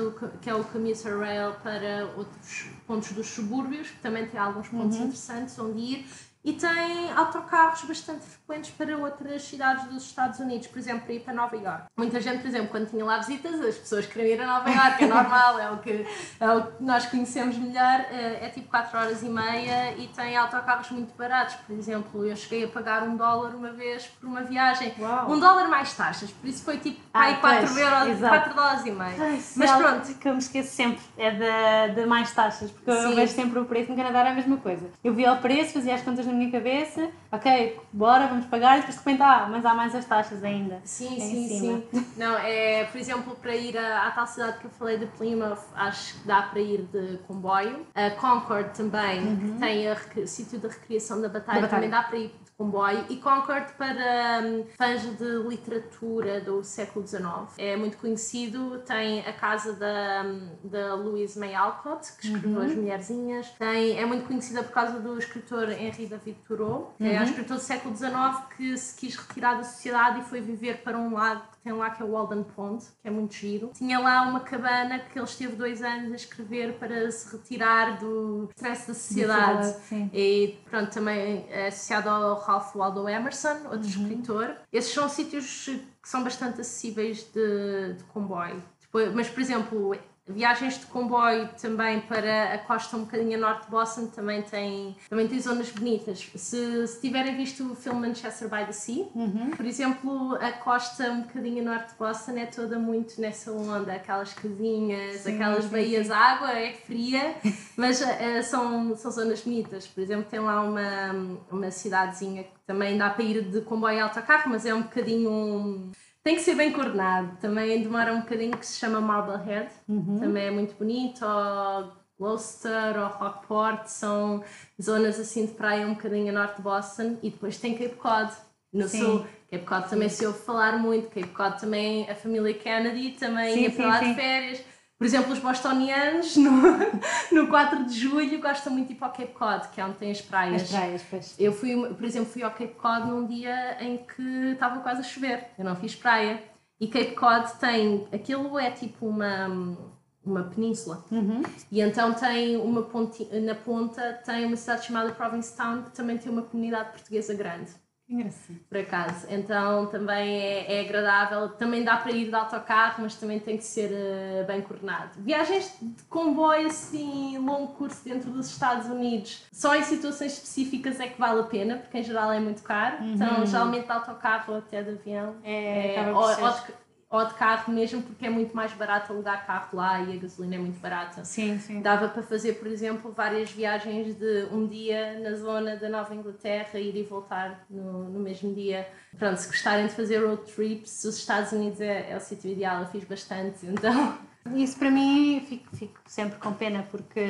que 0.40 0.50
é 0.50 0.54
o 0.54 0.64
Commuter 0.64 1.18
Rail, 1.18 1.52
para 1.62 2.06
outros 2.16 2.66
pontos 2.86 3.12
dos 3.12 3.26
subúrbios, 3.26 3.90
que 3.90 4.00
também 4.00 4.26
tem 4.26 4.38
alguns 4.38 4.68
pontos 4.68 4.96
uhum. 4.96 5.04
interessantes 5.04 5.58
onde 5.58 5.78
ir 5.78 6.06
e 6.46 6.52
tem 6.52 7.10
autocarros 7.16 7.82
bastante 7.82 8.24
frequentes 8.24 8.70
para 8.70 8.96
outras 8.96 9.42
cidades 9.42 9.84
dos 9.86 10.04
Estados 10.04 10.38
Unidos, 10.38 10.68
por 10.68 10.78
exemplo, 10.78 11.00
para 11.00 11.14
ir 11.14 11.20
para 11.20 11.34
Nova 11.34 11.56
York. 11.56 11.86
Muita 11.96 12.20
gente, 12.20 12.38
por 12.38 12.46
exemplo, 12.46 12.68
quando 12.68 12.88
tinha 12.88 13.04
lá 13.04 13.18
visitas, 13.18 13.60
as 13.60 13.74
pessoas 13.74 14.06
queriam 14.06 14.28
ir 14.28 14.40
a 14.40 14.46
Nova 14.46 14.70
York, 14.70 15.02
é 15.02 15.06
normal, 15.08 15.58
é 15.58 15.70
o 15.72 15.78
que, 15.78 16.06
é 16.38 16.50
o 16.52 16.62
que 16.68 16.84
nós 16.84 17.04
conhecemos 17.06 17.56
melhor, 17.56 18.00
é, 18.12 18.46
é 18.46 18.48
tipo 18.48 18.68
4 18.68 18.96
horas 18.96 19.22
e 19.24 19.28
meia 19.28 19.96
e 19.96 20.06
tem 20.06 20.36
autocarros 20.36 20.88
muito 20.92 21.12
baratos. 21.16 21.56
Por 21.66 21.76
exemplo, 21.76 22.24
eu 22.24 22.36
cheguei 22.36 22.64
a 22.64 22.68
pagar 22.68 23.02
um 23.02 23.16
dólar 23.16 23.52
uma 23.56 23.72
vez 23.72 24.06
por 24.06 24.28
uma 24.28 24.42
viagem, 24.42 24.94
Uau. 25.00 25.32
um 25.32 25.40
dólar 25.40 25.66
mais 25.66 25.94
taxas, 25.94 26.30
por 26.30 26.46
isso 26.48 26.62
foi 26.62 26.78
tipo 26.78 27.00
ah, 27.12 27.34
4, 27.34 27.76
euros, 27.76 28.20
4 28.20 28.54
dólares 28.54 28.86
e 28.86 28.92
meio. 28.92 29.16
Ai, 29.20 29.42
Mas 29.56 29.70
pronto. 29.72 30.14
que 30.14 30.28
eu 30.28 30.32
me 30.32 30.38
esqueço 30.38 30.76
sempre, 30.76 31.02
é 31.18 31.32
de, 31.32 31.94
de 31.96 32.06
mais 32.06 32.30
taxas, 32.30 32.70
porque 32.70 32.92
Sim. 32.92 33.02
eu 33.02 33.16
vejo 33.16 33.32
sempre 33.32 33.58
o 33.58 33.64
preço, 33.64 33.90
no 33.90 33.96
Canadá 33.96 34.20
era 34.20 34.30
a 34.30 34.34
mesma 34.34 34.58
coisa. 34.58 34.88
Eu 35.02 35.12
via 35.12 35.32
o 35.32 35.38
preço, 35.38 35.72
fazia 35.72 35.96
as 35.96 36.02
contas 36.02 36.24
no 36.24 36.35
minha 36.36 36.50
cabeça, 36.50 37.10
ok, 37.30 37.80
bora, 37.92 38.26
vamos 38.26 38.46
pagar, 38.46 38.78
e 38.78 38.80
depois 38.80 38.96
de 38.96 39.04
repente, 39.04 39.22
ah, 39.22 39.48
mas 39.50 39.64
há 39.64 39.74
mais 39.74 39.94
as 39.94 40.04
taxas 40.04 40.44
ainda. 40.44 40.80
Sim, 40.84 41.20
sim, 41.20 41.48
sim. 41.48 42.06
Não, 42.16 42.36
é, 42.38 42.84
por 42.84 42.98
exemplo, 42.98 43.34
para 43.36 43.54
ir 43.54 43.76
à, 43.76 44.06
à 44.06 44.10
tal 44.10 44.26
cidade 44.26 44.58
que 44.58 44.66
eu 44.66 44.70
falei 44.70 44.98
de 44.98 45.06
Plymouth, 45.06 45.64
acho 45.74 46.20
que 46.20 46.26
dá 46.26 46.42
para 46.42 46.60
ir 46.60 46.82
de 46.92 47.18
comboio. 47.26 47.86
A 47.94 48.10
Concord 48.10 48.70
também, 48.76 49.20
uhum. 49.20 49.54
que 49.54 49.60
tem 49.60 49.90
o 49.90 50.26
sítio 50.26 50.58
de 50.58 50.68
recriação 50.68 51.20
da 51.20 51.28
batalha, 51.28 51.60
da 51.60 51.66
batalha, 51.66 51.88
também 51.88 51.90
dá 51.90 52.02
para 52.02 52.18
ir 52.18 52.34
comboio 52.56 53.04
e 53.10 53.16
Concord 53.16 53.72
para 53.74 54.42
um, 54.42 54.64
fãs 54.76 55.02
de 55.16 55.48
literatura 55.48 56.40
do 56.40 56.64
século 56.64 57.06
XIX. 57.06 57.24
É 57.58 57.76
muito 57.76 57.98
conhecido, 57.98 58.78
tem 58.78 59.20
a 59.20 59.32
casa 59.32 59.74
da, 59.74 60.24
hum, 60.24 60.48
da 60.64 60.94
Louise 60.94 61.38
May 61.38 61.54
Alcott, 61.54 62.12
que 62.14 62.26
escreveu 62.26 62.58
uhum. 62.58 62.66
As 62.66 62.74
Mulherzinhas. 62.74 63.50
Tem, 63.58 63.98
é 63.98 64.06
muito 64.06 64.26
conhecida 64.26 64.62
por 64.62 64.72
causa 64.72 64.98
do 64.98 65.18
escritor 65.18 65.70
Henri 65.70 66.06
David 66.06 66.38
Thoreau, 66.46 66.94
é 66.98 67.04
uhum. 67.04 67.10
é 67.10 67.20
um 67.20 67.24
escritor 67.24 67.56
do 67.56 67.62
século 67.62 67.94
XIX 67.94 68.10
que 68.56 68.76
se 68.76 68.96
quis 68.96 69.16
retirar 69.16 69.54
da 69.56 69.64
sociedade 69.64 70.20
e 70.20 70.24
foi 70.24 70.40
viver 70.40 70.82
para 70.82 70.96
um 70.98 71.14
lago 71.14 71.55
tem 71.66 71.72
lá 71.72 71.90
que 71.90 72.00
é 72.00 72.06
o 72.06 72.12
Walden 72.12 72.44
Pond, 72.44 72.84
que 73.02 73.08
é 73.08 73.10
muito 73.10 73.34
giro. 73.34 73.72
Tinha 73.74 73.98
lá 73.98 74.22
uma 74.22 74.38
cabana 74.38 75.00
que 75.00 75.18
ele 75.18 75.24
esteve 75.24 75.56
dois 75.56 75.82
anos 75.82 76.12
a 76.12 76.14
escrever 76.14 76.74
para 76.78 77.10
se 77.10 77.36
retirar 77.36 77.98
do 77.98 78.48
stress 78.54 78.86
da 78.86 78.94
sociedade. 78.94 79.74
E 80.12 80.56
pronto, 80.70 80.92
também 80.92 81.44
é 81.50 81.66
associado 81.66 82.08
ao 82.08 82.38
Ralph 82.38 82.76
Waldo 82.76 83.08
Emerson, 83.08 83.56
outro 83.64 83.80
uhum. 83.80 84.02
escritor. 84.02 84.56
Esses 84.72 84.94
são 84.94 85.08
sítios 85.08 85.64
que 85.64 86.08
são 86.08 86.22
bastante 86.22 86.60
acessíveis 86.60 87.24
de, 87.34 87.94
de 87.94 88.04
comboio. 88.04 88.62
Depois, 88.80 89.12
mas, 89.12 89.28
por 89.28 89.40
exemplo, 89.40 89.96
Viagens 90.28 90.80
de 90.80 90.86
comboio 90.86 91.48
também 91.60 92.00
para 92.00 92.54
a 92.54 92.58
costa 92.58 92.96
um 92.96 93.04
bocadinho 93.04 93.36
a 93.36 93.40
norte 93.40 93.66
de 93.66 93.70
Boston 93.70 94.06
também 94.06 94.42
tem, 94.42 94.96
também 95.08 95.28
tem 95.28 95.38
zonas 95.38 95.70
bonitas. 95.70 96.28
Se, 96.34 96.86
se 96.88 97.00
tiverem 97.00 97.36
visto 97.36 97.72
o 97.72 97.76
filme 97.76 98.08
Manchester 98.08 98.48
by 98.48 98.66
the 98.66 98.72
Sea, 98.72 99.06
uhum. 99.14 99.50
por 99.56 99.64
exemplo, 99.64 100.34
a 100.36 100.50
costa 100.52 101.10
um 101.12 101.22
bocadinho 101.22 101.62
a 101.62 101.72
norte 101.72 101.92
de 101.92 101.98
Boston 101.98 102.32
é 102.32 102.46
toda 102.46 102.76
muito 102.76 103.20
nessa 103.20 103.52
onda, 103.52 103.92
aquelas 103.92 104.34
casinhas, 104.34 105.20
sim, 105.20 105.34
aquelas 105.34 105.64
sim, 105.64 105.70
baías, 105.70 106.06
sim. 106.08 106.12
a 106.12 106.18
água 106.18 106.52
é 106.52 106.72
fria, 106.72 107.36
mas 107.76 108.00
uh, 108.00 108.42
são, 108.42 108.96
são 108.96 109.10
zonas 109.12 109.42
bonitas. 109.42 109.86
Por 109.86 110.00
exemplo, 110.00 110.26
tem 110.28 110.40
lá 110.40 110.60
uma, 110.62 111.38
uma 111.50 111.70
cidadezinha 111.70 112.42
que 112.42 112.50
também 112.66 112.98
dá 112.98 113.10
para 113.10 113.24
ir 113.24 113.42
de 113.42 113.60
comboio 113.60 114.02
alto 114.02 114.18
a 114.18 114.22
carro, 114.22 114.50
mas 114.50 114.66
é 114.66 114.74
um 114.74 114.82
bocadinho. 114.82 115.30
Um, 115.30 115.92
tem 116.26 116.34
que 116.34 116.42
ser 116.42 116.56
bem 116.56 116.72
coordenado. 116.72 117.36
Também 117.40 117.80
demora 117.80 118.12
um 118.12 118.22
bocadinho 118.22 118.58
que 118.58 118.66
se 118.66 118.80
chama 118.80 119.00
Marblehead. 119.00 119.70
Uhum. 119.88 120.18
Também 120.18 120.46
é 120.46 120.50
muito 120.50 120.74
bonito. 120.74 121.24
Ou 121.24 121.92
Gloucester 122.18 122.98
ou 122.98 123.06
Rockport 123.06 123.86
são 123.86 124.42
zonas 124.82 125.20
assim 125.20 125.46
de 125.46 125.52
praia 125.52 125.86
um 125.86 125.94
bocadinho 125.94 126.30
a 126.30 126.32
norte 126.32 126.56
de 126.56 126.62
Boston. 126.62 127.16
E 127.22 127.30
depois 127.30 127.58
tem 127.58 127.78
Cape 127.78 127.94
Cod 127.94 128.32
no 128.72 128.88
sim. 128.88 128.98
sul. 128.98 129.26
Cape 129.48 129.64
Cod 129.64 129.88
também 129.88 130.08
se 130.08 130.26
ouve 130.26 130.40
falar 130.40 130.76
muito. 130.80 131.06
Cape 131.10 131.28
Cod 131.28 131.60
também, 131.60 132.10
a 132.10 132.16
família 132.16 132.54
Kennedy 132.54 133.12
também 133.12 133.54
sim, 133.54 133.60
ia 133.60 133.70
para 133.70 133.86
lá 133.86 134.00
de 134.00 134.14
férias. 134.16 134.64
Por 134.98 135.04
exemplo, 135.04 135.32
os 135.32 135.38
bostonianos 135.38 136.36
no, 136.36 136.50
no 137.32 137.48
4 137.48 137.84
de 137.84 137.98
julho 137.98 138.40
gostam 138.40 138.72
muito 138.72 138.88
de 138.88 138.94
ir 138.94 138.96
para 138.96 139.08
o 139.08 139.12
Cape 139.12 139.32
Cod, 139.34 139.68
que 139.68 139.80
é 139.80 139.84
onde 139.84 139.96
tem 139.96 140.10
as 140.10 140.22
praias. 140.22 140.62
As 140.62 140.70
praias, 140.70 141.04
pois. 141.08 141.34
Eu 141.38 141.52
fui, 141.52 141.76
por 141.94 142.04
exemplo, 142.04 142.30
fui 142.30 142.42
ao 142.42 142.50
Cape 142.50 142.74
Cod 142.74 143.06
num 143.06 143.26
dia 143.26 143.76
em 143.84 143.98
que 143.98 144.52
estava 144.52 144.80
quase 144.80 145.00
a 145.00 145.04
chover. 145.04 145.48
Eu 145.58 145.64
não 145.64 145.76
fiz 145.76 145.94
praia. 145.94 146.42
E 146.80 146.86
Cape 146.88 147.14
Cod 147.14 147.58
tem. 147.60 148.08
Aquilo 148.10 148.58
é 148.58 148.70
tipo 148.70 149.06
uma, 149.06 149.76
uma 150.24 150.44
península. 150.44 151.04
Uhum. 151.10 151.42
E 151.70 151.80
então 151.80 152.14
tem 152.14 152.56
uma 152.56 152.82
ponte, 152.82 153.24
na 153.40 153.54
ponta 153.54 154.20
tem 154.24 154.46
uma 154.46 154.56
cidade 154.56 154.86
chamada 154.86 155.12
Provincetown 155.12 155.82
que 155.82 155.90
também 155.90 156.16
tem 156.16 156.32
uma 156.32 156.42
comunidade 156.42 156.90
portuguesa 156.90 157.34
grande. 157.34 157.70
Engraçado. 158.08 158.58
Por 158.68 158.78
acaso. 158.78 159.26
Então 159.28 159.86
também 159.86 160.40
é, 160.40 160.76
é, 160.76 160.80
agradável. 160.80 161.48
Também 161.50 161.82
dá 161.82 161.96
para 161.96 162.12
ir 162.12 162.28
de 162.28 162.34
autocarro, 162.34 163.02
mas 163.02 163.16
também 163.16 163.40
tem 163.40 163.56
que 163.56 163.64
ser 163.64 163.90
uh, 163.90 164.46
bem 164.46 164.62
coordenado. 164.62 165.10
Viagens 165.18 165.76
de 165.80 166.02
comboio 166.04 166.68
assim, 166.68 167.36
longo 167.38 167.72
curso 167.74 168.04
dentro 168.04 168.30
dos 168.30 168.46
Estados 168.48 168.86
Unidos, 168.86 169.44
só 169.52 169.74
em 169.74 169.82
situações 169.82 170.34
específicas 170.34 171.00
é 171.00 171.08
que 171.08 171.18
vale 171.18 171.40
a 171.40 171.44
pena, 171.44 171.76
porque 171.78 171.98
em 171.98 172.02
geral 172.02 172.32
é 172.32 172.38
muito 172.38 172.62
caro. 172.62 173.02
Uhum. 173.02 173.14
Então, 173.14 173.44
geralmente 173.44 173.86
de 173.86 173.92
autocarro 173.92 174.52
ou 174.52 174.58
até 174.58 174.82
de 174.82 174.90
avião. 174.90 175.36
É, 175.42 175.96
é 175.96 176.12
ou, 176.12 176.22
ou 176.22 176.50
de, 176.52 176.85
ou 177.08 177.24
de 177.24 177.34
carro 177.34 177.72
mesmo, 177.72 178.02
porque 178.02 178.26
é 178.26 178.30
muito 178.30 178.54
mais 178.54 178.72
barato 178.72 179.12
alugar 179.12 179.46
carro 179.46 179.76
lá 179.76 180.00
e 180.00 180.16
a 180.16 180.20
gasolina 180.20 180.56
é 180.56 180.58
muito 180.58 180.80
barata. 180.80 181.24
Sim, 181.24 181.58
sim. 181.58 181.80
Dava 181.80 182.08
para 182.08 182.22
fazer, 182.22 182.54
por 182.54 182.66
exemplo, 182.66 183.12
várias 183.12 183.50
viagens 183.50 184.16
de 184.16 184.48
um 184.50 184.66
dia 184.66 185.18
na 185.20 185.34
zona 185.34 185.76
da 185.76 185.88
Nova 185.88 186.12
Inglaterra, 186.14 186.78
ir 186.80 186.96
e 186.96 187.04
voltar 187.04 187.64
no, 187.70 188.10
no 188.10 188.18
mesmo 188.18 188.52
dia. 188.52 188.88
Pronto, 189.16 189.36
se 189.36 189.46
gostarem 189.46 189.86
de 189.86 189.92
fazer 189.92 190.18
road 190.18 190.42
trips, 190.52 191.04
os 191.04 191.16
Estados 191.16 191.52
Unidos 191.52 191.80
é, 191.80 192.10
é 192.10 192.16
o 192.16 192.20
sítio 192.20 192.50
ideal, 192.50 192.82
eu 192.82 192.88
fiz 192.88 193.04
bastante, 193.04 193.64
então 193.66 194.18
Isso 194.54 194.78
para 194.78 194.90
mim 194.90 195.44
fico, 195.48 195.76
fico 195.76 196.00
sempre 196.06 196.38
com 196.38 196.52
pena 196.52 196.86
porque 196.90 197.20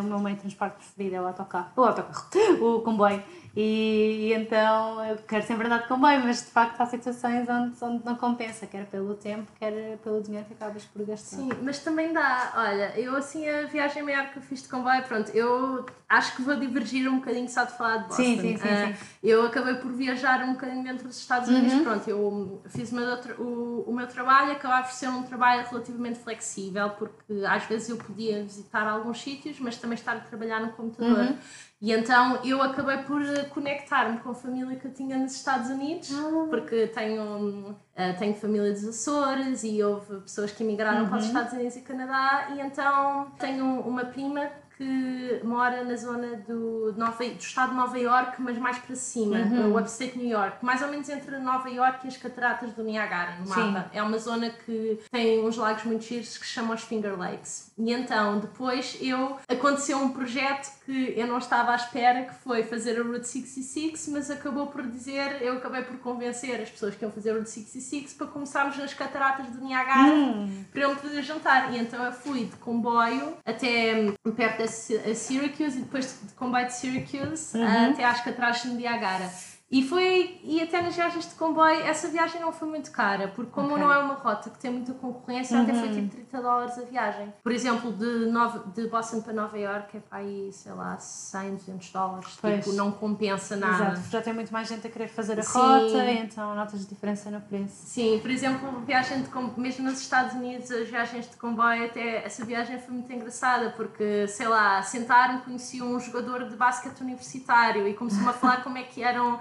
o 0.00 0.02
meu 0.04 0.18
meio 0.18 0.36
de 0.36 0.42
transporte 0.42 0.76
preferido 0.76 1.16
é 1.16 1.20
o 1.20 1.26
autocarro, 1.26 1.70
o 1.76 1.82
autocarro, 1.82 2.28
o 2.60 2.80
comboio. 2.82 3.22
E, 3.54 4.28
e, 4.28 4.32
então 4.32 5.04
eu 5.04 5.16
quero 5.18 5.46
sempre 5.46 5.66
andar 5.66 5.82
de 5.82 5.88
comboio, 5.88 6.20
mas 6.24 6.38
de 6.38 6.50
facto 6.50 6.80
há 6.80 6.86
situações 6.86 7.46
onde, 7.48 7.76
onde 7.82 8.04
não 8.04 8.14
compensa, 8.14 8.66
quer 8.66 8.86
pelo 8.86 9.14
tempo, 9.14 9.50
quer 9.58 9.98
pelo 9.98 10.22
dinheiro 10.22 10.46
que 10.46 10.54
acabas 10.54 10.84
por 10.84 11.04
gastar. 11.04 11.36
Sim, 11.36 11.50
mas 11.62 11.78
também 11.80 12.12
dá, 12.12 12.52
olha, 12.56 12.98
eu 12.98 13.14
assim 13.14 13.46
a 13.46 13.66
viagem 13.66 14.02
maior 14.02 14.30
que 14.30 14.38
eu 14.38 14.42
fiz 14.42 14.62
de 14.62 14.68
comboio, 14.68 15.02
pronto, 15.02 15.30
eu 15.36 15.84
acho 16.12 16.36
que 16.36 16.42
vou 16.42 16.56
divergir 16.56 17.10
um 17.10 17.16
bocadinho 17.16 17.48
só 17.48 17.64
de 17.64 17.72
falar 17.72 17.96
de 17.98 18.08
Boston. 18.08 18.22
Sim, 18.22 18.40
sim, 18.40 18.56
sim, 18.58 18.68
uh, 18.68 18.86
sim. 18.86 19.04
Eu 19.22 19.46
acabei 19.46 19.74
por 19.76 19.90
viajar 19.92 20.42
um 20.44 20.52
bocadinho 20.52 20.84
dentro 20.84 21.08
dos 21.08 21.16
Estados 21.16 21.48
Unidos, 21.48 21.72
uhum. 21.72 21.84
pronto, 21.84 22.10
eu 22.10 22.62
fiz 22.68 22.92
o 22.92 22.94
meu, 22.94 23.18
o, 23.38 23.84
o 23.88 23.94
meu 23.94 24.06
trabalho, 24.06 24.52
acabava 24.52 24.86
por 24.86 24.92
ser 24.92 25.08
um 25.08 25.22
trabalho 25.22 25.66
relativamente 25.66 26.18
flexível, 26.18 26.90
porque 26.90 27.32
às 27.48 27.64
vezes 27.64 27.88
eu 27.88 27.96
podia 27.96 28.42
visitar 28.42 28.86
alguns 28.86 29.22
sítios, 29.22 29.58
mas 29.58 29.76
também 29.76 29.94
estar 29.94 30.16
a 30.16 30.20
trabalhar 30.20 30.60
no 30.60 30.72
computador. 30.72 31.18
Uhum. 31.18 31.38
E 31.80 31.90
então 31.90 32.38
eu 32.44 32.62
acabei 32.62 32.98
por 32.98 33.20
eh, 33.22 33.42
conectar-me 33.44 34.20
com 34.20 34.30
a 34.30 34.34
família 34.34 34.76
que 34.76 34.86
eu 34.86 34.94
tinha 34.94 35.18
nos 35.18 35.34
Estados 35.34 35.68
Unidos, 35.68 36.12
ah. 36.14 36.46
porque 36.48 36.86
tenho, 36.86 37.70
uh, 37.70 38.18
tenho 38.20 38.34
família 38.36 38.70
dos 38.70 38.86
Açores 38.86 39.64
e 39.64 39.82
houve 39.82 40.20
pessoas 40.20 40.52
que 40.52 40.62
emigraram 40.62 41.02
uhum. 41.02 41.08
para 41.08 41.18
os 41.18 41.24
uhum. 41.24 41.30
Estados 41.30 41.52
Unidos 41.54 41.74
e 41.74 41.80
Canadá, 41.80 42.50
e 42.54 42.60
então 42.60 43.32
tenho 43.36 43.80
uma 43.80 44.04
prima 44.04 44.48
que 44.76 45.40
mora 45.44 45.84
na 45.84 45.96
zona 45.96 46.36
do, 46.48 46.94
Nova, 46.96 47.24
do 47.24 47.40
estado 47.40 47.70
de 47.70 47.76
Nova 47.76 47.98
York, 47.98 48.40
mas 48.40 48.58
mais 48.58 48.78
para 48.78 48.96
cima, 48.96 49.38
uhum. 49.38 49.72
o 49.72 49.78
upstate 49.78 50.18
New 50.18 50.28
York, 50.28 50.64
mais 50.64 50.82
ou 50.82 50.88
menos 50.88 51.08
entre 51.08 51.38
Nova 51.38 51.68
York 51.68 52.04
e 52.04 52.08
as 52.08 52.16
cataratas 52.16 52.72
do 52.72 52.82
Niagara, 52.82 53.36
no 53.38 53.48
mapa. 53.48 53.88
Sim. 53.90 53.98
É 53.98 54.02
uma 54.02 54.18
zona 54.18 54.50
que 54.50 54.98
tem 55.10 55.44
uns 55.44 55.56
lagos 55.56 55.84
muito 55.84 56.04
giros 56.04 56.36
que 56.38 56.46
se 56.46 56.52
chamam 56.52 56.74
os 56.74 56.82
Finger 56.82 57.18
Lakes. 57.18 57.72
E 57.78 57.92
então, 57.92 58.38
depois 58.38 58.98
eu 59.00 59.38
aconteceu 59.48 59.98
um 59.98 60.10
projeto 60.10 60.70
que 60.84 61.14
eu 61.16 61.26
não 61.26 61.38
estava 61.38 61.72
à 61.72 61.76
espera, 61.76 62.24
que 62.24 62.34
foi 62.34 62.62
fazer 62.64 63.00
a 63.00 63.02
Route 63.02 63.26
66, 63.26 64.08
mas 64.08 64.30
acabou 64.30 64.66
por 64.66 64.82
dizer, 64.86 65.40
eu 65.40 65.54
acabei 65.54 65.82
por 65.82 65.96
convencer 65.98 66.60
as 66.60 66.70
pessoas 66.70 66.94
que 66.94 67.04
iam 67.04 67.10
fazer 67.10 67.30
a 67.30 67.34
Route 67.34 67.50
66 67.50 68.14
para 68.14 68.26
começarmos 68.26 68.76
nas 68.76 68.92
cataratas 68.92 69.46
do 69.46 69.64
Niagara 69.64 70.12
hum. 70.12 70.64
para 70.72 70.82
eu 70.82 70.96
poder 70.96 71.22
jantar. 71.22 71.72
E 71.72 71.78
então 71.78 72.04
eu 72.04 72.12
fui 72.12 72.44
de 72.46 72.56
comboio 72.56 73.36
até 73.44 74.12
perto 74.34 74.58
da 74.58 75.14
Syracuse 75.14 75.78
e 75.78 75.82
depois 75.82 76.18
de 76.22 76.34
comboio 76.34 76.66
de 76.66 76.74
Syracuse 76.74 77.56
uhum. 77.56 77.90
até 77.90 78.04
às 78.04 78.20
cataratas 78.20 78.64
do 78.64 78.74
Niagara. 78.74 79.30
E 79.72 79.82
foi, 79.82 80.38
e 80.44 80.60
até 80.60 80.82
nas 80.82 80.94
viagens 80.94 81.30
de 81.30 81.34
comboio, 81.34 81.80
essa 81.80 82.06
viagem 82.08 82.38
não 82.38 82.52
foi 82.52 82.68
muito 82.68 82.90
cara, 82.90 83.28
porque 83.28 83.50
como 83.50 83.68
okay. 83.68 83.82
não 83.82 83.90
é 83.90 83.96
uma 83.96 84.12
rota 84.12 84.50
que 84.50 84.58
tem 84.58 84.70
muita 84.70 84.92
concorrência, 84.92 85.56
uhum. 85.56 85.62
até 85.62 85.72
foi 85.72 85.88
tipo 85.88 86.08
30 86.10 86.42
dólares 86.42 86.78
a 86.78 86.82
viagem. 86.82 87.32
Por 87.42 87.50
exemplo, 87.50 87.90
de, 87.90 88.30
Nova, 88.30 88.70
de 88.74 88.86
Boston 88.88 89.22
para 89.22 89.32
Nova 89.32 89.58
York 89.58 89.96
é 89.96 90.00
para 90.00 90.18
aí, 90.18 90.52
sei 90.52 90.72
lá, 90.72 90.98
100, 90.98 91.54
200 91.54 91.90
dólares. 91.90 92.38
Pois. 92.38 92.62
Tipo, 92.62 92.76
não 92.76 92.92
compensa 92.92 93.56
nada. 93.56 93.92
Exato, 93.92 94.10
já 94.10 94.20
tem 94.20 94.34
muito 94.34 94.52
mais 94.52 94.68
gente 94.68 94.86
a 94.86 94.90
querer 94.90 95.08
fazer 95.08 95.40
a 95.40 95.42
Sim. 95.42 95.58
rota, 95.58 96.10
então 96.10 96.54
notas 96.54 96.86
diferença 96.86 97.30
no 97.30 97.40
preço. 97.40 97.86
Sim, 97.86 98.18
por 98.20 98.30
exemplo, 98.30 98.80
viagem 98.80 99.22
de 99.22 99.30
mesmo 99.58 99.86
nos 99.86 100.02
Estados 100.02 100.34
Unidos, 100.34 100.70
as 100.70 100.86
viagens 100.86 101.30
de 101.30 101.36
comboio, 101.38 101.86
até 101.86 102.26
essa 102.26 102.44
viagem 102.44 102.78
foi 102.78 102.92
muito 102.92 103.10
engraçada, 103.10 103.70
porque, 103.70 104.28
sei 104.28 104.48
lá, 104.48 104.82
sentaram, 104.82 105.40
conheci 105.40 105.82
um 105.82 105.98
jogador 105.98 106.46
de 106.46 106.56
basquete 106.56 107.00
universitário 107.00 107.88
e 107.88 107.94
começou-me 107.94 108.28
a 108.28 108.32
falar 108.34 108.62
como 108.62 108.76
é 108.76 108.82
que 108.82 109.02
eram 109.02 109.40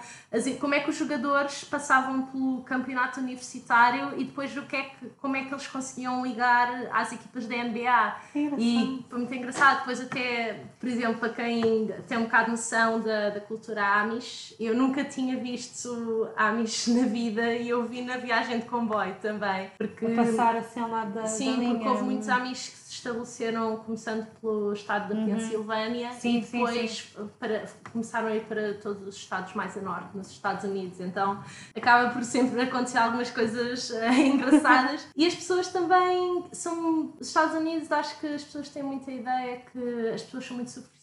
como 0.59 0.73
é 0.73 0.79
que 0.79 0.89
os 0.89 0.95
jogadores 0.95 1.63
passavam 1.63 2.23
pelo 2.27 2.61
campeonato 2.61 3.19
universitário 3.19 4.17
e 4.17 4.23
depois 4.23 4.55
o 4.55 4.61
que 4.63 4.75
é 4.75 4.83
que, 4.83 5.09
como 5.19 5.35
é 5.35 5.43
que 5.43 5.53
eles 5.53 5.67
conseguiam 5.67 6.25
ligar 6.25 6.87
às 6.91 7.11
equipas 7.11 7.47
da 7.47 7.55
NBA. 7.57 8.15
E 8.57 9.05
foi 9.09 9.19
muito 9.19 9.33
engraçado. 9.33 9.79
Depois 9.79 9.99
até, 9.99 10.63
por 10.79 10.87
exemplo, 10.87 11.19
para 11.19 11.29
quem 11.29 11.91
tem 12.07 12.17
um 12.17 12.23
bocado 12.23 12.51
noção 12.51 13.01
da, 13.01 13.29
da 13.29 13.39
cultura 13.41 13.85
Amish, 14.01 14.55
eu 14.59 14.75
nunca 14.75 15.03
tinha 15.03 15.37
visto 15.37 16.29
Amish 16.35 16.87
na 16.95 17.07
vida 17.07 17.53
e 17.53 17.69
eu 17.69 17.85
vi 17.85 18.01
na 18.01 18.17
viagem 18.17 18.59
de 18.59 18.65
comboio 18.65 19.15
também. 19.21 19.69
Porque, 19.77 20.05
a 20.05 20.15
passar 20.15 20.55
assim 20.55 20.79
ao 20.79 20.89
lado 20.89 21.13
da 21.13 21.25
Sim, 21.25 21.61
da 21.61 21.69
porque 21.71 21.87
houve 21.87 22.03
muitos 22.03 22.29
Amish 22.29 22.69
que 22.69 22.80
estabeleceram 23.01 23.77
começando 23.77 24.27
pelo 24.39 24.73
estado 24.73 25.13
da 25.13 25.19
uhum. 25.19 25.25
Pensilvânia 25.25 26.11
sim, 26.13 26.37
e 26.37 26.41
depois 26.41 26.75
sim, 26.75 26.87
sim. 26.87 27.29
Para, 27.39 27.65
começaram 27.91 28.27
a 28.27 28.35
ir 28.35 28.45
para 28.45 28.75
todos 28.75 29.07
os 29.07 29.15
estados 29.15 29.53
mais 29.53 29.75
a 29.77 29.81
norte 29.81 30.15
nos 30.15 30.29
Estados 30.31 30.63
Unidos. 30.63 30.99
Então 30.99 31.43
acaba 31.75 32.11
por 32.11 32.23
sempre 32.23 32.61
acontecer 32.61 32.99
algumas 32.99 33.31
coisas 33.31 33.89
uh, 33.89 34.05
engraçadas. 34.13 35.07
e 35.15 35.25
as 35.25 35.35
pessoas 35.35 35.67
também 35.67 36.45
são. 36.51 37.13
Os 37.19 37.27
Estados 37.27 37.55
Unidos, 37.55 37.91
acho 37.91 38.19
que 38.19 38.27
as 38.27 38.43
pessoas 38.43 38.69
têm 38.69 38.83
muita 38.83 39.11
ideia 39.11 39.61
que 39.71 40.09
as 40.13 40.21
pessoas 40.21 40.45
são 40.45 40.55
muito 40.55 40.71
superficiais. 40.71 41.00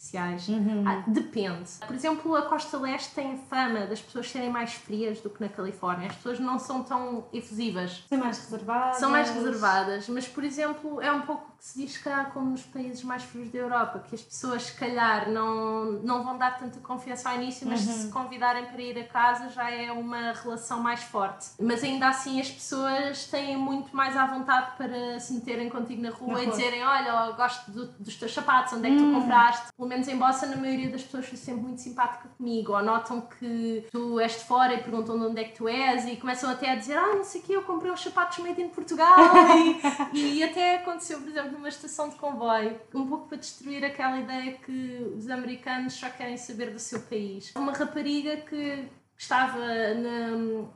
Uhum. 0.48 0.84
Ah, 0.86 1.02
depende. 1.08 1.68
Por 1.84 1.94
exemplo, 1.94 2.36
a 2.36 2.42
costa 2.42 2.78
leste 2.78 3.14
tem 3.14 3.34
a 3.34 3.36
fama 3.36 3.80
das 3.86 4.00
pessoas 4.00 4.30
serem 4.30 4.48
mais 4.48 4.72
frias 4.72 5.20
do 5.20 5.28
que 5.28 5.40
na 5.40 5.48
Califórnia. 5.48 6.06
As 6.06 6.14
pessoas 6.14 6.38
não 6.38 6.56
são 6.56 6.84
tão 6.84 7.26
efusivas. 7.32 8.04
São 8.08 8.18
mais 8.18 8.38
reservadas. 8.38 8.96
São 8.96 9.10
mais 9.10 9.30
reservadas. 9.30 10.08
Mas, 10.08 10.28
por 10.28 10.44
exemplo, 10.44 11.00
é 11.02 11.10
um 11.10 11.22
pouco 11.22 11.48
que 11.58 11.64
se 11.64 11.80
diz 11.80 11.98
cá 11.98 12.26
como 12.26 12.50
nos 12.50 12.62
países 12.62 13.02
mais 13.02 13.24
frios 13.24 13.50
da 13.50 13.58
Europa, 13.58 13.98
que 14.08 14.14
as 14.14 14.22
pessoas, 14.22 14.62
se 14.62 14.74
calhar, 14.74 15.28
não, 15.28 15.92
não 16.04 16.22
vão 16.22 16.38
dar 16.38 16.56
tanta 16.56 16.78
confiança 16.78 17.28
ao 17.28 17.34
início, 17.34 17.66
mas 17.66 17.84
uhum. 17.84 17.92
se 17.92 18.08
convidarem 18.10 18.66
para 18.66 18.80
ir 18.80 18.96
a 18.98 19.04
casa 19.04 19.48
já 19.48 19.68
é 19.68 19.90
uma 19.90 20.32
relação 20.32 20.80
mais 20.80 21.02
forte. 21.02 21.48
Mas 21.60 21.82
ainda 21.82 22.08
assim, 22.08 22.40
as 22.40 22.48
pessoas 22.48 23.26
têm 23.26 23.56
muito 23.56 23.94
mais 23.94 24.16
à 24.16 24.26
vontade 24.26 24.76
para 24.76 25.18
se 25.18 25.32
meterem 25.32 25.68
contigo 25.68 26.00
na 26.00 26.10
rua 26.10 26.34
na 26.34 26.42
e 26.42 26.44
rua. 26.44 26.54
dizerem: 26.54 26.84
Olha, 26.84 27.32
gosto 27.32 27.70
do, 27.72 27.86
dos 27.98 28.14
teus 28.14 28.32
sapatos, 28.32 28.74
onde 28.74 28.86
é 28.86 28.90
que 28.90 28.96
tu 28.96 29.04
hum. 29.04 29.20
compraste? 29.20 29.72
Menos 29.88 30.06
em 30.08 30.16
Boston, 30.16 30.46
a 30.46 30.56
maioria 30.56 30.90
das 30.90 31.02
pessoas 31.02 31.26
foi 31.26 31.38
sempre 31.38 31.62
muito 31.62 31.80
simpática 31.80 32.28
comigo, 32.36 32.72
ou 32.72 32.82
notam 32.82 33.22
que 33.22 33.84
tu 33.90 34.20
és 34.20 34.32
de 34.32 34.44
fora 34.44 34.74
e 34.74 34.82
perguntam 34.82 35.18
de 35.18 35.26
onde 35.26 35.40
é 35.40 35.44
que 35.44 35.56
tu 35.56 35.68
és 35.68 36.06
e 36.06 36.16
começam 36.16 36.50
até 36.50 36.70
a 36.70 36.76
dizer: 36.76 36.96
Ah, 36.96 37.14
não 37.14 37.24
sei 37.24 37.40
o 37.40 37.44
que, 37.44 37.52
eu 37.52 37.62
comprei 37.62 37.90
uns 37.90 38.02
sapatos 38.02 38.38
made 38.38 38.60
in 38.60 38.68
Portugal. 38.68 39.16
e, 40.12 40.38
e 40.38 40.42
até 40.42 40.76
aconteceu, 40.76 41.18
por 41.20 41.28
exemplo, 41.28 41.52
numa 41.52 41.68
estação 41.68 42.08
de 42.08 42.16
comboio, 42.16 42.78
um 42.94 43.06
pouco 43.06 43.28
para 43.28 43.38
destruir 43.38 43.84
aquela 43.84 44.18
ideia 44.18 44.52
que 44.52 45.12
os 45.16 45.28
americanos 45.28 45.94
só 45.94 46.08
querem 46.10 46.36
saber 46.36 46.70
do 46.70 46.78
seu 46.78 47.00
país. 47.00 47.52
Uma 47.56 47.72
rapariga 47.72 48.36
que 48.36 48.86
estava 49.18 49.58
na, 49.58 50.28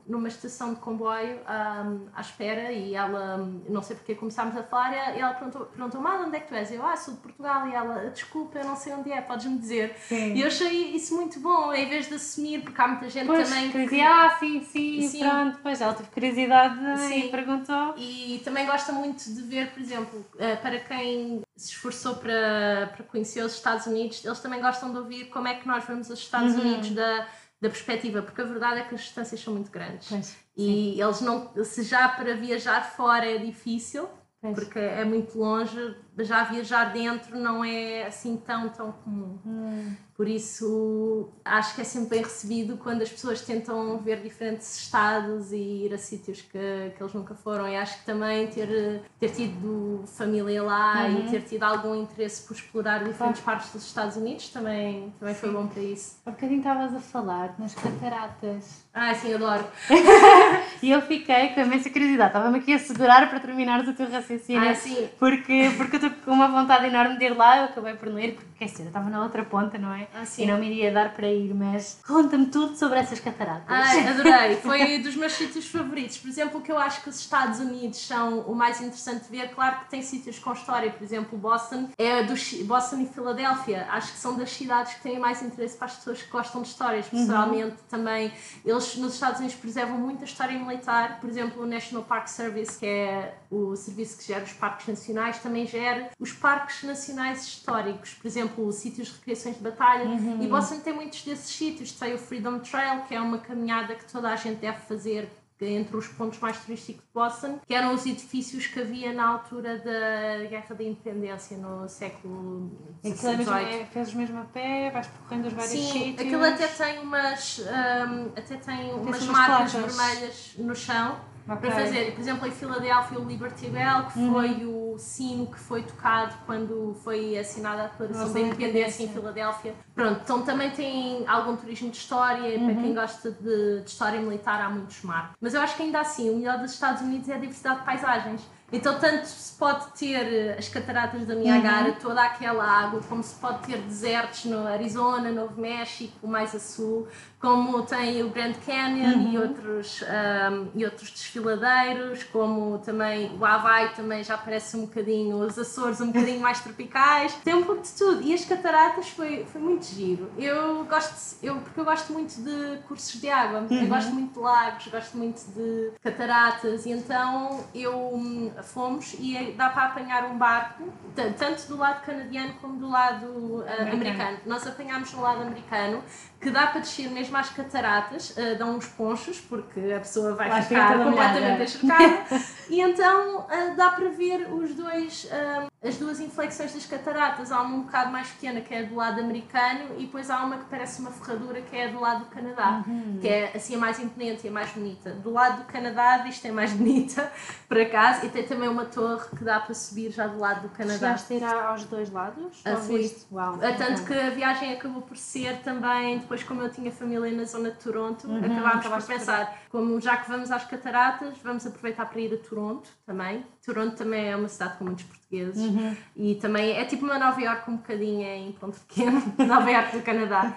numa 0.05 0.27
estação 0.27 0.73
de 0.73 0.81
comboio 0.81 1.37
um, 1.37 2.09
à 2.13 2.19
espera 2.19 2.73
e 2.73 2.93
ela, 2.93 3.37
não 3.69 3.81
sei 3.81 3.95
porque 3.95 4.13
começámos 4.15 4.57
a 4.57 4.63
falar, 4.63 5.15
e 5.15 5.19
ela 5.21 5.33
perguntou, 5.33 5.65
perguntou 5.67 6.01
onde 6.01 6.35
é 6.35 6.39
que 6.41 6.49
tu 6.49 6.55
és? 6.55 6.69
Eu, 6.69 6.85
ah, 6.85 6.97
sou 6.97 7.13
de 7.13 7.21
Portugal. 7.21 7.67
E 7.69 7.73
ela, 7.73 8.09
desculpa, 8.09 8.59
eu 8.59 8.65
não 8.65 8.75
sei 8.75 8.93
onde 8.93 9.11
é, 9.11 9.21
podes-me 9.21 9.57
dizer. 9.57 9.95
Sim. 9.97 10.33
E 10.33 10.41
eu 10.41 10.47
achei 10.47 10.93
isso 10.93 11.15
muito 11.15 11.39
bom, 11.39 11.73
em 11.73 11.87
vez 11.87 12.09
de 12.09 12.15
assumir, 12.15 12.61
porque 12.61 12.81
há 12.81 12.87
muita 12.87 13.09
gente 13.09 13.27
pois, 13.27 13.49
também 13.49 13.71
que... 13.71 13.83
Dizia, 13.83 14.09
ah, 14.09 14.37
sim, 14.37 14.61
sim, 14.61 15.07
sim, 15.07 15.19
pronto. 15.19 15.59
Pois 15.63 15.79
ela 15.79 15.93
teve 15.93 16.09
curiosidade 16.09 16.99
sim. 17.07 17.27
e 17.27 17.29
perguntou. 17.29 17.95
E 17.97 18.41
também 18.43 18.65
gosta 18.65 18.91
muito 18.91 19.23
de 19.23 19.41
ver, 19.41 19.71
por 19.71 19.81
exemplo, 19.81 20.25
eh, 20.37 20.57
para 20.57 20.79
quem 20.79 21.41
se 21.55 21.71
esforçou 21.71 22.15
para, 22.15 22.91
para 22.93 23.05
conhecer 23.05 23.43
os 23.43 23.53
Estados 23.53 23.85
Unidos, 23.85 24.23
eles 24.25 24.39
também 24.39 24.59
gostam 24.59 24.91
de 24.91 24.97
ouvir 24.97 25.25
como 25.25 25.47
é 25.47 25.53
que 25.53 25.67
nós 25.67 25.85
vemos 25.85 26.09
os 26.09 26.19
Estados 26.19 26.55
uhum. 26.55 26.61
Unidos 26.61 26.89
da 26.91 27.27
da 27.63 27.69
perspectiva, 27.69 28.21
porque 28.21 28.41
a 28.41 28.43
verdade 28.43 28.81
é 28.81 28.83
que 28.83 28.93
as 28.93 29.01
distâncias 29.01 29.39
são 29.39 29.53
muito 29.53 29.71
grandes. 29.71 30.09
Pois, 30.09 30.35
e 30.55 31.01
eles 31.01 31.21
não, 31.21 31.49
se 31.63 31.81
já 31.83 32.09
para 32.09 32.35
viajar 32.35 32.81
fora 32.91 33.25
é 33.25 33.37
difícil, 33.37 34.09
pois. 34.41 34.53
porque 34.53 34.77
é 34.77 35.05
muito 35.05 35.37
longe, 35.37 35.95
já 36.19 36.43
viajar 36.43 36.85
dentro 36.91 37.39
não 37.39 37.63
é 37.63 38.05
assim 38.05 38.37
tão, 38.37 38.69
tão 38.69 38.91
comum. 38.91 39.39
Hum. 39.45 39.93
Por 40.15 40.27
isso, 40.27 41.29
acho 41.43 41.73
que 41.73 41.81
é 41.81 41.83
sempre 41.83 42.09
bem 42.09 42.23
recebido 42.23 42.77
quando 42.77 43.01
as 43.01 43.09
pessoas 43.09 43.41
tentam 43.41 43.97
ver 43.97 44.21
diferentes 44.21 44.77
estados 44.77 45.51
e 45.51 45.85
ir 45.85 45.93
a 45.93 45.97
sítios 45.97 46.39
que, 46.41 46.91
que 46.95 47.01
eles 47.01 47.13
nunca 47.13 47.33
foram. 47.33 47.67
E 47.67 47.75
acho 47.75 47.97
que 47.99 48.05
também 48.05 48.45
ter, 48.47 49.01
ter 49.19 49.29
tido 49.29 50.03
família 50.05 50.61
lá 50.61 51.07
uhum. 51.07 51.21
e 51.21 51.31
ter 51.31 51.41
tido 51.41 51.63
algum 51.63 51.95
interesse 51.95 52.47
por 52.47 52.53
explorar 52.53 53.03
diferentes 53.03 53.41
partes 53.41 53.71
dos 53.71 53.83
Estados 53.83 54.15
Unidos 54.15 54.49
também, 54.49 55.11
também 55.19 55.33
foi 55.33 55.51
bom 55.51 55.65
para 55.65 55.81
isso. 55.81 56.17
Há 56.25 56.29
bocadinho 56.29 56.59
estavas 56.59 56.93
a 56.93 56.99
falar 56.99 57.55
nas 57.57 57.73
cataratas. 57.73 58.83
Ah, 58.93 59.15
sim, 59.15 59.33
adoro. 59.33 59.65
e 60.83 60.91
eu 60.91 61.01
fiquei 61.01 61.49
com 61.49 61.59
a 61.59 61.63
imensa 61.63 61.89
curiosidade. 61.89 62.29
Estava-me 62.29 62.59
aqui 62.59 62.73
a 62.73 62.79
segurar 62.79 63.27
para 63.27 63.39
terminares 63.39 63.87
o 63.87 63.93
teu 63.93 64.07
raciocínio. 64.07 64.69
Ah, 64.69 64.75
sim. 64.75 65.09
Porque, 65.17 65.71
porque 65.75 65.97
estou 66.07 66.23
com 66.23 66.31
uma 66.31 66.47
vontade 66.47 66.85
enorme 66.87 67.17
de 67.17 67.25
ir 67.25 67.35
lá, 67.35 67.57
eu 67.57 67.65
acabei 67.65 67.93
por 67.95 68.09
não 68.09 68.19
ir, 68.19 68.33
porque 68.33 68.49
quer 68.57 68.65
dizer, 68.65 68.83
eu 68.83 68.87
estava 68.87 69.09
na 69.09 69.23
outra 69.23 69.43
ponta, 69.43 69.77
não 69.77 69.93
é? 69.93 70.07
Ah. 70.13 70.23
E 70.37 70.45
não 70.45 70.57
me 70.57 70.67
iria 70.67 70.91
dar 70.91 71.13
para 71.13 71.27
ir, 71.27 71.53
mas 71.53 71.99
conta-me 72.05 72.47
tudo 72.47 72.75
sobre 72.75 72.99
essas 72.99 73.19
cataratas. 73.19 73.65
Ai, 73.67 74.07
adorei. 74.07 74.55
Foi 74.63 74.99
dos 74.99 75.15
meus 75.15 75.33
sítios 75.33 75.67
favoritos. 75.67 76.17
Por 76.17 76.29
exemplo, 76.29 76.59
o 76.59 76.63
que 76.63 76.71
eu 76.71 76.77
acho 76.77 77.01
que 77.01 77.09
os 77.09 77.19
Estados 77.19 77.59
Unidos 77.59 77.99
são 77.99 78.39
o 78.41 78.55
mais 78.55 78.79
interessante 78.79 79.25
de 79.25 79.29
ver, 79.29 79.49
claro 79.49 79.79
que 79.79 79.89
tem 79.89 80.01
sítios 80.01 80.39
com 80.39 80.53
história, 80.53 80.91
por 80.91 81.03
exemplo, 81.03 81.37
Boston, 81.37 81.89
é 81.97 82.23
do 82.23 82.33
Boston 82.65 83.01
e 83.01 83.07
Filadélfia. 83.07 83.87
Acho 83.89 84.13
que 84.13 84.19
são 84.19 84.35
das 84.35 84.51
cidades 84.51 84.93
que 84.95 85.01
têm 85.01 85.19
mais 85.19 85.41
interesse 85.41 85.77
para 85.77 85.87
as 85.87 85.95
pessoas 85.95 86.21
que 86.21 86.29
gostam 86.29 86.61
de 86.61 86.67
histórias. 86.67 87.07
Pessoalmente, 87.07 87.77
também, 87.89 88.31
eles 88.65 88.95
nos 88.97 89.13
Estados 89.13 89.39
Unidos 89.39 89.55
preservam 89.55 89.97
muita 89.97 90.23
história 90.23 90.57
militar. 90.57 91.19
Por 91.19 91.29
exemplo, 91.29 91.63
o 91.63 91.65
National 91.65 92.03
Park 92.03 92.27
Service, 92.27 92.77
que 92.77 92.85
é 92.85 93.35
o 93.49 93.75
serviço 93.75 94.17
que 94.17 94.25
gera 94.25 94.43
os 94.43 94.53
parques 94.53 94.87
nacionais, 94.87 95.37
também 95.39 95.65
gera 95.65 95.92
os 96.19 96.31
parques 96.31 96.83
nacionais 96.83 97.45
históricos. 97.45 98.13
Por 98.13 98.27
exemplo, 98.27 98.71
sítios 98.71 99.07
de 99.07 99.13
recreações 99.15 99.57
de 99.57 99.63
batalha. 99.63 100.05
E 100.41 100.47
Boston 100.47 100.79
tem 100.79 100.93
muitos 100.93 101.23
desses 101.23 101.49
sítios. 101.49 101.91
Tem 101.91 102.13
o 102.13 102.17
Freedom 102.17 102.59
Trail, 102.59 103.01
que 103.03 103.15
é 103.15 103.21
uma 103.21 103.37
caminhada 103.37 103.95
que 103.95 104.05
toda 104.11 104.29
a 104.29 104.35
gente 104.35 104.59
deve 104.59 104.79
fazer 104.79 105.29
entre 105.61 105.95
os 105.95 106.07
pontos 106.07 106.39
mais 106.39 106.57
turísticos 106.57 107.03
de 107.03 107.09
Boston, 107.13 107.59
que 107.65 107.73
eram 107.73 107.93
os 107.93 108.05
edifícios 108.05 108.67
que 108.67 108.81
havia 108.81 109.13
na 109.13 109.27
altura 109.27 109.77
da 109.77 110.45
Guerra 110.49 110.75
da 110.75 110.83
Independência, 110.83 111.57
no 111.57 111.87
século 111.87 112.71
Aquilo 112.99 113.31
é 113.31 113.35
XVIII. 113.35 113.81
é, 113.81 113.85
fazes 113.85 114.13
mesmo 114.13 114.39
a 114.39 114.45
pé, 114.45 114.91
vais 114.91 115.07
percorrendo 115.07 115.47
os 115.47 115.53
vários 115.53 115.71
Sim, 115.71 115.91
sítios. 115.91 116.19
aquilo 116.19 116.43
até 116.43 116.67
tem 116.67 116.99
umas, 116.99 117.59
hum, 117.59 118.31
até 118.35 118.57
tem 118.57 118.93
umas 118.93 119.23
umas 119.23 119.25
marcas 119.25 119.73
vermelhas 119.73 120.53
no 120.57 120.75
chão 120.75 121.17
Ok. 121.47 121.57
para 121.69 121.71
fazer. 121.71 122.11
Por 122.13 122.21
exemplo, 122.21 122.47
em 122.47 122.51
Filadélfia, 122.51 123.19
o 123.19 123.25
Liberty 123.25 123.67
Bell, 123.69 124.03
que 124.11 124.19
Uhum. 124.19 124.31
foi 124.33 124.65
o 124.65 124.95
sino 124.97 125.47
que 125.47 125.59
foi 125.59 125.83
tocado 125.83 126.33
quando 126.45 126.95
foi 127.03 127.37
assinada 127.37 127.83
a 127.83 127.87
Declaração 127.87 128.21
Nossa, 128.21 128.33
da 128.33 128.39
Independência 128.39 129.03
em. 129.03 129.07
Filadélfia. 129.09 129.73
Pronto, 129.93 130.21
então 130.23 130.41
também 130.43 130.69
tem 130.71 131.27
algum 131.27 131.55
turismo 131.55 131.89
de 131.89 131.97
história, 131.97 132.57
Uhum. 132.57 132.65
para 132.65 132.75
quem 132.81 132.93
gosta 132.93 133.31
de, 133.31 133.81
de 133.81 133.89
história 133.89 134.21
militar 134.21 134.61
há 134.61 134.69
muitos 134.69 135.01
marcos. 135.03 135.35
Mas 135.41 135.53
eu 135.53 135.61
acho 135.61 135.75
que 135.75 135.83
ainda 135.83 135.99
assim, 135.99 136.29
o 136.29 136.35
melhor 136.37 136.57
dos 136.59 136.71
Estados 136.71 137.01
Unidos 137.01 137.27
é 137.27 137.33
a 137.33 137.37
diversidade 137.37 137.79
de 137.79 137.85
paisagens. 137.85 138.41
Então, 138.73 138.97
tanto 138.99 139.25
se 139.27 139.53
pode 139.53 139.85
ter 139.97 140.15
eh, 140.33 140.55
as 140.57 140.67
cataratas 140.67 141.25
da 141.27 141.35
Niagara, 141.35 141.89
Uhum. 141.89 141.95
toda 142.01 142.23
aquela 142.23 142.65
água, 142.65 142.99
como 143.07 143.21
se 143.21 143.35
pode 143.35 143.59
ter 143.67 143.77
desertos 143.77 144.45
no 144.45 144.65
Arizona, 144.67 145.31
Novo 145.31 145.61
México, 145.61 146.27
mais 146.27 146.55
a 146.55 146.59
sul, 146.59 147.07
como 147.39 147.83
tem 147.83 148.23
o 148.23 148.29
Grand 148.29 148.53
Canyon 148.65 149.31
e, 149.31 149.37
outros, 149.37 150.03
ahm, 150.03 150.67
e 150.73 150.83
outros 150.85 151.11
desfiladeiros, 151.11 152.23
como 152.23 152.79
também 152.79 153.31
o 153.39 153.45
Havaí 153.45 153.89
também 153.89 154.23
já 154.23 154.37
parece 154.37 154.75
um 154.75 154.85
bocadinho, 154.87 155.37
os 155.37 155.57
Açores 155.59 156.01
um 156.01 156.07
bocadinho 156.07 156.39
mais 156.39 156.59
tropicais, 156.61 157.33
tem 157.43 157.53
um 157.53 157.63
pouco 157.63 157.83
de 157.83 157.91
tudo. 157.91 158.21
E 158.23 158.33
as 158.33 158.43
cataratas 158.43 159.09
foi, 159.09 159.45
foi 159.45 159.61
muito 159.61 159.85
giro. 159.85 160.31
Eu 160.37 160.83
gosto, 160.85 161.35
eu, 161.43 161.57
porque 161.57 161.79
eu 161.79 161.85
gosto 161.85 162.11
muito 162.11 162.33
de 162.41 162.77
cursos 162.87 163.21
de 163.21 163.29
água, 163.29 163.65
eu 163.69 163.87
gosto 163.87 164.11
muito 164.11 164.33
de 164.33 164.39
lagos, 164.39 164.87
gosto 164.87 165.15
muito 165.17 165.41
de 165.53 165.91
cataratas, 166.01 166.85
e 166.85 166.91
então 166.91 167.63
eu 167.75 167.93
hum, 168.15 168.51
fomos 168.63 169.15
e 169.19 169.53
dá 169.57 169.69
para 169.69 169.85
apanhar 169.87 170.25
um 170.25 170.37
barco, 170.37 170.91
tanto 171.37 171.67
do 171.67 171.77
lado 171.77 172.03
canadiano 172.05 172.53
como 172.61 172.79
do 172.79 172.89
lado 172.89 173.63
Americano. 173.67 173.91
americano. 173.93 174.37
Nós 174.45 174.65
apanhámos 174.65 175.13
no 175.13 175.21
lado 175.21 175.41
americano, 175.41 176.03
que 176.43 176.51
dá 176.51 176.67
para 176.67 176.81
descer 176.81 177.09
mesmo 177.09 177.35
às 177.37 177.49
cataratas, 177.49 178.35
ah, 178.37 178.55
dão 178.55 178.75
uns 178.75 178.85
ponchos, 178.87 179.39
porque 179.39 179.79
a 179.95 179.99
pessoa 179.99 180.35
vai 180.35 180.49
Vai 180.49 180.61
ficar 180.61 180.97
completamente 181.03 181.63
encharcada, 181.77 182.43
e 182.69 182.81
então 182.81 183.45
ah, 183.49 183.73
dá 183.75 183.89
para 183.91 184.09
ver 184.09 184.47
os 184.53 184.75
dois, 184.75 185.27
ah, 185.31 185.67
as 185.85 185.97
duas 185.97 186.19
inflexões 186.19 186.73
das 186.73 186.85
cataratas. 186.85 187.51
Há 187.51 187.61
uma 187.61 187.73
um 187.75 187.81
bocado 187.83 188.11
mais 188.11 188.27
pequena, 188.27 188.61
que 188.61 188.73
é 188.73 188.83
do 188.83 188.95
lado 188.95 189.19
americano, 189.19 189.95
e 189.97 190.05
depois 190.05 190.29
há 190.29 190.43
uma 190.43 190.57
que 190.57 190.65
parece 190.65 190.99
uma 191.01 191.11
ferradura, 191.11 191.61
que 191.61 191.75
é 191.75 191.87
do 191.87 191.99
lado 191.99 192.25
do 192.25 192.29
Canadá, 192.29 192.83
Uhum. 192.87 193.17
que 193.21 193.27
é 193.27 193.51
assim 193.55 193.75
a 193.75 193.77
mais 193.77 193.99
imponente 193.99 194.45
e 194.45 194.49
a 194.49 194.51
mais 194.51 194.69
bonita. 194.71 195.11
Do 195.11 195.31
lado 195.31 195.57
do 195.59 195.65
Canadá, 195.65 196.25
isto 196.27 196.45
é 196.47 196.51
mais 196.51 196.71
bonita, 196.77 197.31
por 197.67 197.79
acaso, 197.79 198.25
e 198.25 198.29
tem 198.29 198.43
também 198.43 198.69
uma 198.69 198.85
torre 198.85 199.25
que 199.37 199.43
dá 199.43 199.59
para 199.59 199.73
subir 199.73 200.11
já 200.11 200.27
do 200.27 200.39
lado 200.39 200.63
do 200.63 200.69
Canadá. 200.69 201.17
Chegaste 201.17 201.33
a 201.33 201.37
ir 201.37 201.43
aos 201.43 201.85
dois 201.85 202.09
lados? 202.11 202.61
Ah, 202.65 202.75
fui. 202.75 203.13
Uau. 203.31 203.57
Tanto 203.77 204.03
que 204.05 204.13
a 204.13 204.29
viagem 204.29 204.73
acabou 204.73 205.01
por 205.01 205.17
ser 205.17 205.57
também, 205.61 206.19
depois 206.33 206.43
como 206.43 206.61
eu 206.63 206.69
tinha 206.71 206.91
família 206.91 207.31
na 207.31 207.43
zona 207.45 207.69
de 207.71 207.77
Toronto, 207.77 208.27
Uhum, 208.27 208.37
acabámos 208.39 208.87
por 208.87 209.03
pensar, 209.15 209.61
como 209.69 210.01
já 210.01 210.17
que 210.17 210.27
vamos 210.29 210.49
às 210.49 210.63
cataratas, 210.65 211.37
vamos 211.43 211.65
aproveitar 211.67 212.07
para 212.07 212.19
ir 212.19 212.33
a 212.33 212.37
Toronto 212.37 212.89
também. 213.05 213.45
Toronto 213.63 213.95
também 213.95 214.29
é 214.31 214.35
uma 214.35 214.47
cidade 214.49 214.77
com 214.77 214.85
muitos 214.85 215.05
portugueses 215.05 215.61
Uhum. 215.63 215.95
e 216.15 216.35
também 216.35 216.71
é 216.71 216.85
tipo 216.85 217.05
uma 217.05 217.19
Nova 217.19 217.39
Iorque 217.39 217.69
um 217.69 217.77
bocadinho 217.77 218.23
em 218.23 218.51
ponto 218.53 218.79
pequeno, 218.81 219.21
Nova 219.37 219.69
Iorque 219.69 219.97
do 219.97 220.03
Canadá. 220.03 220.55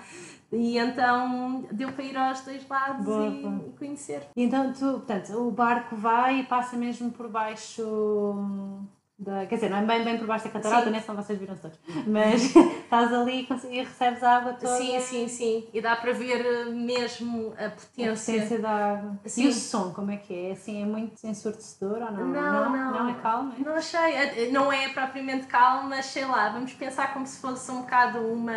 E 0.50 0.78
então 0.78 1.66
deu 1.72 1.92
para 1.92 2.04
ir 2.04 2.16
aos 2.16 2.40
dois 2.40 2.66
lados 2.68 3.04
Boa, 3.04 3.26
e, 3.26 3.42
boa. 3.42 3.64
e 3.66 3.72
conhecer. 3.78 4.22
E 4.34 4.44
então, 4.44 4.72
tu, 4.72 4.92
portanto, 4.92 5.32
o 5.36 5.50
barco 5.50 5.94
vai 5.96 6.40
e 6.40 6.44
passa 6.44 6.76
mesmo 6.76 7.10
por 7.10 7.28
baixo 7.28 7.82
hum, 7.82 8.86
da. 9.18 9.46
Quer 9.46 9.54
dizer, 9.56 9.70
não 9.70 9.78
é 9.78 9.82
bem, 9.84 10.04
bem 10.04 10.18
por 10.18 10.26
baixo 10.26 10.44
da 10.44 10.50
catarata, 10.50 10.90
né? 10.90 11.00
Senão 11.00 11.22
vocês 11.22 11.38
viram 11.38 11.56
todos. 11.56 11.78
Mas 12.06 12.42
estás 12.84 13.12
ali 13.12 13.46
e 13.70 13.82
recebes 13.82 14.22
a 14.22 14.36
água 14.36 14.52
toda. 14.54 14.76
Sim, 14.76 15.00
sim, 15.00 15.28
sim. 15.28 15.68
E 15.72 15.80
dá 15.80 15.96
para 15.96 16.12
ver 16.12 16.44
eh, 16.44 16.64
mesmo 16.66 17.54
a 17.58 17.66
A 17.66 17.70
potência. 17.70 18.34
potência 18.34 18.58
da 18.58 18.70
água. 18.70 19.18
Sim. 19.24 19.44
E 19.44 19.48
o 19.48 19.52
som, 19.52 19.92
como 19.92 20.10
é 20.10 20.16
que 20.16 20.34
é? 20.34 20.52
Assim, 20.52 20.82
é 20.82 20.86
muito 20.86 21.14
ensurdecedor 21.26 22.02
ou 22.02 22.12
não? 22.12 22.26
Não, 22.28 22.72
não. 22.72 22.92
Não 22.92 23.08
é 23.10 23.14
calmo, 23.14 23.52
é? 23.58 23.62
Não 23.64 23.74
achei, 23.74 24.00
eh, 24.14 24.48
não 24.52 24.72
é 24.72 24.88
propriamente 24.90 25.46
calmo, 25.46 25.88
mas 25.88 26.06
sei 26.06 26.24
lá, 26.24 26.48
vamos 26.50 26.72
pensar 26.74 27.12
como 27.12 27.26
se 27.26 27.40
fosse 27.40 27.70
um 27.70 27.82
bocado 27.82 28.18
uma, 28.18 28.52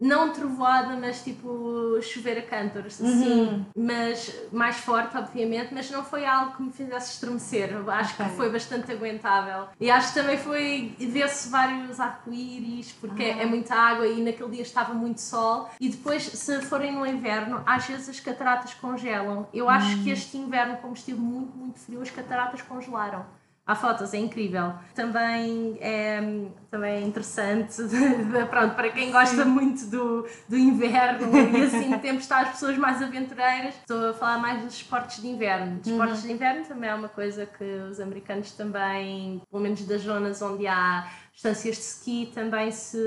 não 0.00 0.32
trovoada, 0.32 0.96
mas 0.96 1.22
tipo 1.22 1.98
chover 2.02 2.38
a 2.38 2.42
cântaros, 2.42 3.00
assim, 3.00 3.64
mas 3.76 4.34
mais 4.52 4.76
forte, 4.78 5.16
obviamente, 5.16 5.72
mas 5.72 5.90
não 5.90 6.02
foi 6.04 6.24
algo 6.24 6.56
que 6.56 6.62
me 6.62 6.72
fizesse 6.72 7.12
estremecer, 7.14 7.70
acho 7.88 8.14
Ok. 8.14 8.26
que 8.26 8.36
foi 8.36 8.50
bastante 8.50 8.90
aguentável. 8.92 9.66
E 9.82 9.90
acho 9.90 10.12
que 10.12 10.20
também 10.20 10.38
foi, 10.38 10.94
ver-se 10.96 11.48
vários 11.48 11.98
arco-íris, 11.98 12.92
porque 13.00 13.24
é 13.24 13.44
muita 13.44 13.74
água 13.74 14.06
e 14.06 14.22
naquele 14.22 14.50
dia 14.50 14.62
estava 14.62 14.94
muito 14.94 15.20
sol, 15.20 15.68
e 15.80 15.88
depois, 15.88 16.22
se 16.22 16.60
forem 16.62 16.92
no 16.92 17.04
inverno, 17.04 17.60
às 17.66 17.84
vezes 17.88 18.08
as 18.08 18.20
cataratas 18.20 18.74
congelam. 18.74 19.48
Eu 19.52 19.68
acho 19.68 20.00
que 20.04 20.10
este 20.10 20.38
inverno, 20.38 20.76
como 20.76 20.94
esteve 20.94 21.18
muito, 21.18 21.58
muito 21.58 21.80
frio, 21.80 22.00
as 22.00 22.12
cataratas 22.12 22.62
congelaram. 22.62 23.26
Há 23.64 23.76
fotos, 23.76 24.12
é 24.12 24.18
incrível. 24.18 24.74
Também 24.92 25.78
é, 25.80 26.20
também 26.68 26.94
é 26.94 27.00
interessante, 27.00 27.76
pronto, 28.50 28.74
para 28.74 28.90
quem 28.90 29.12
gosta 29.12 29.44
muito 29.44 29.86
do, 29.86 30.26
do 30.48 30.58
inverno 30.58 31.30
e 31.56 31.62
assim 31.62 31.90
de 31.90 31.98
tempo 31.98 32.18
está 32.18 32.40
as 32.40 32.48
pessoas 32.50 32.76
mais 32.76 33.00
aventureiras. 33.00 33.74
Estou 33.76 34.10
a 34.10 34.14
falar 34.14 34.38
mais 34.38 34.64
dos 34.64 34.74
esportes 34.74 35.22
de 35.22 35.28
inverno. 35.28 35.80
Esportes 35.84 36.22
de 36.22 36.32
inverno 36.32 36.64
também 36.64 36.90
é 36.90 36.94
uma 36.94 37.08
coisa 37.08 37.46
que 37.46 37.64
os 37.64 38.00
americanos 38.00 38.50
também, 38.50 39.40
pelo 39.48 39.62
menos 39.62 39.84
das 39.86 40.02
zonas 40.02 40.42
onde 40.42 40.66
há 40.66 41.08
estâncias 41.34 41.76
de 41.76 41.82
ski 41.82 42.30
também 42.34 42.70
se, 42.70 42.98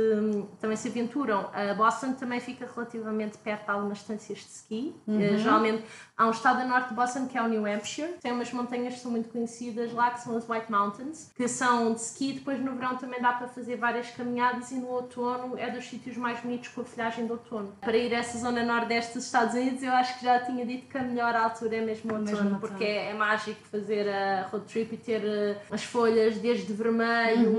também 0.59 0.75
se 0.75 0.87
aventuram. 0.87 1.49
A 1.53 1.73
Boston 1.73 2.13
também 2.13 2.39
fica 2.39 2.67
relativamente 2.73 3.37
perto 3.37 3.65
de 3.65 3.71
algumas 3.71 3.99
estâncias 3.99 4.39
de 4.39 4.45
ski. 4.45 4.95
Eh, 5.07 5.37
Geralmente 5.37 5.83
há 6.17 6.25
um 6.27 6.31
estado 6.31 6.61
a 6.61 6.65
norte 6.65 6.89
de 6.89 6.95
Boston 6.95 7.27
que 7.27 7.37
é 7.37 7.41
o 7.41 7.47
New 7.47 7.65
Hampshire. 7.65 8.13
Tem 8.21 8.31
umas 8.31 8.51
montanhas 8.51 8.95
que 8.95 8.99
são 8.99 9.11
muito 9.11 9.29
conhecidas 9.29 9.93
lá, 9.93 10.11
que 10.11 10.21
são 10.21 10.35
as 10.35 10.47
White 10.49 10.71
Mountains, 10.71 11.31
que 11.35 11.47
são 11.47 11.93
de 11.93 12.01
ski. 12.01 12.33
Depois 12.33 12.59
no 12.59 12.73
verão 12.75 12.97
também 12.97 13.21
dá 13.21 13.33
para 13.33 13.47
fazer 13.47 13.77
várias 13.77 14.09
caminhadas 14.11 14.71
e 14.71 14.75
no 14.75 14.87
outono 14.87 15.57
é 15.57 15.69
dos 15.69 15.85
sítios 15.85 16.17
mais 16.17 16.39
bonitos 16.39 16.69
com 16.69 16.81
a 16.81 16.83
folhagem 16.85 17.25
de 17.25 17.31
outono. 17.31 17.73
Para 17.79 17.95
ir 17.95 18.13
a 18.13 18.17
essa 18.17 18.37
zona 18.37 18.63
nordeste 18.63 19.13
dos 19.13 19.25
Estados 19.25 19.53
Unidos, 19.53 19.83
eu 19.83 19.93
acho 19.93 20.17
que 20.19 20.25
já 20.25 20.39
tinha 20.39 20.65
dito 20.65 20.87
que 20.87 20.97
a 20.97 21.03
melhor 21.03 21.35
altura 21.35 21.77
é 21.77 21.81
mesmo 21.81 22.11
o 22.11 22.17
outono, 22.19 22.43
Mesmo 22.43 22.59
porque 22.59 22.83
é, 22.83 23.11
é 23.11 23.13
mágico 23.13 23.61
fazer 23.71 24.09
a 24.09 24.47
road 24.51 24.65
trip 24.65 24.93
e 24.95 24.97
ter 24.97 25.21
eh, 25.23 25.57
as 25.71 25.83
folhas 25.83 26.37
desde 26.37 26.73
vermelho, 26.73 27.51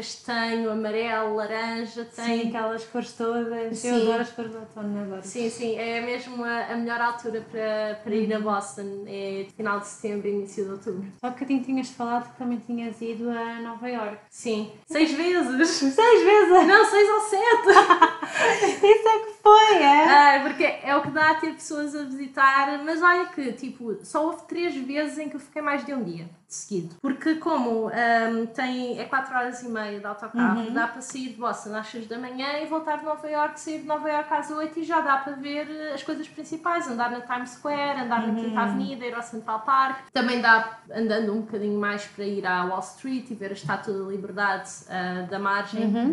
castanho, 0.00 0.70
amarelo, 0.70 1.36
laranja, 1.36 2.06
tem 2.16 2.42
Sim, 2.42 2.48
aquelas 2.48 2.84
cores 2.84 3.12
todas. 3.12 3.78
Sim. 3.78 3.88
Eu 3.88 3.96
adoro 3.96 4.22
as 4.22 4.30
cores 4.30 4.50
do 4.50 4.58
outono, 4.58 5.02
adoro. 5.02 5.20
Sim, 5.22 5.50
sim, 5.50 5.76
é 5.76 6.00
mesmo 6.00 6.42
a, 6.42 6.72
a 6.72 6.76
melhor 6.76 7.00
altura 7.00 7.44
para, 7.50 8.00
para 8.02 8.14
ir 8.14 8.32
a 8.32 8.40
Boston, 8.40 9.04
é 9.06 9.46
final 9.54 9.78
de 9.80 9.86
setembro, 9.86 10.28
início 10.28 10.64
de 10.64 10.70
outubro. 10.70 11.04
Há 11.22 11.30
bocadinho 11.30 11.62
tinhas 11.62 11.90
falado 11.90 12.32
que 12.32 12.38
também 12.38 12.58
tinhas 12.58 13.00
ido 13.02 13.28
a 13.30 13.60
Nova 13.60 13.88
York. 13.88 14.18
Sim, 14.30 14.70
seis 14.86 15.12
vezes! 15.12 15.68
Seis 15.68 16.24
vezes! 16.24 16.66
Não, 16.66 16.84
seis 16.86 17.08
ou 17.10 17.20
sete! 17.20 17.68
Isso 18.82 19.08
é 19.08 19.18
que 19.18 19.39
foi, 19.42 19.82
é? 19.82 20.04
Ah, 20.04 20.40
porque 20.42 20.64
é 20.64 20.94
o 20.96 21.02
que 21.02 21.10
dá 21.10 21.30
a 21.30 21.34
ter 21.34 21.52
pessoas 21.54 21.94
a 21.94 22.04
visitar, 22.04 22.82
mas 22.84 23.02
olha 23.02 23.26
que, 23.26 23.52
tipo, 23.52 23.98
só 24.04 24.26
houve 24.26 24.42
três 24.46 24.74
vezes 24.74 25.18
em 25.18 25.28
que 25.28 25.36
eu 25.36 25.40
fiquei 25.40 25.62
mais 25.62 25.84
de 25.84 25.94
um 25.94 26.02
dia 26.02 26.28
seguido. 26.50 26.96
Porque 27.00 27.36
como 27.36 27.86
um, 27.86 28.46
tem, 28.46 28.98
é 28.98 29.04
4 29.04 29.34
horas 29.34 29.62
e 29.62 29.68
meia 29.68 30.00
de 30.00 30.06
autocarro, 30.06 30.60
uhum. 30.60 30.74
dá 30.74 30.88
para 30.88 31.00
sair 31.00 31.28
de 31.28 31.36
Boston 31.36 31.74
às 31.76 31.86
6 31.86 32.08
da 32.08 32.18
manhã 32.18 32.58
e 32.60 32.66
voltar 32.66 32.98
de 32.98 33.04
Nova 33.04 33.28
York, 33.28 33.58
sair 33.60 33.78
de 33.78 33.86
Nova 33.86 34.10
York 34.10 34.34
às 34.34 34.50
8 34.50 34.80
e 34.80 34.82
já 34.82 35.00
dá 35.00 35.18
para 35.18 35.34
ver 35.34 35.92
as 35.94 36.02
coisas 36.02 36.28
principais, 36.28 36.88
andar 36.88 37.10
na 37.12 37.20
Times 37.20 37.50
Square, 37.50 38.00
andar 38.00 38.24
uhum. 38.24 38.34
na 38.34 38.40
Quinta 38.40 38.60
Avenida, 38.60 39.06
ir 39.06 39.14
ao 39.14 39.22
Central 39.22 39.60
Park. 39.60 40.00
Também 40.12 40.40
dá 40.40 40.80
andando 40.92 41.32
um 41.32 41.42
bocadinho 41.42 41.78
mais 41.78 42.04
para 42.06 42.24
ir 42.24 42.44
à 42.44 42.64
Wall 42.64 42.80
Street 42.80 43.30
e 43.30 43.34
ver 43.34 43.50
a 43.50 43.54
Estátua 43.54 43.94
da 43.94 44.10
Liberdade 44.10 44.68
uh, 44.86 45.30
da 45.30 45.38
margem 45.38 45.84
uhum. 45.84 46.12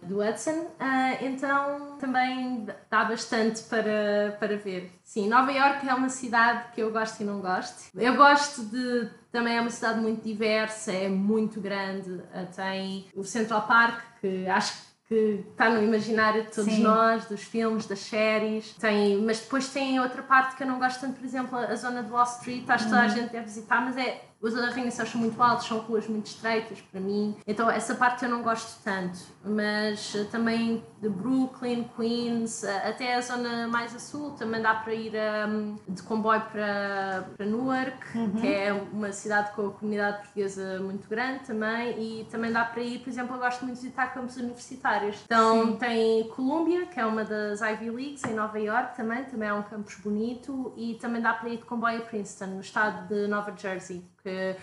do, 0.00 0.06
do 0.06 0.20
Hudson. 0.20 0.66
Uh, 0.80 1.24
então 1.24 1.96
também 2.00 2.65
dá 2.90 3.04
bastante 3.04 3.62
para, 3.62 4.36
para 4.38 4.56
ver. 4.56 4.90
Sim, 5.02 5.28
Nova 5.28 5.52
York 5.52 5.88
é 5.88 5.94
uma 5.94 6.08
cidade 6.08 6.72
que 6.74 6.80
eu 6.80 6.90
gosto 6.90 7.20
e 7.20 7.24
não 7.24 7.40
gosto. 7.40 7.90
Eu 7.94 8.16
gosto 8.16 8.64
de 8.64 9.08
também 9.30 9.56
é 9.56 9.60
uma 9.60 9.70
cidade 9.70 10.00
muito 10.00 10.22
diversa, 10.22 10.92
é 10.92 11.08
muito 11.08 11.60
grande. 11.60 12.22
Eh, 12.32 12.46
tem 12.56 13.06
o 13.14 13.22
Central 13.22 13.66
Park, 13.66 14.02
que 14.20 14.46
acho 14.48 14.86
que 15.08 15.44
está 15.50 15.70
no 15.70 15.82
imaginário 15.82 16.42
de 16.44 16.50
todos 16.50 16.72
Sim. 16.72 16.82
nós, 16.82 17.26
dos 17.26 17.42
filmes, 17.42 17.86
das 17.86 18.00
séries. 18.00 18.74
Tem, 18.74 19.18
mas 19.18 19.40
depois 19.40 19.68
tem 19.68 20.00
outra 20.00 20.22
parte 20.22 20.56
que 20.56 20.62
eu 20.62 20.66
não 20.66 20.78
gosto 20.78 21.00
tanto, 21.00 21.16
por 21.18 21.24
exemplo, 21.24 21.56
a 21.58 21.74
zona 21.76 22.02
de 22.02 22.10
Wall 22.10 22.24
Street. 22.24 22.64
Acho 22.68 22.84
que 22.84 22.90
toda 22.90 23.02
a 23.02 23.04
uhum. 23.04 23.10
gente 23.14 23.30
deve 23.30 23.44
visitar, 23.44 23.80
mas 23.84 23.96
é 23.96 24.22
os 24.40 24.54
arranha-céus 24.56 25.10
são 25.10 25.20
muito 25.20 25.42
altos, 25.42 25.66
são 25.66 25.78
ruas 25.78 26.06
muito 26.06 26.26
estreitas 26.26 26.80
para 26.80 27.00
mim, 27.00 27.36
então 27.46 27.70
essa 27.70 27.94
parte 27.94 28.24
eu 28.24 28.30
não 28.30 28.42
gosto 28.42 28.82
tanto. 28.82 29.18
Mas 29.44 30.14
eh, 30.14 30.24
também 30.24 30.84
de 31.00 31.08
Brooklyn, 31.08 31.84
Queens, 31.96 32.64
eh, 32.64 32.88
até 32.88 33.14
a 33.14 33.20
zona 33.20 33.66
mais 33.68 33.94
a 33.94 33.98
sul, 33.98 34.32
também 34.32 34.60
dá 34.60 34.74
para 34.74 34.92
ir 34.92 35.12
um, 35.48 35.76
de 35.88 36.02
comboio 36.02 36.40
para, 36.52 37.28
para 37.36 37.46
Newark, 37.46 38.18
uhum. 38.18 38.32
que 38.32 38.46
é 38.46 38.72
uma 38.72 39.12
cidade 39.12 39.52
com 39.52 39.68
a 39.68 39.70
comunidade 39.70 40.18
portuguesa 40.18 40.80
muito 40.80 41.08
grande 41.08 41.44
também, 41.44 42.20
e 42.20 42.24
também 42.24 42.52
dá 42.52 42.64
para 42.64 42.82
ir, 42.82 43.00
por 43.00 43.08
exemplo, 43.08 43.36
eu 43.36 43.40
gosto 43.40 43.64
muito 43.64 43.76
de 43.76 43.82
visitar 43.82 44.12
campos 44.12 44.36
universitários. 44.36 45.22
Então 45.24 45.66
Sim. 45.66 45.76
tem 45.76 46.28
Columbia, 46.28 46.86
que 46.86 47.00
é 47.00 47.06
uma 47.06 47.24
das 47.24 47.60
Ivy 47.60 47.90
Leagues 47.90 48.24
em 48.24 48.34
Nova 48.34 48.58
York 48.58 48.96
também, 48.96 49.24
também 49.24 49.48
é 49.48 49.54
um 49.54 49.62
campus 49.62 49.96
bonito, 49.96 50.72
e 50.76 50.94
também 50.94 51.22
dá 51.22 51.32
para 51.32 51.48
ir 51.48 51.58
de 51.58 51.64
comboio 51.64 51.98
a 51.98 52.02
Princeton, 52.02 52.46
no 52.46 52.60
estado 52.60 53.08
de 53.08 53.26
Nova 53.26 53.54
Jersey 53.56 54.04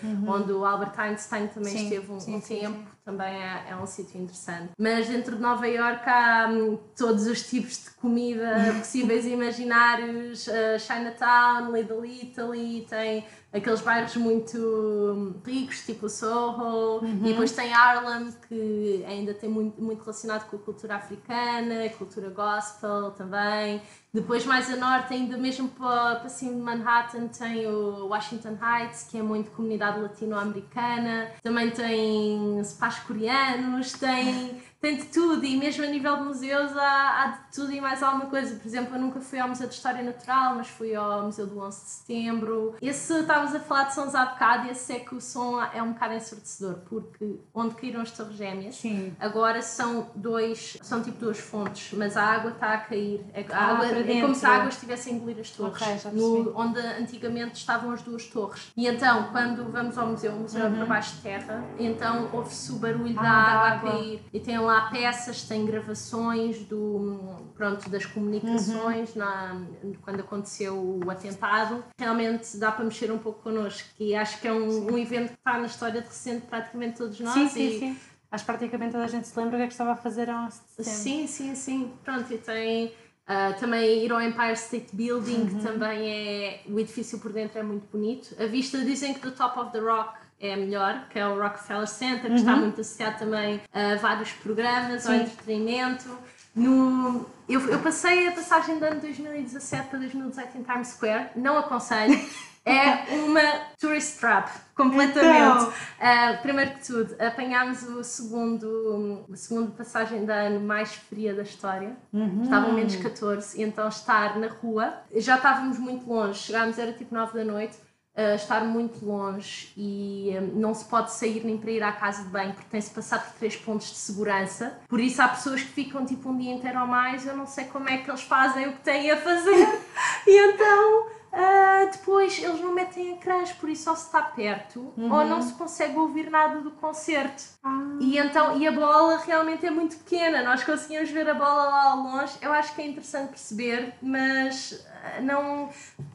uhum. 0.02 0.28
onde 0.28 0.52
o 0.52 0.64
Albert 0.64 0.98
Einstein 0.98 1.48
também 1.48 1.76
sim, 1.76 1.84
esteve 1.84 2.12
um, 2.12 2.20
sim, 2.20 2.36
um 2.36 2.40
tempo, 2.40 2.93
também 3.04 3.34
é, 3.34 3.66
é 3.70 3.76
um 3.76 3.86
sítio 3.86 4.20
interessante. 4.20 4.70
Mas 4.78 5.08
dentro 5.08 5.36
de 5.36 5.42
Nova 5.42 5.68
York 5.68 6.08
há 6.08 6.48
um, 6.48 6.78
todos 6.96 7.26
os 7.26 7.42
tipos 7.48 7.84
de 7.84 7.90
comida 7.92 8.74
possíveis 8.78 9.26
e 9.26 9.30
imaginários, 9.30 10.46
uh, 10.46 10.78
Chinatown, 10.78 11.70
Little 11.72 12.04
Italy, 12.04 12.86
tem 12.88 13.24
aqueles 13.52 13.80
bairros 13.82 14.16
muito 14.16 14.58
hum, 14.58 15.34
ricos, 15.46 15.86
tipo 15.86 16.08
Soho, 16.08 17.00
uhum. 17.00 17.20
e 17.20 17.28
depois 17.28 17.52
tem 17.52 17.72
Harlem, 17.72 18.34
que 18.48 19.04
ainda 19.06 19.32
tem 19.32 19.48
muito, 19.48 19.80
muito 19.80 20.00
relacionado 20.00 20.48
com 20.50 20.56
a 20.56 20.58
cultura 20.58 20.96
africana, 20.96 21.84
a 21.84 21.90
cultura 21.90 22.30
gospel 22.30 23.12
também. 23.12 23.80
Depois, 24.12 24.44
mais 24.44 24.70
a 24.72 24.76
norte, 24.76 25.12
ainda 25.12 25.36
mesmo 25.36 25.68
para, 25.68 26.16
para 26.16 26.28
cima 26.28 26.52
de 26.52 26.60
Manhattan, 26.60 27.26
tem 27.28 27.66
o 27.66 28.06
Washington 28.06 28.56
Heights, 28.60 29.08
que 29.10 29.18
é 29.18 29.22
muito 29.22 29.50
comunidade 29.50 30.00
latino-americana. 30.00 31.32
Também 31.42 31.70
tem 31.72 32.62
spas 32.62 32.93
coreanos, 33.00 33.92
tem 33.92 34.62
tem 34.84 34.96
de 34.96 35.04
tudo 35.04 35.42
e 35.46 35.56
mesmo 35.56 35.82
a 35.82 35.86
nível 35.86 36.14
de 36.18 36.22
museus 36.24 36.76
há, 36.76 37.22
há, 37.22 37.26
de 37.28 37.54
tudo 37.54 37.72
e 37.72 37.80
mais 37.80 38.02
alguma 38.02 38.26
coisa. 38.26 38.54
Por 38.56 38.66
exemplo, 38.66 38.94
eu 38.94 39.00
nunca 39.00 39.18
fui 39.18 39.38
ao 39.38 39.48
Museu 39.48 39.66
de 39.66 39.72
História 39.72 40.02
Natural, 40.02 40.56
mas 40.56 40.68
fui 40.68 40.94
ao 40.94 41.22
Museu 41.22 41.46
do 41.46 41.58
11 41.58 41.80
de 41.82 41.90
Setembro. 41.90 42.74
Esse, 42.82 43.20
estávamos 43.20 43.54
a 43.54 43.60
falar 43.60 43.84
de 43.84 43.94
sons 43.94 44.14
há 44.14 44.26
bocado, 44.26 44.70
esse 44.70 44.92
é 44.92 44.98
que 45.00 45.14
o 45.14 45.22
som 45.22 45.58
é 45.72 45.82
um 45.82 45.94
bocado 45.94 46.12
ensurdecedor, 46.12 46.80
porque 46.86 47.40
onde 47.54 47.74
caíram 47.76 48.02
as 48.02 48.10
torres 48.10 48.36
gêmeas, 48.36 48.76
Sim. 48.76 49.16
agora 49.18 49.62
são 49.62 50.10
dois, 50.14 50.76
são 50.82 51.02
tipo 51.02 51.18
duas 51.18 51.38
fontes, 51.38 51.96
mas 51.96 52.14
a 52.14 52.22
água 52.22 52.50
está 52.50 52.74
a 52.74 52.78
cair. 52.78 53.24
A 53.34 53.56
ah, 53.56 53.66
água, 53.70 53.86
é 53.86 54.20
como 54.20 54.34
se 54.34 54.44
a 54.44 54.50
água 54.50 54.68
estivesse 54.68 55.08
a 55.08 55.12
engolir 55.14 55.38
as 55.40 55.48
torres, 55.48 56.04
okay, 56.04 56.12
no, 56.12 56.52
onde 56.54 56.78
antigamente 56.78 57.54
estavam 57.54 57.90
as 57.90 58.02
duas 58.02 58.26
torres. 58.26 58.70
E 58.76 58.86
então, 58.86 59.30
quando 59.32 59.64
vamos 59.72 59.96
ao 59.96 60.08
museu, 60.08 60.32
o 60.32 60.40
museu 60.40 60.66
uhum. 60.66 60.74
é 60.74 60.76
para 60.76 60.86
baixo 60.86 61.16
de 61.16 61.22
terra, 61.22 61.64
então 61.78 62.28
ouve-se 62.34 62.70
o 62.70 62.76
barulho 62.76 63.18
ah, 63.18 63.22
da, 63.22 63.30
água 63.30 63.54
da 63.54 63.74
água 63.76 63.88
a 63.88 63.92
cair 63.92 64.22
e 64.30 64.40
tem 64.40 64.58
lá 64.58 64.73
há 64.74 64.90
peças, 64.90 65.42
tem 65.42 65.64
gravações 65.64 66.58
do, 66.64 67.36
pronto, 67.54 67.88
das 67.88 68.04
comunicações 68.04 69.14
uhum. 69.14 69.18
na, 69.18 69.66
quando 70.02 70.20
aconteceu 70.20 71.00
o 71.04 71.10
atentado. 71.10 71.84
Realmente 71.98 72.56
dá 72.56 72.72
para 72.72 72.84
mexer 72.84 73.10
um 73.10 73.18
pouco 73.18 73.42
connosco 73.42 73.88
e 73.98 74.14
acho 74.14 74.40
que 74.40 74.48
é 74.48 74.52
um, 74.52 74.92
um 74.92 74.98
evento 74.98 75.28
que 75.28 75.38
está 75.38 75.58
na 75.58 75.66
história 75.66 76.00
de 76.00 76.08
recente 76.08 76.46
praticamente 76.46 76.98
todos 76.98 77.18
nós. 77.20 77.34
Sim, 77.34 77.48
sim, 77.48 77.78
sim. 77.78 77.98
Acho 78.30 78.44
que 78.44 78.52
praticamente 78.52 78.92
toda 78.92 79.04
a 79.04 79.08
gente 79.08 79.28
se 79.28 79.38
lembra 79.38 79.54
o 79.54 79.58
que 79.58 79.64
é 79.64 79.66
que 79.68 79.72
estava 79.72 79.92
a 79.92 79.96
fazer 79.96 80.28
há 80.28 80.42
uns 80.42 80.60
Sim, 80.80 81.26
sim, 81.26 81.54
sim. 81.54 81.92
Pronto, 82.04 82.32
e 82.32 82.38
tem... 82.38 82.92
Uh, 83.24 83.58
também 83.58 84.04
ir 84.04 84.12
ao 84.12 84.20
Empire 84.20 84.52
State 84.52 84.94
Building, 84.94 85.34
uhum. 85.34 85.46
que 85.46 85.62
também 85.62 86.10
é. 86.10 86.60
O 86.68 86.78
edifício 86.78 87.18
por 87.18 87.32
dentro 87.32 87.58
é 87.58 87.62
muito 87.62 87.86
bonito. 87.90 88.36
A 88.38 88.44
vista 88.44 88.84
dizem 88.84 89.14
que 89.14 89.20
do 89.20 89.32
Top 89.32 89.58
of 89.58 89.72
the 89.72 89.78
Rock 89.78 90.23
é 90.40 90.56
melhor, 90.56 91.08
que 91.08 91.18
é 91.18 91.26
o 91.26 91.40
Rockefeller 91.40 91.86
Center, 91.86 92.22
que 92.22 92.28
uhum. 92.28 92.36
está 92.36 92.56
muito 92.56 92.80
associado 92.80 93.18
também 93.18 93.60
a 93.72 93.96
vários 93.96 94.32
programas, 94.32 95.02
Sim. 95.02 95.08
ao 95.08 95.14
entretenimento. 95.20 96.18
No, 96.54 97.26
eu, 97.48 97.60
eu 97.68 97.80
passei 97.80 98.28
a 98.28 98.32
passagem 98.32 98.78
do 98.78 98.84
ano 98.84 99.00
2017 99.00 99.88
para 99.88 99.98
2018 99.98 100.58
em 100.58 100.62
Times 100.62 100.88
Square, 100.88 101.30
não 101.36 101.58
aconselho. 101.58 102.18
É 102.66 103.14
uma 103.16 103.42
tourist 103.78 104.18
trap, 104.18 104.48
completamente. 104.74 105.36
Então. 105.36 105.68
Uh, 105.68 106.40
primeiro 106.40 106.70
que 106.70 106.86
tudo, 106.86 107.14
apanhámos 107.20 107.82
o 107.82 108.02
segundo, 108.02 109.26
a 109.30 109.36
segunda 109.36 109.70
passagem 109.72 110.24
de 110.24 110.32
ano 110.32 110.60
mais 110.60 110.94
fria 110.94 111.34
da 111.34 111.42
história. 111.42 111.94
Uhum. 112.10 112.42
Estavam 112.42 112.72
menos 112.72 112.96
14, 112.96 113.60
e 113.60 113.62
então 113.62 113.86
estar 113.86 114.38
na 114.38 114.46
rua, 114.46 114.94
já 115.14 115.36
estávamos 115.36 115.78
muito 115.78 116.08
longe, 116.08 116.38
chegámos, 116.38 116.78
era 116.78 116.94
tipo 116.94 117.14
9 117.14 117.36
da 117.36 117.44
noite, 117.44 117.76
uh, 118.16 118.34
estar 118.34 118.64
muito 118.64 119.04
longe 119.04 119.72
e 119.76 120.30
um, 120.38 120.60
não 120.60 120.74
se 120.74 120.84
pode 120.84 121.12
sair 121.12 121.44
nem 121.44 121.58
para 121.58 121.70
ir 121.70 121.82
à 121.82 121.92
casa 121.92 122.22
de 122.22 122.28
banho 122.28 122.52
porque 122.52 122.68
tem-se 122.70 122.90
passar 122.90 123.24
por 123.24 123.34
três 123.38 123.56
pontos 123.56 123.88
de 123.88 123.96
segurança. 123.96 124.78
Por 124.88 125.00
isso 125.00 125.20
há 125.20 125.28
pessoas 125.28 125.62
que 125.62 125.68
ficam 125.68 126.04
tipo 126.04 126.28
um 126.28 126.36
dia 126.36 126.52
inteiro 126.52 126.80
ou 126.80 126.86
mais, 126.86 127.26
eu 127.26 127.36
não 127.36 127.46
sei 127.46 127.64
como 127.66 127.88
é 127.88 127.98
que 127.98 128.10
eles 128.10 128.22
fazem 128.22 128.68
o 128.68 128.72
que 128.72 128.80
têm 128.80 129.10
a 129.10 129.16
fazer. 129.16 129.68
e 130.26 130.52
então 130.52 131.14
Uh, 131.34 131.90
depois 131.90 132.40
eles 132.40 132.60
não 132.60 132.72
metem 132.72 133.14
ecrãs, 133.14 133.50
por 133.50 133.68
isso 133.68 133.84
só 133.84 133.96
se 133.96 134.06
está 134.06 134.22
perto 134.22 134.92
uhum. 134.96 135.12
ou 135.12 135.24
não 135.24 135.42
se 135.42 135.52
consegue 135.54 135.98
ouvir 135.98 136.30
nada 136.30 136.60
do 136.60 136.70
concerto. 136.70 137.42
Ah. 137.64 137.96
E, 138.00 138.16
então, 138.16 138.56
e 138.56 138.68
a 138.68 138.70
bola 138.70 139.18
realmente 139.18 139.66
é 139.66 139.70
muito 139.70 139.96
pequena, 139.96 140.44
nós 140.44 140.62
conseguimos 140.62 141.10
ver 141.10 141.28
a 141.28 141.34
bola 141.34 141.64
lá 141.64 141.90
ao 141.90 141.96
longe. 141.96 142.34
Eu 142.40 142.52
acho 142.52 142.72
que 142.72 142.82
é 142.82 142.86
interessante 142.86 143.30
perceber, 143.30 143.94
mas 144.00 144.86
não 145.22 145.68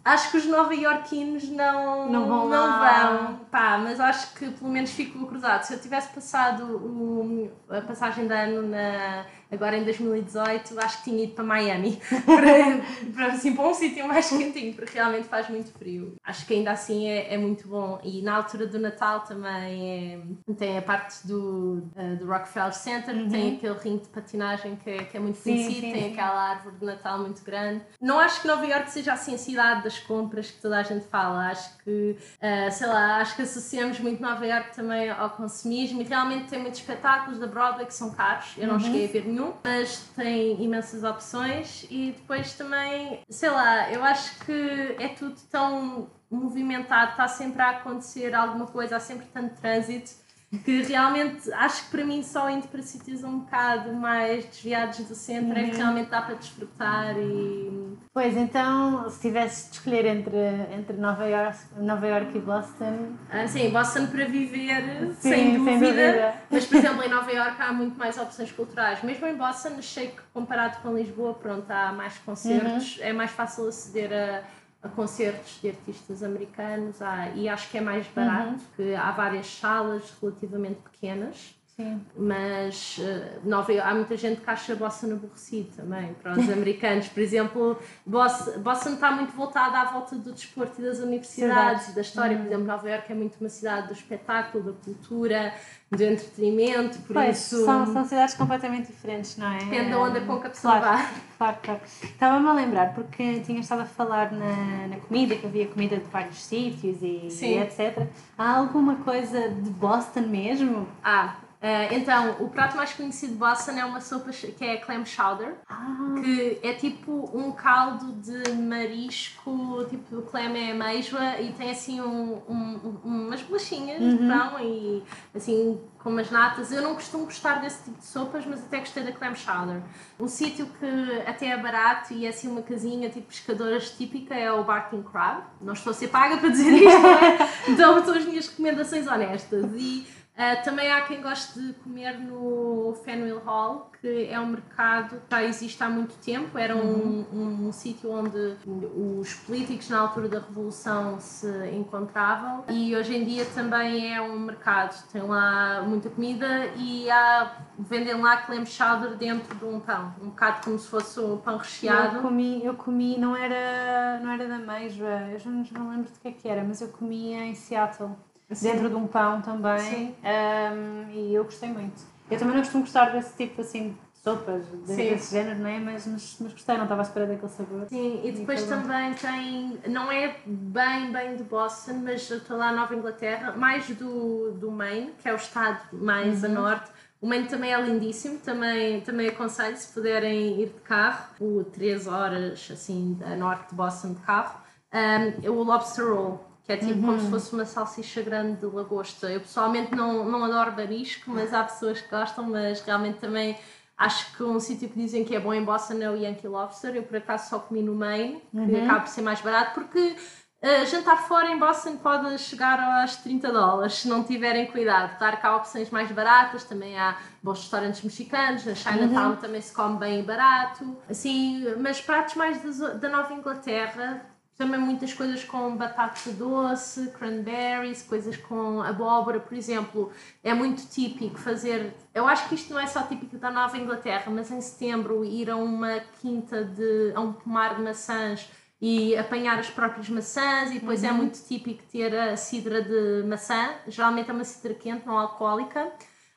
acho 0.03 0.31
que 0.31 0.37
os 0.37 0.45
nova 0.45 0.73
iorquinos 0.73 1.49
não, 1.49 2.09
não 2.09 2.27
vão. 2.27 2.49
Não 2.49 2.79
vão 2.79 3.35
pá, 3.51 3.77
mas 3.77 3.99
acho 3.99 4.33
que 4.33 4.49
pelo 4.51 4.71
menos 4.71 4.91
fico 4.91 5.25
cruzado. 5.27 5.63
Se 5.63 5.73
eu 5.73 5.79
tivesse 5.79 6.09
passado 6.09 6.63
o, 6.63 7.51
a 7.69 7.81
passagem 7.81 8.27
de 8.27 8.33
ano 8.33 8.67
na 8.67 9.25
Agora 9.51 9.75
em 9.77 9.83
2018 9.83 10.79
acho 10.79 10.97
que 10.99 11.03
tinha 11.05 11.23
ido 11.23 11.33
para 11.33 11.43
Miami, 11.43 11.99
para, 12.25 13.13
para, 13.13 13.33
assim, 13.33 13.55
para 13.55 13.67
um 13.67 13.73
sítio 13.73 14.07
mais 14.07 14.29
quentinho, 14.29 14.73
porque 14.73 14.93
realmente 14.93 15.27
faz 15.27 15.49
muito 15.49 15.71
frio. 15.71 16.15
Acho 16.23 16.45
que 16.45 16.53
ainda 16.53 16.71
assim 16.71 17.07
é, 17.07 17.33
é 17.33 17.37
muito 17.37 17.67
bom. 17.67 17.99
E 18.03 18.21
na 18.21 18.35
altura 18.35 18.67
do 18.67 18.77
Natal 18.77 19.21
também 19.21 20.23
é, 20.47 20.53
tem 20.53 20.77
a 20.77 20.81
parte 20.81 21.25
do, 21.25 21.89
uh, 21.95 22.15
do 22.17 22.27
Rockefeller 22.27 22.73
Center, 22.73 23.15
uhum. 23.15 23.29
tem 23.29 23.55
aquele 23.55 23.77
ringue 23.79 24.03
de 24.03 24.09
patinagem 24.09 24.75
que, 24.75 24.89
é, 24.89 25.03
que 25.03 25.17
é 25.17 25.19
muito 25.19 25.41
conhecido, 25.41 25.87
sim, 25.87 25.91
tem 25.91 26.11
aquela 26.11 26.49
árvore 26.51 26.75
de 26.75 26.85
Natal 26.85 27.19
muito 27.19 27.43
grande. 27.43 27.83
Não 27.99 28.19
acho 28.19 28.41
que 28.41 28.47
Nova 28.47 28.65
York 28.65 28.91
seja 28.91 29.13
assim 29.13 29.33
a 29.33 29.37
cidade 29.37 29.83
das 29.83 29.97
compras 29.97 30.51
que 30.51 30.61
toda 30.61 30.77
a 30.77 30.83
gente 30.83 31.07
fala. 31.07 31.49
Acho 31.49 31.75
que, 31.79 32.15
uh, 32.37 32.71
sei 32.71 32.87
lá, 32.87 33.17
acho 33.17 33.35
que 33.35 33.41
associamos 33.41 33.99
muito 33.99 34.21
Nova 34.21 34.45
York 34.45 34.75
também 34.75 35.09
ao 35.09 35.31
consumismo 35.31 36.01
e 36.01 36.03
realmente 36.03 36.49
tem 36.49 36.59
muitos 36.59 36.79
espetáculos 36.79 37.39
da 37.39 37.47
Broadway 37.47 37.87
que 37.87 37.93
são 37.93 38.11
caros. 38.11 38.53
Eu 38.57 38.67
não 38.67 38.75
uhum. 38.75 38.79
cheguei 38.81 39.05
a 39.05 39.11
ver 39.11 39.25
nenhum 39.25 39.38
mas 39.63 40.09
tem 40.15 40.61
imensas 40.63 41.03
opções 41.03 41.85
e 41.89 42.11
depois 42.11 42.53
também, 42.53 43.21
sei 43.29 43.49
lá, 43.49 43.91
eu 43.91 44.03
acho 44.03 44.39
que 44.45 44.95
é 44.99 45.09
tudo 45.09 45.35
tão 45.49 46.09
movimentado, 46.29 47.11
está 47.11 47.27
sempre 47.27 47.61
a 47.61 47.71
acontecer 47.71 48.35
alguma 48.35 48.67
coisa, 48.67 48.97
há 48.97 48.99
sempre 48.99 49.25
tanto 49.27 49.59
trânsito 49.59 50.11
que 50.57 50.81
realmente 50.83 51.51
acho 51.53 51.85
que 51.85 51.91
para 51.91 52.05
mim 52.05 52.23
só 52.23 52.49
indo 52.49 52.67
para 52.67 52.81
sítios 52.81 53.23
um 53.23 53.39
bocado 53.39 53.93
mais 53.93 54.45
desviados 54.45 54.99
do 54.99 55.13
centro 55.13 55.53
uhum. 55.53 55.57
é 55.57 55.63
que 55.65 55.71
uhum. 55.71 55.77
realmente 55.77 56.09
dá 56.09 56.21
para 56.21 56.35
desfrutar 56.35 57.15
e 57.17 57.89
Pois, 58.11 58.35
então, 58.35 59.09
se 59.09 59.21
tivesse 59.21 59.69
de 59.69 59.77
escolher 59.77 60.05
entre, 60.05 60.35
entre 60.73 60.97
Nova, 60.97 61.25
York, 61.27 61.57
Nova 61.77 62.07
York 62.07 62.37
e 62.37 62.41
Boston... 62.41 63.13
Ah, 63.29 63.47
sim, 63.47 63.69
Boston 63.69 64.07
para 64.07 64.25
viver, 64.25 65.13
sim, 65.13 65.29
sem, 65.29 65.57
dúvida, 65.57 65.79
sem 65.79 65.79
dúvida. 65.79 66.33
Mas, 66.49 66.65
por 66.65 66.77
exemplo, 66.77 67.03
em 67.03 67.09
Nova 67.09 67.31
York 67.31 67.61
há 67.61 67.71
muito 67.71 67.97
mais 67.97 68.17
opções 68.17 68.51
culturais. 68.51 69.03
Mesmo 69.03 69.27
em 69.27 69.35
Boston, 69.35 69.75
achei 69.77 70.07
que 70.07 70.21
comparado 70.33 70.81
com 70.81 70.95
Lisboa, 70.95 71.35
pronto, 71.35 71.69
há 71.69 71.93
mais 71.93 72.17
concertos, 72.17 72.97
uhum. 72.97 73.03
é 73.03 73.13
mais 73.13 73.31
fácil 73.31 73.67
aceder 73.67 74.11
a 74.11 74.43
a 74.81 74.87
concertos 74.87 75.59
de 75.61 75.69
artistas 75.69 76.23
americanos 76.23 77.01
há, 77.01 77.29
e 77.35 77.49
acho 77.49 77.69
que 77.69 77.77
é 77.77 77.81
mais 77.81 78.07
barato, 78.07 78.51
uhum. 78.51 78.59
porque 78.59 78.93
há 78.93 79.11
várias 79.11 79.47
salas 79.47 80.13
relativamente 80.21 80.79
pequenas 80.81 81.58
Sim. 81.79 82.01
Mas 82.17 82.97
uh, 82.97 83.47
Nova 83.47 83.71
York, 83.71 83.89
há 83.89 83.95
muita 83.95 84.17
gente 84.17 84.41
que 84.41 84.49
acha 84.49 84.75
Boston 84.75 85.13
aborrecido 85.13 85.69
também, 85.77 86.13
para 86.21 86.37
os 86.37 86.49
americanos. 86.51 87.07
Por 87.07 87.21
exemplo, 87.21 87.79
Boston, 88.05 88.59
Boston 88.59 88.89
está 88.95 89.11
muito 89.11 89.31
voltada 89.31 89.79
à 89.79 89.85
volta 89.85 90.17
do 90.17 90.33
desporto 90.33 90.81
e 90.81 90.83
das 90.83 90.99
universidades 90.99 91.87
e 91.87 91.95
da 91.95 92.01
história. 92.01 92.35
Por 92.35 92.41
uhum. 92.41 92.47
exemplo, 92.47 92.65
Nova 92.65 92.89
York 92.89 93.09
é 93.09 93.15
muito 93.15 93.37
uma 93.39 93.47
cidade 93.47 93.87
do 93.87 93.93
espetáculo, 93.93 94.61
da 94.61 94.73
cultura, 94.73 95.53
do 95.89 96.03
entretenimento. 96.03 96.99
Por 97.03 97.13
pois, 97.13 97.37
isso, 97.37 97.63
são, 97.63 97.85
são 97.93 98.03
cidades 98.03 98.35
completamente 98.35 98.87
diferentes, 98.87 99.37
não 99.37 99.49
é? 99.49 99.59
Depende 99.59 99.91
da 99.91 99.99
onda 99.99 100.19
com 100.19 100.37
que 100.37 100.47
a 100.47 100.49
pessoa 100.49 100.79
claro, 100.81 100.97
vai. 100.97 101.09
Claro, 101.37 101.57
claro. 101.63 101.81
Estava-me 102.03 102.47
a 102.49 102.53
lembrar, 102.53 102.93
porque 102.93 103.39
tinha 103.39 103.61
estado 103.61 103.83
a 103.83 103.85
falar 103.85 104.33
na, 104.33 104.87
na 104.87 104.97
comida, 104.97 105.33
que 105.33 105.45
havia 105.45 105.67
comida 105.67 105.95
de 105.95 106.09
vários 106.09 106.43
sítios 106.43 107.01
e, 107.01 107.29
e 107.41 107.57
etc. 107.57 108.05
Há 108.37 108.57
alguma 108.57 108.97
coisa 108.97 109.47
de 109.47 109.69
Boston 109.69 110.27
mesmo? 110.27 110.85
Ah, 111.01 111.37
Uh, 111.61 111.93
então, 111.93 112.37
o 112.39 112.47
prato 112.47 112.77
mais 112.77 112.93
conhecido 112.93 113.33
de 113.33 113.37
Boston 113.37 113.71
é 113.71 113.83
uma 113.83 113.99
sopa 113.99 114.31
que 114.31 114.63
é 114.63 114.77
clam 114.77 115.05
chowder, 115.05 115.55
ah. 115.67 116.15
que 116.23 116.57
é 116.63 116.71
tipo 116.71 117.29
um 117.33 117.51
caldo 117.51 118.13
de 118.13 118.53
marisco, 118.53 119.85
tipo 119.89 120.19
o 120.19 120.21
clam 120.21 120.55
é 120.55 120.71
ameijoa 120.71 121.41
e 121.41 121.51
tem 121.51 121.71
assim 121.71 121.99
um, 121.99 122.41
um, 122.47 122.97
umas 123.03 123.41
bolachinhas 123.41 124.01
uhum. 124.01 124.15
de 124.15 124.33
pão 124.33 124.59
e 124.61 125.03
assim 125.35 125.81
com 125.97 126.11
umas 126.11 126.31
natas. 126.31 126.71
Eu 126.71 126.81
não 126.81 126.95
costumo 126.95 127.25
gostar 127.25 127.55
desse 127.55 127.83
tipo 127.83 127.99
de 127.99 128.05
sopas, 128.05 128.45
mas 128.45 128.63
até 128.63 128.79
gostei 128.79 129.03
da 129.03 129.11
clam 129.11 129.35
chowder. 129.35 129.81
Um 130.17 130.29
sítio 130.29 130.65
que 130.79 131.21
até 131.27 131.47
é 131.47 131.57
barato 131.57 132.13
e 132.13 132.25
é 132.25 132.29
assim 132.29 132.47
uma 132.47 132.61
casinha 132.61 133.09
tipo 133.09 133.27
pescadoras 133.27 133.91
típica 133.91 134.33
é 134.33 134.49
o 134.49 134.63
Barking 134.63 135.03
Crab. 135.03 135.43
Não 135.59 135.73
estou 135.73 135.91
a 135.91 135.93
ser 135.93 136.07
paga 136.07 136.37
para 136.37 136.47
dizer 136.47 136.71
isto, 136.71 136.99
não 136.99 137.09
é? 137.09 137.49
então 137.67 138.05
são 138.05 138.15
as 138.15 138.23
minhas 138.23 138.47
recomendações 138.47 139.07
honestas. 139.07 139.65
E 139.75 140.07
Uh, 140.39 140.63
também 140.63 140.89
há 140.89 141.01
quem 141.01 141.21
goste 141.21 141.59
de 141.59 141.73
comer 141.73 142.17
no 142.17 142.97
Faneuil 143.03 143.39
Hall, 143.39 143.91
que 143.99 144.29
é 144.29 144.39
um 144.39 144.45
mercado 144.45 145.17
que 145.17 145.35
já 145.35 145.43
existe 145.43 145.83
há 145.83 145.89
muito 145.89 146.15
tempo. 146.23 146.57
Era 146.57 146.77
um, 146.77 146.79
uhum. 146.79 147.25
um, 147.33 147.67
um 147.67 147.71
sítio 147.73 148.09
onde 148.09 148.55
os 148.95 149.33
políticos 149.33 149.89
na 149.89 149.99
altura 149.99 150.29
da 150.29 150.39
Revolução 150.39 151.19
se 151.19 151.45
encontravam 151.73 152.63
e 152.69 152.95
hoje 152.95 153.17
em 153.17 153.25
dia 153.25 153.45
também 153.53 154.15
é 154.15 154.21
um 154.21 154.39
mercado. 154.39 155.03
Tem 155.11 155.21
lá 155.21 155.81
muita 155.81 156.09
comida 156.09 156.67
e 156.77 157.11
há, 157.11 157.57
vendem 157.77 158.13
lá 158.21 158.37
clam 158.37 158.65
chowder 158.65 159.17
dentro 159.17 159.53
de 159.57 159.65
um 159.65 159.81
pão, 159.81 160.15
um 160.21 160.29
bocado 160.29 160.63
como 160.63 160.79
se 160.79 160.87
fosse 160.87 161.19
um 161.19 161.35
pão 161.35 161.57
recheado. 161.57 162.15
Eu 162.15 162.21
comi, 162.21 162.63
eu 162.63 162.73
comi 162.75 163.17
não, 163.17 163.35
era, 163.35 164.21
não 164.23 164.31
era 164.31 164.47
da 164.47 164.57
Meijoa, 164.57 165.31
eu 165.33 165.37
já 165.37 165.49
não 165.49 165.89
lembro 165.89 166.09
de 166.09 166.17
que 166.17 166.29
é 166.29 166.31
que 166.31 166.47
era, 166.47 166.63
mas 166.63 166.79
eu 166.79 166.87
comia 166.87 167.43
em 167.43 167.55
Seattle. 167.55 168.15
Sim. 168.51 168.71
dentro 168.71 168.89
de 168.89 168.95
um 168.95 169.07
pão 169.07 169.41
também. 169.41 170.15
Um, 170.23 171.11
e 171.11 171.33
eu 171.33 171.43
gostei 171.43 171.69
muito. 171.69 172.01
Eu 172.29 172.37
também 172.37 172.55
não 172.55 172.61
costumo 172.61 172.83
gostar 172.83 173.11
desse 173.11 173.35
tipo 173.35 173.61
assim 173.61 173.89
de 173.89 174.19
sopas, 174.23 174.65
desse 174.85 175.31
género, 175.31 175.59
não 175.59 175.69
é? 175.69 175.79
Mas, 175.79 176.05
mas, 176.05 176.37
mas 176.39 176.51
gostei, 176.51 176.75
não 176.75 176.83
estava 176.83 177.01
à 177.01 177.03
espera 177.03 177.25
daquele 177.25 177.51
sabor. 177.51 177.87
Sim, 177.89 178.21
e 178.23 178.31
depois 178.31 178.63
e 178.63 178.67
também 178.67 179.13
tem, 179.13 179.79
não 179.87 180.11
é 180.11 180.35
bem, 180.45 181.11
bem 181.11 181.35
de 181.37 181.43
Boston, 181.43 182.01
mas 182.03 182.29
eu 182.29 182.37
estou 182.37 182.57
lá 182.57 182.71
na 182.71 182.81
Nova 182.81 182.95
Inglaterra, 182.95 183.53
mais 183.55 183.87
do, 183.89 184.51
do 184.51 184.71
Maine, 184.71 185.11
que 185.21 185.27
é 185.27 185.33
o 185.33 185.37
estado 185.37 185.79
mais 185.93 186.43
uhum. 186.43 186.49
a 186.49 186.53
norte. 186.53 186.91
O 187.21 187.27
Maine 187.27 187.47
também 187.47 187.73
é 187.73 187.81
lindíssimo, 187.81 188.39
também, 188.39 189.01
também 189.01 189.27
aconselho 189.27 189.75
se 189.75 189.91
puderem 189.93 190.61
ir 190.61 190.67
de 190.67 190.79
carro, 190.81 191.25
o 191.39 191.63
3 191.63 192.07
horas 192.07 192.69
assim 192.71 193.17
a 193.25 193.35
norte 193.35 193.69
de 193.69 193.75
Boston 193.75 194.13
de 194.13 194.21
carro. 194.21 194.59
Um, 194.93 195.49
o 195.49 195.63
Lobster 195.63 196.07
Roll, 196.07 196.48
que 196.69 196.73
é 196.73 196.77
tipo 196.77 196.99
uhum. 196.99 197.01
como 197.01 197.17
se 197.17 197.25
uhum. 197.25 197.31
fosse 197.31 197.53
uma 197.53 197.65
salsicha 197.65 198.21
grande 198.21 198.59
de 198.59 198.65
lagosta. 198.67 199.27
Eu 199.27 199.39
pessoalmente 199.39 199.95
não, 199.95 200.23
não 200.23 200.45
adoro 200.45 200.71
marisco, 200.73 201.31
mas 201.31 201.51
há 201.51 201.63
pessoas 201.63 201.99
que 201.99 202.07
gostam, 202.11 202.43
mas 202.43 202.79
realmente 202.81 203.17
também 203.17 203.57
acho 203.97 204.37
que 204.37 204.43
um 204.43 204.59
sítio 204.59 204.87
que 204.87 204.99
dizem 204.99 205.25
que 205.25 205.35
é 205.35 205.39
bom 205.39 205.51
em 205.51 205.63
Boston 205.65 205.95
é 205.99 206.11
o 206.11 206.15
Yankee 206.15 206.47
Lobster. 206.47 206.95
Eu 206.95 207.01
por 207.01 207.17
acaso 207.17 207.49
só 207.49 207.57
comi 207.57 207.81
no 207.81 207.95
Maine, 207.95 208.39
que 208.51 208.57
uhum. 208.57 208.83
acaba 208.83 208.99
por 208.99 209.09
ser 209.09 209.23
mais 209.23 209.41
barato, 209.41 209.73
porque 209.73 209.99
uh, 209.99 210.85
jantar 210.85 211.27
fora 211.27 211.49
em 211.49 211.57
Boston 211.57 211.97
pode 211.97 212.37
chegar 212.37 212.79
aos 213.01 213.15
30 213.15 213.51
dólares 213.51 213.93
se 213.95 214.07
não 214.07 214.23
tiverem 214.23 214.67
cuidado. 214.67 215.17
Claro 215.17 215.37
que 215.37 215.47
há 215.47 215.55
opções 215.55 215.89
mais 215.89 216.11
baratas, 216.11 216.65
também 216.65 216.99
há 216.99 217.17
bons 217.41 217.61
restaurantes 217.61 218.03
mexicanos, 218.03 218.63
na 218.63 218.75
Chinatown 218.75 219.31
uhum. 219.31 219.35
também 219.37 219.59
se 219.59 219.73
come 219.73 219.97
bem 219.97 220.23
barato. 220.23 220.95
Assim, 221.09 221.65
mas 221.79 221.99
pratos 221.99 222.35
mais 222.35 222.61
da 222.99 223.09
Nova 223.09 223.33
Inglaterra 223.33 224.23
também 224.59 224.77
muitas 224.77 225.13
coisas 225.13 225.41
com 225.41 225.73
batata 225.77 226.31
doce, 226.33 227.09
cranberries, 227.11 228.03
coisas 228.03 228.35
com 228.35 228.81
abóbora, 228.81 229.39
por 229.39 229.57
exemplo. 229.57 230.11
É 230.43 230.53
muito 230.53 230.85
típico 230.85 231.37
fazer. 231.37 231.93
Eu 232.13 232.27
acho 232.27 232.49
que 232.49 232.55
isto 232.55 232.73
não 232.73 232.79
é 232.79 232.85
só 232.85 233.03
típico 233.03 233.37
da 233.37 233.49
Nova 233.49 233.77
Inglaterra, 233.77 234.29
mas 234.29 234.51
em 234.51 234.59
setembro 234.59 235.23
ir 235.23 235.49
a 235.49 235.55
uma 235.55 236.01
quinta 236.21 236.65
de. 236.65 237.13
a 237.15 237.21
um 237.21 237.31
pomar 237.31 237.75
de 237.77 237.81
maçãs 237.81 238.49
e 238.81 239.15
apanhar 239.15 239.57
as 239.59 239.69
próprias 239.69 240.09
maçãs, 240.09 240.71
e 240.71 240.79
depois 240.79 241.05
é 241.05 241.07
uhum. 241.07 241.13
é 241.13 241.17
muito 241.17 241.41
típico 241.41 241.83
ter 241.89 242.13
a 242.13 242.35
cidra 242.35 242.81
de 242.81 243.25
maçã. 243.25 243.75
Geralmente 243.87 244.29
é 244.29 244.33
uma 244.33 244.43
cidra 244.43 244.73
quente, 244.73 245.07
não 245.07 245.17
alcoólica 245.17 245.89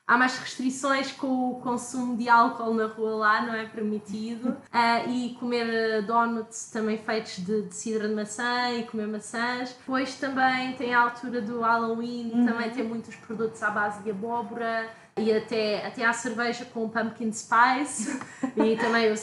há 0.05 0.17
mais 0.17 0.37
restrições 0.37 1.11
com 1.11 1.51
o 1.51 1.61
consumo 1.61 2.17
de 2.17 2.27
álcool 2.27 2.73
na 2.73 2.87
rua 2.87 3.15
lá, 3.15 3.41
não 3.41 3.53
é 3.53 3.65
permitido. 3.65 4.49
Uh, 4.49 5.09
e 5.09 5.35
comer 5.39 5.67
eh, 5.73 6.01
donuts 6.01 6.69
também 6.69 6.97
feitos 6.97 7.37
de, 7.37 7.63
de 7.63 7.75
cidra 7.75 8.07
de 8.07 8.13
maçã 8.13 8.71
e 8.71 8.83
comer 8.83 9.07
maçãs. 9.07 9.73
Depois 9.73 10.15
também 10.15 10.73
tem 10.73 10.93
a 10.93 11.01
altura 11.01 11.41
do 11.41 11.61
Halloween, 11.61 12.31
uhum. 12.33 12.45
também 12.45 12.69
tem 12.71 12.83
muitos 12.83 13.15
produtos 13.15 13.61
à 13.63 13.69
base 13.69 14.03
de 14.03 14.11
abóbora 14.11 14.89
e 15.17 15.31
até, 15.31 15.85
até 15.85 16.03
há 16.03 16.11
cerveja 16.11 16.65
com 16.65 16.89
pumpkin 16.89 17.31
spice 17.31 18.19
e 18.57 18.75
também 18.75 19.13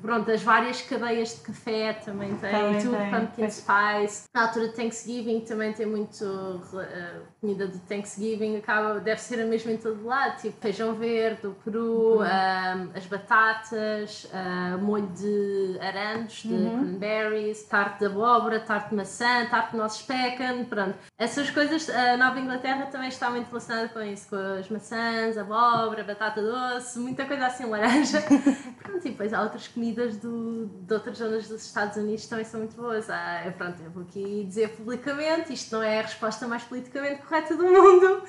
pronto, 0.00 0.30
as 0.30 0.42
várias 0.42 0.80
cadeias 0.80 1.36
de 1.36 1.40
café 1.42 1.92
também 1.92 2.34
têm 2.36 2.50
também 2.50 2.82
tudo 2.82 2.96
tem. 2.96 3.10
pumpkin 3.10 3.50
spice. 3.50 4.24
Na 4.34 4.46
altura 4.46 4.68
de 4.68 4.74
Thanksgiving 4.74 5.40
também 5.40 5.72
tem 5.72 5.86
muito 5.86 6.24
uh, 6.24 7.26
comida 7.40 7.68
de 7.68 7.78
Thanksgiving, 7.80 8.56
acaba, 8.56 8.98
deve 8.98 9.20
ser 9.20 9.40
a 9.42 9.46
mesma 9.46 9.72
em 9.72 9.76
todo 9.76 10.04
lado, 10.04 10.40
tipo 10.40 10.58
feijão 10.60 10.94
verde, 10.94 11.46
o 11.46 11.54
peru, 11.64 12.18
uhum. 12.18 12.22
um, 12.22 12.90
as 12.94 13.06
batatas, 13.06 14.24
uh, 14.24 14.78
molho 14.78 15.08
de 15.08 15.78
aranjos, 15.80 16.42
de 16.42 16.54
uhum. 16.54 16.78
cranberries, 16.78 17.62
tarte 17.64 17.98
de 18.00 18.06
abóbora, 18.06 18.60
tarte 18.60 18.90
de 18.90 18.96
maçã, 18.96 19.46
tarte 19.50 19.72
de 19.72 19.76
nozes 19.76 20.02
pecan, 20.02 20.64
pronto. 20.64 20.96
Essas 21.18 21.50
coisas, 21.50 21.90
a 21.90 22.16
Nova 22.16 22.40
Inglaterra 22.40 22.86
também 22.86 23.08
está 23.08 23.28
muito 23.30 23.48
relacionada 23.48 23.88
com 23.88 24.00
isso, 24.00 24.30
com 24.30 24.36
as 24.36 24.68
maçãs 24.70 25.25
maçãs, 25.26 25.38
abóbora, 25.38 26.04
batata 26.04 26.40
doce, 26.40 26.98
muita 26.98 27.24
coisa 27.24 27.46
assim, 27.46 27.64
laranja. 27.64 28.22
pronto, 28.82 29.06
e 29.06 29.10
depois 29.10 29.32
há 29.32 29.42
outras 29.42 29.68
comidas 29.68 30.16
do, 30.16 30.66
de 30.66 30.94
outras 30.94 31.18
zonas 31.18 31.48
dos 31.48 31.64
Estados 31.64 31.96
Unidos 31.96 32.24
que 32.24 32.30
também 32.30 32.44
são 32.44 32.60
muito 32.60 32.76
boas. 32.76 33.10
Ah, 33.10 33.52
pronto, 33.56 33.82
eu 33.82 33.90
vou 33.90 34.02
aqui 34.02 34.44
dizer 34.44 34.70
publicamente, 34.70 35.52
isto 35.52 35.74
não 35.74 35.82
é 35.82 36.00
a 36.00 36.02
resposta 36.02 36.46
mais 36.46 36.62
politicamente 36.62 37.22
correta 37.22 37.56
do 37.56 37.64
mundo, 37.64 38.22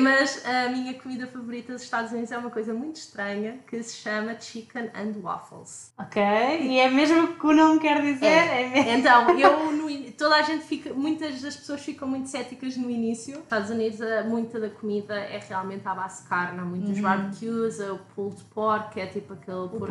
mas 0.00 0.44
a 0.44 0.68
minha 0.68 0.94
comida 0.94 1.28
favorita 1.28 1.72
dos 1.72 1.82
Estados 1.82 2.10
Unidos 2.10 2.32
é 2.32 2.38
uma 2.38 2.50
coisa 2.50 2.74
muito 2.74 2.96
estranha 2.96 3.60
que 3.68 3.80
se 3.82 3.96
chama 3.96 4.38
Chicken 4.38 4.90
and 4.94 5.20
Waffles. 5.22 5.92
Ok, 5.96 6.20
e 6.22 6.80
é 6.80 6.90
mesmo 6.90 7.36
que 7.36 7.46
o 7.46 7.52
nome 7.52 7.78
quer 7.78 8.02
dizer? 8.02 8.26
É. 8.26 8.78
é 8.78 8.98
então, 8.98 9.30
eu 9.38 9.70
no, 9.70 9.88
toda 10.12 10.36
a 10.36 10.42
gente 10.42 10.64
fica, 10.64 10.92
muitas 10.92 11.40
das 11.40 11.56
pessoas 11.56 11.82
ficam 11.82 12.08
muito 12.08 12.28
céticas 12.28 12.76
no 12.76 12.90
início. 12.90 13.34
Nos 13.34 13.44
Estados 13.44 13.70
Unidos, 13.70 14.00
muita 14.28 14.58
da 14.58 14.70
comida 14.70 15.14
é 15.14 15.38
realmente 15.38 15.86
à 15.86 15.94
base 15.94 16.22
de 16.22 16.28
carne. 16.28 16.58
Há 16.58 16.64
muitos 16.64 16.96
uhum. 16.96 17.02
barbecues, 17.02 17.78
o 17.78 17.98
pulled 18.14 18.44
pork, 18.52 19.00
é 19.00 19.06
tipo 19.06 19.34
aquele 19.34 19.56
o 19.56 19.68
porco. 19.68 19.86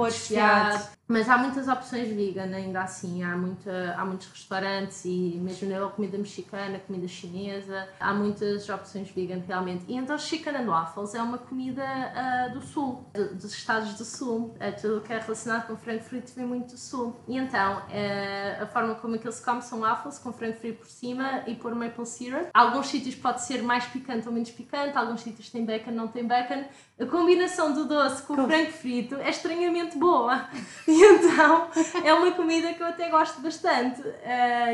Mas 1.07 1.29
há 1.29 1.37
muitas 1.37 1.67
opções 1.67 2.07
vegan 2.09 2.55
ainda 2.55 2.81
assim, 2.81 3.23
há, 3.23 3.37
muita, 3.37 3.93
há 3.95 4.03
muitos 4.03 4.27
restaurantes 4.27 5.05
e 5.05 5.39
mesmo 5.39 5.69
na 5.69 5.87
comida 5.87 6.17
mexicana, 6.17 6.79
comida 6.79 7.07
chinesa, 7.07 7.87
há 7.99 8.11
muitas 8.11 8.67
opções 8.69 9.09
vegan 9.11 9.41
realmente. 9.47 9.85
E 9.87 9.95
então 9.95 10.17
chicken 10.17 10.55
and 10.55 10.65
waffles 10.65 11.13
é 11.13 11.21
uma 11.21 11.37
comida 11.37 11.83
uh, 11.83 12.53
do 12.53 12.61
sul, 12.61 13.05
dos 13.13 13.53
estados 13.53 13.93
do 13.93 14.03
sul, 14.03 14.55
é 14.59 14.71
tudo 14.71 15.01
que 15.01 15.13
é 15.13 15.19
relacionado 15.19 15.67
com 15.67 15.77
frango 15.77 16.03
frito 16.03 16.31
vem 16.35 16.45
muito 16.45 16.71
do 16.71 16.77
sul. 16.77 17.15
E 17.27 17.37
então 17.37 17.77
uh, 17.77 18.63
a 18.63 18.65
forma 18.65 18.95
como 18.95 19.13
aquilo 19.15 19.31
se 19.31 19.43
come 19.43 19.61
são 19.61 19.81
waffles 19.81 20.17
com 20.17 20.33
frango 20.33 20.57
frito 20.57 20.79
por 20.79 20.89
cima 20.89 21.43
e 21.45 21.53
por 21.53 21.75
maple 21.75 22.05
syrup. 22.05 22.47
Alguns 22.51 22.87
sítios 22.87 23.13
pode 23.13 23.43
ser 23.43 23.61
mais 23.61 23.85
picante 23.85 24.27
ou 24.27 24.33
menos 24.33 24.49
picante, 24.49 24.97
alguns 24.97 25.21
sítios 25.21 25.51
têm 25.51 25.65
bacon, 25.65 25.91
não 25.91 26.07
tem 26.07 26.25
bacon. 26.25 26.65
A 26.99 27.05
combinação 27.05 27.73
do 27.73 27.85
doce 27.85 28.23
com 28.23 28.33
o 28.33 28.45
frango 28.47 28.71
frito 28.71 29.15
é 29.15 29.29
estranhamente 29.29 29.97
boa. 29.99 30.49
E 30.95 31.03
então 31.15 31.67
é 32.03 32.13
uma 32.13 32.31
comida 32.31 32.73
que 32.73 32.81
eu 32.81 32.87
até 32.87 33.09
gosto 33.09 33.41
bastante. 33.41 34.01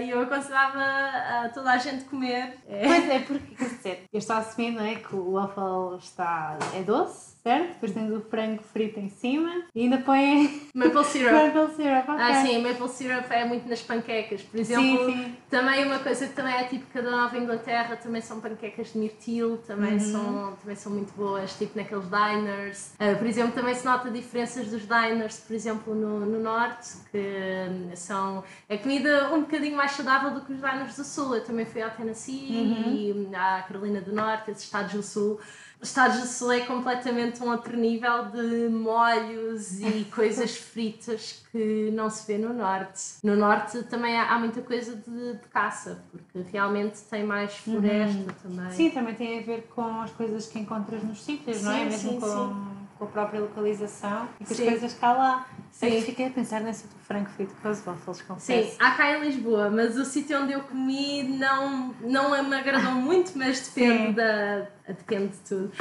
E 0.04 0.10
eu 0.10 0.22
aconselhava 0.22 0.80
a 0.80 1.50
toda 1.50 1.72
a 1.72 1.78
gente 1.78 2.06
comer. 2.06 2.60
Pois 2.68 3.10
é, 3.10 3.20
porque, 3.20 3.56
quer 3.56 3.70
dizer, 3.70 4.04
eu 4.14 4.20
estou 4.20 4.36
a 4.36 4.40
assumir, 4.40 4.72
não 4.72 4.86
é? 4.86 4.96
Que 4.96 5.16
o 5.16 5.34
waffle 5.34 5.98
está, 5.98 6.58
é 6.76 6.84
doce 6.84 7.32
certo? 7.44 7.68
Depois 7.74 7.92
tens 7.92 8.12
o 8.12 8.22
frango 8.22 8.62
frito 8.64 9.00
em 9.00 9.10
cima 9.10 9.64
e 9.74 9.82
ainda 9.84 9.98
põe 10.00 10.62
maple 10.76 11.04
syrup. 11.06 11.32
maple 11.34 11.76
syrup, 11.76 12.10
ok. 12.10 12.16
Ah, 12.24 12.34
sim, 12.46 12.62
maple 12.62 12.90
syrup 12.90 13.32
é 13.32 13.46
muito 13.46 13.68
nas 13.68 13.82
panquecas. 13.82 14.42
Por 14.44 14.60
exemplo, 14.60 15.06
Sim, 15.06 15.14
sim. 15.26 15.36
também 15.50 15.86
uma 15.86 16.00
coisa 16.00 16.28
que 16.28 16.34
também 16.34 16.54
é 16.56 16.64
típica 16.66 17.02
da 17.02 17.10
Nova 17.12 17.38
Inglaterra, 17.38 17.96
também 17.96 18.22
são 18.22 18.40
panquecas 18.40 18.94
de 18.94 19.00
mirtilo, 19.00 19.58
também, 19.58 19.94
Uhum. 19.94 20.00
são, 20.00 20.56
também 20.62 20.76
são 20.76 20.92
muito 20.92 21.14
boas, 21.14 21.58
tipo 21.58 21.78
naqueles 21.78 22.06
diners. 22.10 22.94
Ah, 23.00 23.16
por 23.18 23.26
exemplo, 23.28 23.54
também 23.54 23.74
se 23.76 23.86
nota 23.86 24.10
diferenças 24.12 24.68
dos 24.68 24.82
diners, 24.84 25.40
por 25.40 25.54
exemplo, 25.56 25.96
no, 25.96 26.20
no 26.26 26.40
Norte, 26.40 26.90
que 27.12 27.18
hum, 27.18 27.90
são 27.96 28.44
é 28.70 28.78
comida 28.78 29.34
um 29.34 29.42
bocadinho 29.42 29.76
mais 29.76 29.92
saudável 29.92 30.32
do 30.32 30.42
que 30.42 30.54
os 30.54 30.60
diners 30.60 30.96
do 30.96 31.04
Sul. 31.04 31.36
Eu 31.36 31.44
também 31.44 31.66
fui 31.66 31.82
ao 31.82 31.90
Tennessee 31.92 32.52
Uhum. 32.52 32.96
e 32.96 33.14
hum, 33.14 33.32
à 33.36 33.62
Carolina 33.64 34.00
do 34.02 34.14
Norte, 34.14 34.52
esses 34.52 34.64
estados 34.64 34.94
do 34.94 35.02
Sul. 35.04 35.40
Do 35.82 36.28
Sul 36.28 36.52
é 36.52 36.60
completamente 36.62 37.42
um 37.44 37.50
outro 37.50 37.76
nível 37.76 38.26
de 38.26 38.70
molhos 38.70 39.80
e 39.82 40.06
coisas 40.14 40.56
fritas 40.56 41.44
que 41.52 41.90
não 41.92 42.08
se 42.08 42.28
vê 42.28 42.38
no 42.38 42.54
Norte. 42.54 43.02
No 43.24 43.36
Norte 43.36 43.82
também 43.84 44.16
há, 44.16 44.32
há 44.32 44.38
muita 44.40 44.62
coisa 44.62 44.96
de, 44.96 45.34
de 45.34 45.48
caça, 45.50 46.04
porque 46.12 46.40
realmente 46.52 47.00
tem 47.10 47.24
mais 47.24 47.56
floresta 47.58 48.34
também. 48.44 48.70
Sim, 48.72 48.92
também 48.92 49.16
tem 49.16 49.40
a 49.40 49.42
ver 49.42 49.64
com 49.74 50.02
as 50.02 50.12
coisas 50.12 50.46
que 50.48 50.60
encontras 50.60 51.04
nos 51.04 51.24
sítios, 51.24 51.64
não 51.64 51.72
é? 51.72 51.80
Sim, 51.80 51.86
Mesmo 51.86 52.12
sim, 52.12 52.20
com, 52.20 52.28
sim. 52.28 52.78
com 53.00 53.04
a 53.06 53.08
própria 53.08 53.40
localização 53.42 54.30
e 54.40 54.46
com 54.46 54.52
as 54.54 54.58
Sim. 54.58 54.66
coisas 54.66 54.94
cá 54.94 55.14
lá. 55.14 55.48
Sim. 55.72 55.90
Sim. 55.90 56.02
fiquei 56.02 56.28
a 56.28 56.30
pensar 56.30 56.60
nesse 56.62 56.86
do 56.86 56.96
frango 57.00 57.30
frito 57.30 57.56
com 57.62 57.70
os 57.70 57.80
waffles, 57.84 58.18
Sim, 58.18 58.24
confesso. 58.28 58.76
há 58.80 58.92
cá 58.92 59.18
em 59.18 59.22
Lisboa, 59.22 59.70
mas 59.70 59.98
o 59.98 60.04
sítio 60.06 60.40
onde 60.42 60.52
eu 60.54 60.62
comi 60.62 61.24
não, 61.24 61.96
não 62.02 62.44
me 62.44 62.56
agradou 62.56 62.92
muito, 63.02 63.32
mas 63.38 63.62
depende, 63.68 64.08
Sim. 64.08 64.14
da, 64.14 64.68
depende 64.94 65.30
de 65.34 65.38
tudo. 65.48 65.72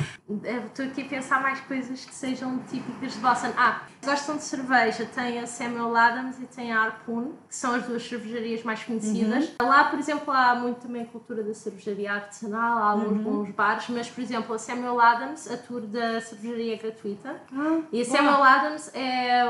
Eh, 0.44 0.56
Estou 0.66 0.84
aqui 0.86 1.02
a 1.02 1.04
pensar 1.08 1.42
mais 1.42 1.60
coisas 1.60 2.04
que 2.04 2.14
sejam 2.14 2.58
típicas 2.70 3.12
de 3.14 3.18
Boston. 3.18 3.52
Ah, 3.56 3.82
gostam 4.04 4.36
de 4.36 4.42
cerveja, 4.44 5.04
tem 5.14 5.38
a 5.40 5.46
Samuel 5.46 5.96
Adams 5.96 6.38
e 6.40 6.46
tem 6.46 6.72
a 6.72 6.82
Harpoon, 6.82 7.32
que 7.48 7.54
são 7.56 7.74
as 7.74 7.84
duas 7.84 8.02
cervejarias 8.06 8.62
mais 8.62 8.82
conhecidas. 8.84 9.52
Lá, 9.60 9.84
por 9.84 9.98
exemplo, 9.98 10.32
há 10.32 10.54
muito 10.54 10.80
também 10.80 11.02
a 11.02 11.06
cultura 11.06 11.42
da 11.42 11.52
cervejaria 11.54 12.12
artesanal, 12.12 12.78
há 12.78 12.90
alguns 12.90 13.22
bons 13.22 13.50
bares, 13.50 13.86
mas, 13.88 14.08
por 14.08 14.20
exemplo, 14.22 14.54
a 14.54 14.58
Samuel 14.58 15.00
Adams, 15.00 15.50
a 15.50 15.56
tour 15.56 15.80
da 15.82 16.20
cervejaria 16.20 16.74
é 16.74 16.76
gratuita. 16.76 17.40
Ah, 17.52 17.80
E 17.92 18.00
a. 18.00 18.04
Samuel 18.04 18.42
Adams 18.42 18.90
é 18.94 19.44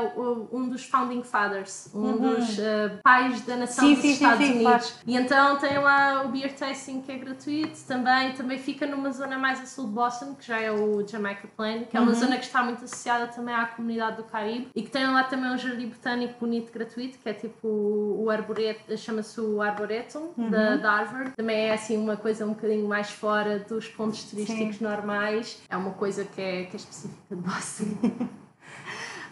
um 0.51 0.69
dos 0.69 0.85
founding 0.85 1.23
fathers, 1.23 1.89
um 1.93 2.17
dos 2.17 2.57
eh, 2.59 2.99
pais 3.03 3.41
da 3.41 3.55
nação 3.57 3.85
Sim, 3.85 3.93
dos 3.93 4.01
sim, 4.01 4.11
Estados 4.13 4.37
sim, 4.45 4.51
Unidos. 4.53 4.63
claro. 4.63 4.85
E 5.05 5.17
então 5.17 5.57
tem 5.57 5.77
lá 5.79 6.23
o 6.25 6.29
beer 6.29 6.53
tasting 6.53 7.01
que 7.01 7.11
é 7.11 7.17
gratuito 7.17 7.77
também. 7.87 8.33
Também 8.33 8.57
fica 8.57 8.85
numa 8.85 9.11
zona 9.11 9.37
mais 9.37 9.50
a 9.59 9.65
sul 9.65 9.87
de 9.87 9.91
Boston, 9.91 10.35
que 10.35 10.45
já 10.47 10.59
é 10.59 10.71
o 10.71 11.05
Jamaica 11.07 11.47
Plain, 11.57 11.85
que 11.85 11.97
é 11.97 11.99
Uhum. 11.99 12.05
uma 12.07 12.15
zona 12.15 12.37
que 12.37 12.45
está 12.45 12.63
muito 12.63 12.85
associada 12.85 13.27
também 13.27 13.53
à 13.53 13.65
comunidade 13.65 14.17
do 14.17 14.23
Caribe 14.23 14.69
e 14.75 14.81
que 14.83 14.89
tem 14.89 15.05
lá 15.07 15.23
também 15.23 15.51
um 15.51 15.57
jardim 15.57 15.87
botânico 15.87 16.35
bonito 16.39 16.71
gratuito, 16.71 17.17
que 17.19 17.27
é 17.27 17.33
tipo 17.33 17.67
o 17.67 18.29
arboreto, 18.29 18.97
chama-se 18.97 19.41
o 19.41 19.61
Arboretum 19.61 20.29
Uhum. 20.37 20.49
da, 20.49 20.77
da 20.77 20.91
Harvard. 20.97 21.31
Também 21.35 21.57
é 21.69 21.73
assim 21.73 21.97
uma 21.97 22.15
coisa 22.15 22.45
um 22.45 22.49
bocadinho 22.49 22.87
mais 22.87 23.09
fora 23.09 23.59
dos 23.59 23.87
pontos 23.87 24.23
turísticos 24.23 24.79
normais. 24.79 25.61
É 25.69 25.75
uma 25.75 25.91
coisa 25.91 26.23
que 26.23 26.39
é, 26.41 26.63
que 26.65 26.73
é 26.73 26.75
específica 26.77 27.35
de 27.35 27.35
Boston. 27.41 27.85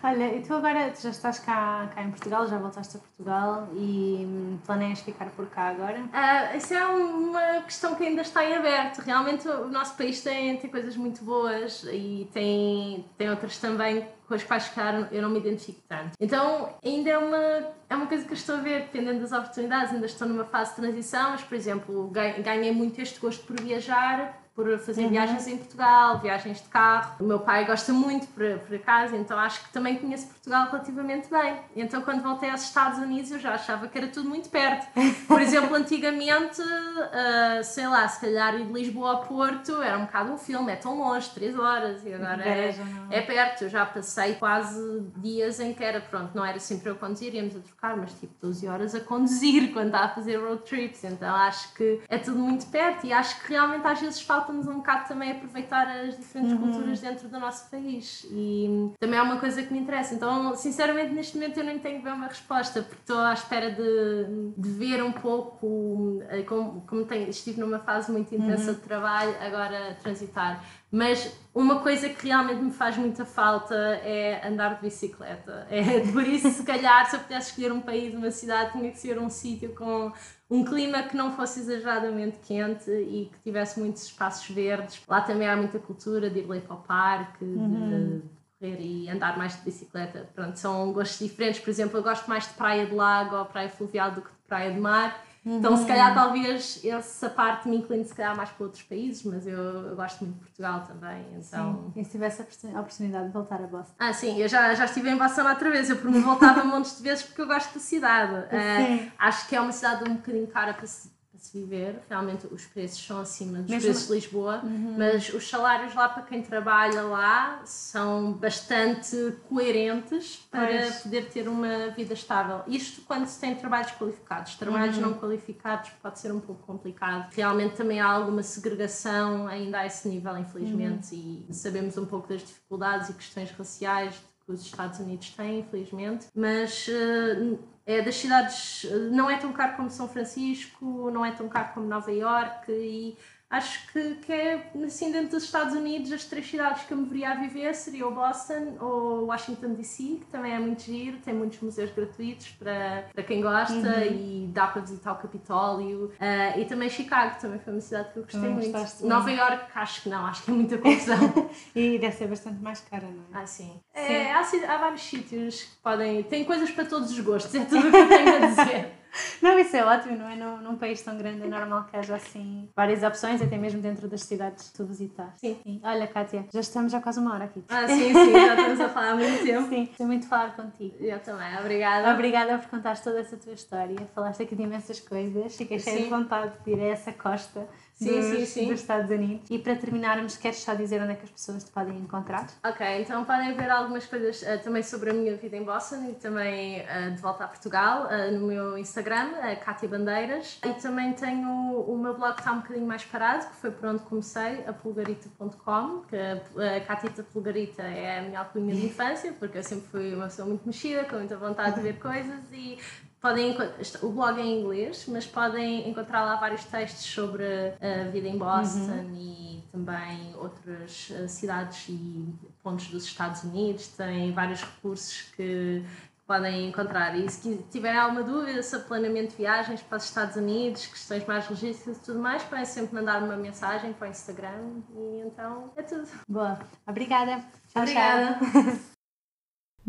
Olha, 0.02 0.34
e 0.36 0.42
tu 0.42 0.54
agora 0.54 0.94
já 0.96 1.10
estás 1.10 1.40
cá, 1.40 1.90
cá 1.94 2.02
em 2.02 2.10
Portugal, 2.10 2.48
já 2.48 2.58
voltaste 2.58 2.98
a 2.98 3.00
Portugal 3.00 3.68
e 3.74 4.26
hum, 4.26 4.60
planeias 4.66 5.02
ficar 5.02 5.30
por 5.32 5.48
cá 5.48 5.70
agora? 5.70 6.04
Ah, 6.14 6.56
isso 6.56 6.74
é 6.74 6.86
uma 6.86 7.62
questão 7.64 7.96
que 7.96 8.06
ainda 8.06 8.22
está 8.22 8.46
em 8.46 8.56
aberto. 8.56 9.00
Realmente 9.00 9.48
o 9.48 9.68
nosso 9.68 9.98
país 9.98 10.22
tem, 10.22 10.56
tem 10.58 10.70
coisas 10.70 10.96
muito 10.96 11.24
boas 11.24 11.84
e 11.92 12.30
tem, 12.34 13.06
tem 13.18 13.30
outras 13.30 13.58
também 13.58 14.08
com 14.26 14.36
as 14.36 14.44
quais 14.44 14.70
calhar 14.70 15.10
eu 15.12 15.22
não 15.22 15.30
me 15.30 15.40
identifico 15.40 15.82
tanto. 15.88 16.12
Então 16.20 16.70
ainda 16.84 17.10
é 17.10 17.18
uma, 17.18 17.74
é 17.90 17.96
uma 17.96 18.06
coisa 18.06 18.24
que 18.24 18.32
eu 18.32 18.36
estou 18.38 18.56
a 18.56 18.60
ver, 18.60 18.82
dependendo 18.82 19.20
das 19.20 19.32
oportunidades, 19.32 19.94
ainda 19.94 20.06
estou 20.06 20.28
numa 20.28 20.46
fase 20.46 20.70
de 20.72 20.76
transição, 20.78 21.32
mas 21.32 21.42
por 21.42 21.56
exemplo, 21.56 22.10
ganhei 22.10 22.72
muito 22.72 23.02
este 23.02 23.20
gosto 23.20 23.44
por 23.46 23.60
viajar, 23.60 24.39
por 24.60 24.78
fazer 24.80 25.08
viagens 25.08 25.48
em 25.48 25.58
Portugal, 25.58 26.20
viagens 26.20 26.62
de 26.62 26.68
carro. 26.68 27.16
O 27.22 27.24
meu 27.24 27.40
pai 27.40 27.64
gosta 27.64 27.94
muito, 27.94 28.28
por, 28.28 28.60
por 28.60 28.76
acaso, 28.76 29.16
então 29.16 29.40
acho 29.40 29.64
que 29.64 29.72
também 29.72 29.96
conheço 29.96 30.28
Portugal 30.28 30.68
relativamente 30.70 31.30
bem. 31.30 31.56
Então, 31.78 32.02
quando 32.02 32.22
voltei 32.22 32.50
aos 32.50 32.64
Estados 32.64 33.00
Unidos, 33.00 33.32
eu 33.32 33.40
já 33.40 33.54
achava 33.54 33.88
que 33.88 33.98
era 33.98 34.08
tudo 34.08 34.28
muito 34.28 34.50
perto. 34.50 34.86
Por 35.30 35.42
exemplo, 35.42 35.74
antigamente, 35.78 36.62
ah, 36.62 37.62
sei 37.64 37.88
lá, 37.88 38.06
se 38.10 38.20
calhar 38.20 38.60
ir 38.60 38.66
de 38.66 38.74
Lisboa 38.74 39.12
ao 39.12 39.22
Porto 39.24 39.82
era 39.82 39.98
um 39.98 40.06
bocado 40.06 40.34
um 40.34 40.38
filme, 40.38 40.74
é 40.74 40.76
tão 40.76 40.98
longe, 40.98 41.30
3 41.30 41.58
horas, 41.58 42.06
e 42.06 42.14
agora 42.14 42.44
é, 42.44 42.76
não. 42.78 43.14
é 43.14 43.22
perto. 43.22 43.64
Eu 43.64 43.70
já 43.70 43.86
passei 43.86 44.36
quase 44.36 45.08
dias 45.18 45.62
em 45.62 45.74
que 45.74 45.82
era, 45.82 46.02
pronto, 46.02 46.32
não 46.36 46.44
era 46.44 46.60
sempre 46.60 46.90
eu 46.90 46.96
a 46.96 46.98
conduzir, 46.98 47.34
íamos 47.34 47.56
a 47.56 47.60
trocar, 47.60 47.96
mas 47.96 48.12
tipo 48.20 48.34
12 48.42 48.68
horas 48.68 48.94
a 48.94 49.00
conduzir 49.00 49.72
quando 49.74 49.88
está 49.88 50.00
a 50.00 50.10
fazer 50.10 50.36
road 50.36 50.64
trips. 50.64 51.06
Então 51.06 51.34
acho 51.34 51.74
que 51.76 52.02
é 52.10 52.18
tudo 52.18 52.40
muito 52.40 52.66
perto 52.68 53.08
e 53.08 53.14
acho 53.14 53.42
que 53.42 53.54
realmente 53.54 53.88
às 53.88 54.02
vezes 54.02 54.22
falta-nos 54.50 54.68
um 54.68 54.78
bocado 54.78 55.08
também 55.08 55.32
aproveitar 55.32 55.88
as 55.88 56.18
diferentes 56.18 56.58
culturas 56.58 57.00
dentro 57.00 57.30
do 57.30 57.40
nosso 57.40 57.70
país. 57.70 58.26
E 58.32 58.92
também 59.00 59.20
é 59.20 59.22
uma 59.22 59.40
coisa 59.40 59.62
que 59.62 59.72
me 59.72 59.80
interessa. 59.80 60.16
Então, 60.16 60.56
sinceramente, 60.56 61.14
neste 61.14 61.38
momento 61.38 61.58
eu 61.60 61.64
nem 61.64 61.78
tenho 61.78 62.02
bem 62.02 62.12
uma 62.12 62.28
resposta, 62.28 62.82
porque 62.82 63.02
estou 63.02 63.20
à 63.20 63.34
espera 63.34 63.72
de, 63.72 64.52
de 64.58 64.70
ver 64.70 65.04
um 65.04 65.12
pouco, 65.12 66.22
eh, 66.30 66.42
como, 66.42 66.82
como 66.82 67.06
tenho, 67.06 67.30
estive 67.30 67.60
numa 67.60 67.80
fase 67.80 68.12
muito 68.12 68.34
intensa 68.34 68.74
de 68.74 68.82
trabalho, 68.82 69.36
agora 69.40 69.96
transitar. 70.02 70.64
Mas 70.92 71.32
uma 71.54 71.82
coisa 71.82 72.10
que 72.10 72.28
realmente 72.28 72.64
me 72.64 72.72
faz 72.72 72.98
muita 72.98 73.24
falta 73.24 73.76
é 73.76 74.48
andar 74.48 74.76
de 74.76 74.82
bicicleta. 74.82 75.68
É, 75.70 76.00
por 76.12 76.24
isso, 76.24 76.50
se 76.50 76.64
calhar, 76.64 77.08
se 77.08 77.16
eu 77.16 77.20
pudesse 77.20 77.50
escolher 77.50 77.72
um 77.72 77.82
país, 77.82 78.14
uma 78.14 78.32
cidade, 78.32 78.72
tinha 78.72 78.92
que 78.92 78.98
ser 78.98 79.20
um 79.20 79.30
sítio 79.30 79.76
com 79.76 80.12
um 80.50 80.64
clima 80.64 81.04
que 81.04 81.16
não 81.16 81.32
fosse 81.36 81.60
exageradamente 81.60 82.40
quente 82.40 82.90
e 82.90 83.30
que 83.32 83.40
tivesse 83.44 83.80
muitos 83.80 84.04
espaços 84.04 84.50
verdes. 84.50 85.02
Lá 85.08 85.22
também 85.22 85.48
há 85.48 85.56
muita 85.56 85.78
cultura 85.78 86.30
de 86.30 86.40
ir 86.40 86.48
ler 86.48 86.62
para 86.62 86.76
o 86.76 86.82
parque, 86.82 87.46
de 87.46 88.22
correr 88.60 88.82
e 88.82 89.10
andar 89.10 89.38
mais 89.38 89.56
de 89.58 89.62
bicicleta. 89.62 90.28
Pronto, 90.34 90.58
são 90.58 90.92
gostos 90.92 91.20
diferentes. 91.20 91.60
Por 91.60 91.70
exemplo, 91.70 92.00
eu 92.00 92.04
gosto 92.04 92.28
mais 92.28 92.48
de 92.48 92.54
praia 92.56 92.86
de 92.88 92.96
lago 92.96 93.36
ou 93.36 93.46
praia 93.46 93.70
fluvial 93.70 94.12
do 94.12 94.22
que 94.22 94.30
de 94.30 94.48
praia 94.48 94.74
de 94.74 94.80
mar. 94.80 95.24
Então, 95.46 95.76
se 95.78 95.86
calhar, 95.86 96.14
talvez 96.14 96.82
essa 96.84 97.30
parte 97.30 97.68
me 97.70 97.78
incline 97.78 98.04
se 98.06 98.14
calhar 98.14 98.36
mais 98.36 98.50
para 98.50 98.66
outros 98.66 98.84
países, 98.84 99.24
mas 99.24 99.48
eu, 99.48 99.58
eu 99.58 99.96
gosto 99.96 100.20
muito 100.24 100.36
de 100.36 100.42
Portugal 100.42 100.84
também. 100.86 101.26
Então... 101.38 101.92
E 101.96 102.04
se 102.04 102.12
tivesse 102.12 102.42
a 102.42 102.46
oportun- 102.46 102.78
a 102.78 102.82
oportunidade 102.82 103.28
de 103.28 103.34
voltar 103.34 103.56
a 103.64 103.68
Boston? 103.68 103.94
Ah, 103.98 104.14
sim, 104.14 104.38
eu 104.42 104.48
já, 104.48 104.74
já 104.76 104.86
estive 104.86 105.10
em 105.10 105.18
Barcelona 105.18 105.54
outra 105.54 105.72
vez. 105.72 105.90
Eu 105.90 105.96
por 105.98 106.12
mim 106.12 106.22
voltava 106.22 106.64
montes 106.66 106.98
de 106.98 107.04
vezes 107.04 107.24
porque 107.24 107.42
eu 107.42 107.48
gosto 107.48 107.74
da 107.74 107.80
cidade. 107.80 108.34
Sim. 108.52 109.12
acho 109.18 109.48
que 109.48 109.56
é 109.56 109.62
uma 109.62 109.72
cidade 109.72 110.10
um 110.10 110.16
bocadinho 110.16 110.48
cara 110.48 110.74
para 110.74 110.86
se, 110.88 111.08
para 111.10 111.19
se 111.44 111.58
viver. 111.60 112.02
Realmente 112.10 112.48
os 112.52 112.66
preços 112.66 113.06
são 113.06 113.20
acima 113.20 113.60
dos 113.60 113.70
Mesmo- 113.70 113.90
preços 113.90 114.08
de 114.08 114.14
Lisboa, 114.14 114.62
mas 114.98 115.34
os 115.34 115.50
salários 115.50 115.94
lá 115.96 116.10
para 116.10 116.24
quem 116.24 116.42
trabalha 116.42 117.02
lá 117.04 117.62
são 117.66 118.34
bastante 118.34 119.16
coerentes 119.48 120.48
para 120.52 120.68
Pois. 120.68 120.96
poder 121.04 121.30
ter 121.30 121.48
uma 121.48 121.90
vida 121.90 122.14
estável. 122.14 122.62
Isto 122.68 123.02
quando 123.02 123.28
se 123.28 123.40
tem 123.40 123.56
trabalhos 123.56 123.92
qualificados. 123.92 124.56
Trabalhos 124.56 124.98
não 124.98 125.14
qualificados 125.14 125.92
pode 126.02 126.20
ser 126.20 126.32
um 126.32 126.40
pouco 126.40 126.62
complicado. 126.66 127.30
Realmente 127.34 127.76
também 127.76 128.00
há 128.00 128.08
alguma 128.10 128.44
segregação 128.44 129.48
ainda 129.48 129.80
a 129.80 129.86
esse 129.86 130.08
nível, 130.08 130.38
infelizmente, 130.38 131.16
e 131.50 131.54
sabemos 131.54 131.98
um 131.98 132.06
pouco 132.06 132.28
das 132.28 132.42
dificuldades 132.42 133.10
e 133.10 133.14
questões 133.14 133.52
raciais 133.52 134.16
que 134.46 134.52
os 134.52 134.62
Estados 134.66 135.00
Unidos 135.00 135.30
têm, 135.32 135.60
infelizmente, 135.60 136.28
mas 136.36 136.88
eh, 136.90 137.58
é 137.90 138.02
das 138.04 138.16
cidades, 138.16 138.86
eh, 138.86 139.10
não 139.10 139.30
é 139.30 139.38
tão 139.38 139.52
caro 139.52 139.76
como 139.76 139.90
São 139.90 140.08
Francisco, 140.08 141.10
não 141.12 141.26
é 141.26 141.32
tão 141.32 141.50
caro 141.50 141.74
como 141.74 141.88
Nova 141.88 142.12
York 142.12 142.72
e 142.72 143.18
acho 143.50 143.92
que, 143.92 144.16
que 144.16 144.32
é 144.32 144.72
assim 144.86 145.12
dentro 145.12 145.30
dos 145.32 145.44
Estados 145.44 145.74
Unidos 145.74 146.12
as 146.12 146.26
três 146.26 146.48
cidades 146.48 146.84
que 146.84 146.94
eu 146.94 146.98
me 146.98 147.06
viria 147.06 147.32
a 147.32 147.36
viver 147.36 147.74
seria 147.74 148.08
o 148.08 148.12
Boston 148.12 148.78
ou 148.80 149.26
Washington 149.26 149.74
DC, 149.74 150.04
que 150.22 150.26
também 150.32 150.54
é 150.54 150.60
muito 150.60 150.84
giro, 150.84 151.18
tem 151.18 151.34
muitos 151.34 151.60
museus 151.60 151.92
gratuitos 151.92 152.50
para, 152.50 153.06
para 153.14 153.24
quem 153.24 153.42
gosta 153.42 154.06
e 154.06 154.50
dá 154.54 154.68
para 154.68 154.82
visitar 154.82 155.14
o 155.14 155.16
Capitólio 155.16 156.12
Ah, 156.20 156.58
e 156.58 156.66
também 156.66 156.90
Chicago, 156.90 157.40
também 157.40 157.60
foi 157.60 157.74
uma 157.74 157.82
cidade 157.82 158.14
que 158.14 158.20
eu 158.20 158.24
gostei 158.24 158.42
Também 158.42 158.72
muito. 158.72 159.08
Nova 159.08 159.32
York, 159.32 159.66
acho 159.76 160.04
que 160.04 160.10
não, 160.10 160.26
acho 160.26 160.44
que 160.44 160.52
é 160.52 160.54
muita 160.54 160.78
confusão. 160.78 161.50
E 161.76 161.98
deve 161.98 162.16
ser 162.16 162.28
bastante 162.28 162.62
mais 162.62 162.82
cara, 162.82 163.08
não 163.08 163.40
é? 163.40 163.42
Ah, 163.42 163.46
sim. 163.46 163.80
É, 163.94 164.32
há, 164.32 164.42
há 164.42 164.78
vários 164.78 165.02
sítios 165.02 165.64
que 165.64 165.76
podem. 165.82 166.24
Tem 166.24 166.44
coisas 166.44 166.70
para 166.72 166.86
todos 166.86 167.12
os 167.12 167.20
gostos, 167.20 167.54
é 167.56 167.66
tudo 167.66 167.88
o 167.88 167.92
que 167.92 167.98
eu 167.98 168.08
tenho 168.08 168.36
a 168.36 168.48
dizer. 168.48 168.92
Não, 169.42 169.58
isso 169.58 169.76
é 169.76 169.84
ótimo, 169.84 170.18
não 170.18 170.28
é? 170.30 170.36
Num, 170.36 170.58
num 170.58 170.76
país 170.78 171.02
tão 171.02 171.18
grande 171.18 171.44
é 171.44 171.48
normal 171.48 171.86
que 171.86 171.98
haja 171.98 172.16
assim 172.16 172.70
várias 172.76 173.04
opções, 173.04 173.42
até 173.42 173.58
mesmo 173.58 173.82
dentro 173.82 174.08
das 174.08 174.22
cidades 174.22 174.70
que 174.70 174.78
tu 174.78 174.86
visitas. 174.86 175.28
Sim. 175.38 175.80
Olha, 175.84 176.08
Kátia, 176.08 176.46
já 176.54 176.60
estamos 176.60 176.92
já 176.92 177.02
quase 177.02 177.20
uma 177.20 177.34
hora 177.34 177.46
aqui. 177.46 177.64
Ah, 177.70 177.88
sim, 177.88 178.14
sim, 178.14 178.32
já 178.34 178.56
estamos 178.56 178.80
a 178.80 178.90
falar 178.90 179.12
há 179.12 179.16
muito 179.16 179.42
tempo. 179.44 179.70
Sim, 179.70 179.86
gostei 179.86 180.06
muito 180.06 180.28
falar 180.28 180.56
contigo. 180.56 180.96
Eu 181.00 181.20
também, 181.20 181.58
obrigada. 181.60 182.14
Obrigada 182.14 182.58
por 182.60 182.70
contares 182.70 183.02
toda 183.02 183.20
essa 183.20 183.38
tua 183.38 183.54
história. 183.54 183.98
Falaste 184.14 184.44
aqui 184.44 184.56
de 184.56 184.64
imensas 184.64 185.00
coisas. 185.00 185.56
Fiquei 185.56 185.80
cheia 185.80 185.98
de 185.98 186.04
Sim. 186.04 186.10
vontade 186.10 186.54
de 186.64 186.72
ir 186.72 186.80
a 186.80 186.86
essa 186.88 187.12
costa 187.12 187.68
Sim, 188.00 188.12
dos, 188.12 188.26
sim, 188.26 188.46
sim. 188.46 188.68
dos 188.70 188.80
Estados 188.80 189.12
Unidos. 189.12 189.50
E 189.50 189.60
para 189.60 189.76
terminarmos, 189.76 190.38
queres 190.38 190.60
só 190.60 190.74
dizer 190.74 191.02
onde 191.02 191.12
é 191.12 191.16
que 191.16 191.26
as 191.26 191.32
pessoas 191.32 191.66
te 191.66 191.72
podem 191.72 191.98
encontrar? 191.98 192.48
Ok, 192.64 193.02
então 193.02 193.26
podem 193.26 193.54
ver 193.56 193.70
algumas 193.70 194.06
coisas 194.06 194.42
eh, 194.42 194.58
também 194.58 194.82
sobre 194.82 195.10
a 195.10 195.14
minha 195.14 195.36
vida 195.36 195.58
em 195.58 195.64
Boston 195.64 196.10
e 196.10 196.14
também 196.14 196.80
eh, 196.80 197.10
de 197.10 197.22
volta 197.22 197.44
a 197.44 197.48
Portugal 197.48 198.10
eh, 198.10 198.32
no 198.32 198.48
meu 198.48 198.78
Instagram, 198.78 199.32
uh, 199.32 199.66
Cátia 199.66 199.90
Bandeiras. 199.90 200.60
E 200.66 200.74
também 200.82 201.12
tenho 201.12 201.50
o 201.50 201.98
meu 201.98 202.16
blog 202.16 202.36
que 202.36 202.42
está 202.42 202.54
um 202.54 202.62
bocadinho 202.62 202.88
mais 202.88 203.04
parado, 203.04 203.48
que 203.48 203.56
foi 203.58 203.72
por 203.72 203.90
onde 203.90 204.02
comecei, 204.04 204.64
a 204.66 204.72
pulgarita.com, 204.72 206.02
que 206.08 206.16
a 206.16 206.40
a 206.60 206.82
Catita 206.82 207.24
Pulgarita 207.24 207.82
é 207.82 208.20
a 208.20 208.22
minha 208.22 208.40
alcunha 208.40 208.74
de 208.74 208.86
infância, 208.88 209.34
porque 209.34 209.58
eu 209.58 209.64
sempre 209.64 209.88
fui 209.90 210.14
uma 210.14 210.26
pessoa 210.26 210.48
muito 210.48 210.66
mexida, 210.66 211.04
com 211.04 211.18
muita 211.18 211.36
vontade 211.38 211.76
de 211.76 211.82
ver 211.82 212.00
coisas 212.00 212.40
e 212.52 212.78
Podem, 213.22 213.56
o 214.02 214.10
blog 214.10 214.40
é 214.40 214.44
em 214.44 214.62
inglês, 214.62 215.06
mas 215.10 215.28
podem 215.28 215.90
encontrar 215.90 216.24
lá 216.24 216.38
vários 216.38 216.64
textos 216.64 217.04
sobre 217.04 217.44
a 217.82 218.10
vida 218.10 218.28
em 218.30 218.38
Boston 218.38 219.12
e 219.14 219.62
também 219.72 220.34
outras 220.38 221.12
eh, 221.12 221.28
cidades 221.28 221.90
e 221.90 222.34
pontos 222.64 222.88
dos 222.88 223.04
Estados 223.04 223.44
Unidos. 223.44 223.88
Tem 223.90 224.32
vários 224.32 224.62
recursos 224.62 225.24
que 225.36 225.84
podem 226.30 226.70
encontrar. 226.70 227.18
E 227.18 227.28
se 227.28 227.58
tiverem 227.72 228.00
alguma 228.00 228.22
dúvida 228.22 228.62
sobre 228.62 228.88
planeamento 228.88 229.32
de 229.32 229.38
viagens 229.38 229.82
para 229.82 229.98
os 229.98 230.04
Estados 230.04 230.36
Unidos, 230.36 230.86
questões 230.86 231.26
mais 231.26 231.50
logísticas 231.50 231.98
e 231.98 232.02
tudo 232.02 232.20
mais, 232.20 232.44
podem 232.44 232.66
sempre 232.66 232.94
mandar 232.94 233.24
uma 233.24 233.36
mensagem 233.36 233.94
para 233.94 234.08
o 234.08 234.12
Instagram 234.12 234.82
e 234.96 235.24
então 235.26 235.74
é 235.76 235.82
tudo. 235.82 236.08
Boa. 236.28 236.60
Obrigada. 236.88 237.44
Tchau, 237.74 237.82
Obrigada. 237.82 238.38
tchau. 238.40 238.80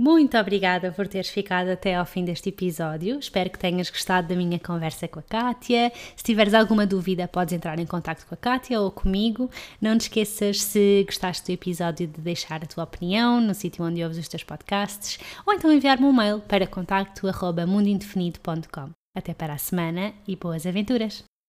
Muito 0.03 0.39
obrigada 0.39 0.91
por 0.93 1.07
teres 1.07 1.29
ficado 1.29 1.69
até 1.69 1.95
ao 1.95 2.07
fim 2.07 2.25
deste 2.25 2.49
episódio. 2.49 3.19
Espero 3.19 3.51
que 3.51 3.59
tenhas 3.59 3.91
gostado 3.91 4.29
da 4.29 4.35
minha 4.35 4.59
conversa 4.59 5.07
com 5.07 5.19
a 5.19 5.23
Kátia. 5.23 5.93
Se 6.17 6.25
tiveres 6.25 6.55
alguma 6.55 6.87
dúvida, 6.87 7.29
podes 7.29 7.53
entrar 7.53 7.79
em 7.79 7.85
contato 7.85 8.27
com 8.27 8.35
a 8.35 8.39
Kátia 8.39 8.81
ou 8.81 8.91
comigo. 8.91 9.51
Não 9.79 9.99
te 9.99 10.05
esqueças, 10.05 10.63
se 10.63 11.05
gostaste 11.05 11.45
do 11.45 11.53
episódio, 11.53 12.07
de 12.07 12.19
deixar 12.19 12.65
a 12.65 12.67
tua 12.67 12.85
opinião 12.85 13.43
no 13.43 13.53
sítio 13.53 13.85
onde 13.85 14.03
ouves 14.03 14.17
os 14.17 14.27
teus 14.27 14.43
podcasts 14.43 15.19
ou 15.47 15.53
então 15.53 15.71
enviar-me 15.71 16.07
um 16.07 16.15
mail 16.15 16.41
para 16.41 16.67
contacto.mundoindefinido.com. 16.67 18.93
Até 19.15 19.35
para 19.35 19.53
a 19.53 19.59
semana 19.59 20.15
e 20.27 20.35
boas 20.35 20.65
aventuras! 20.65 21.30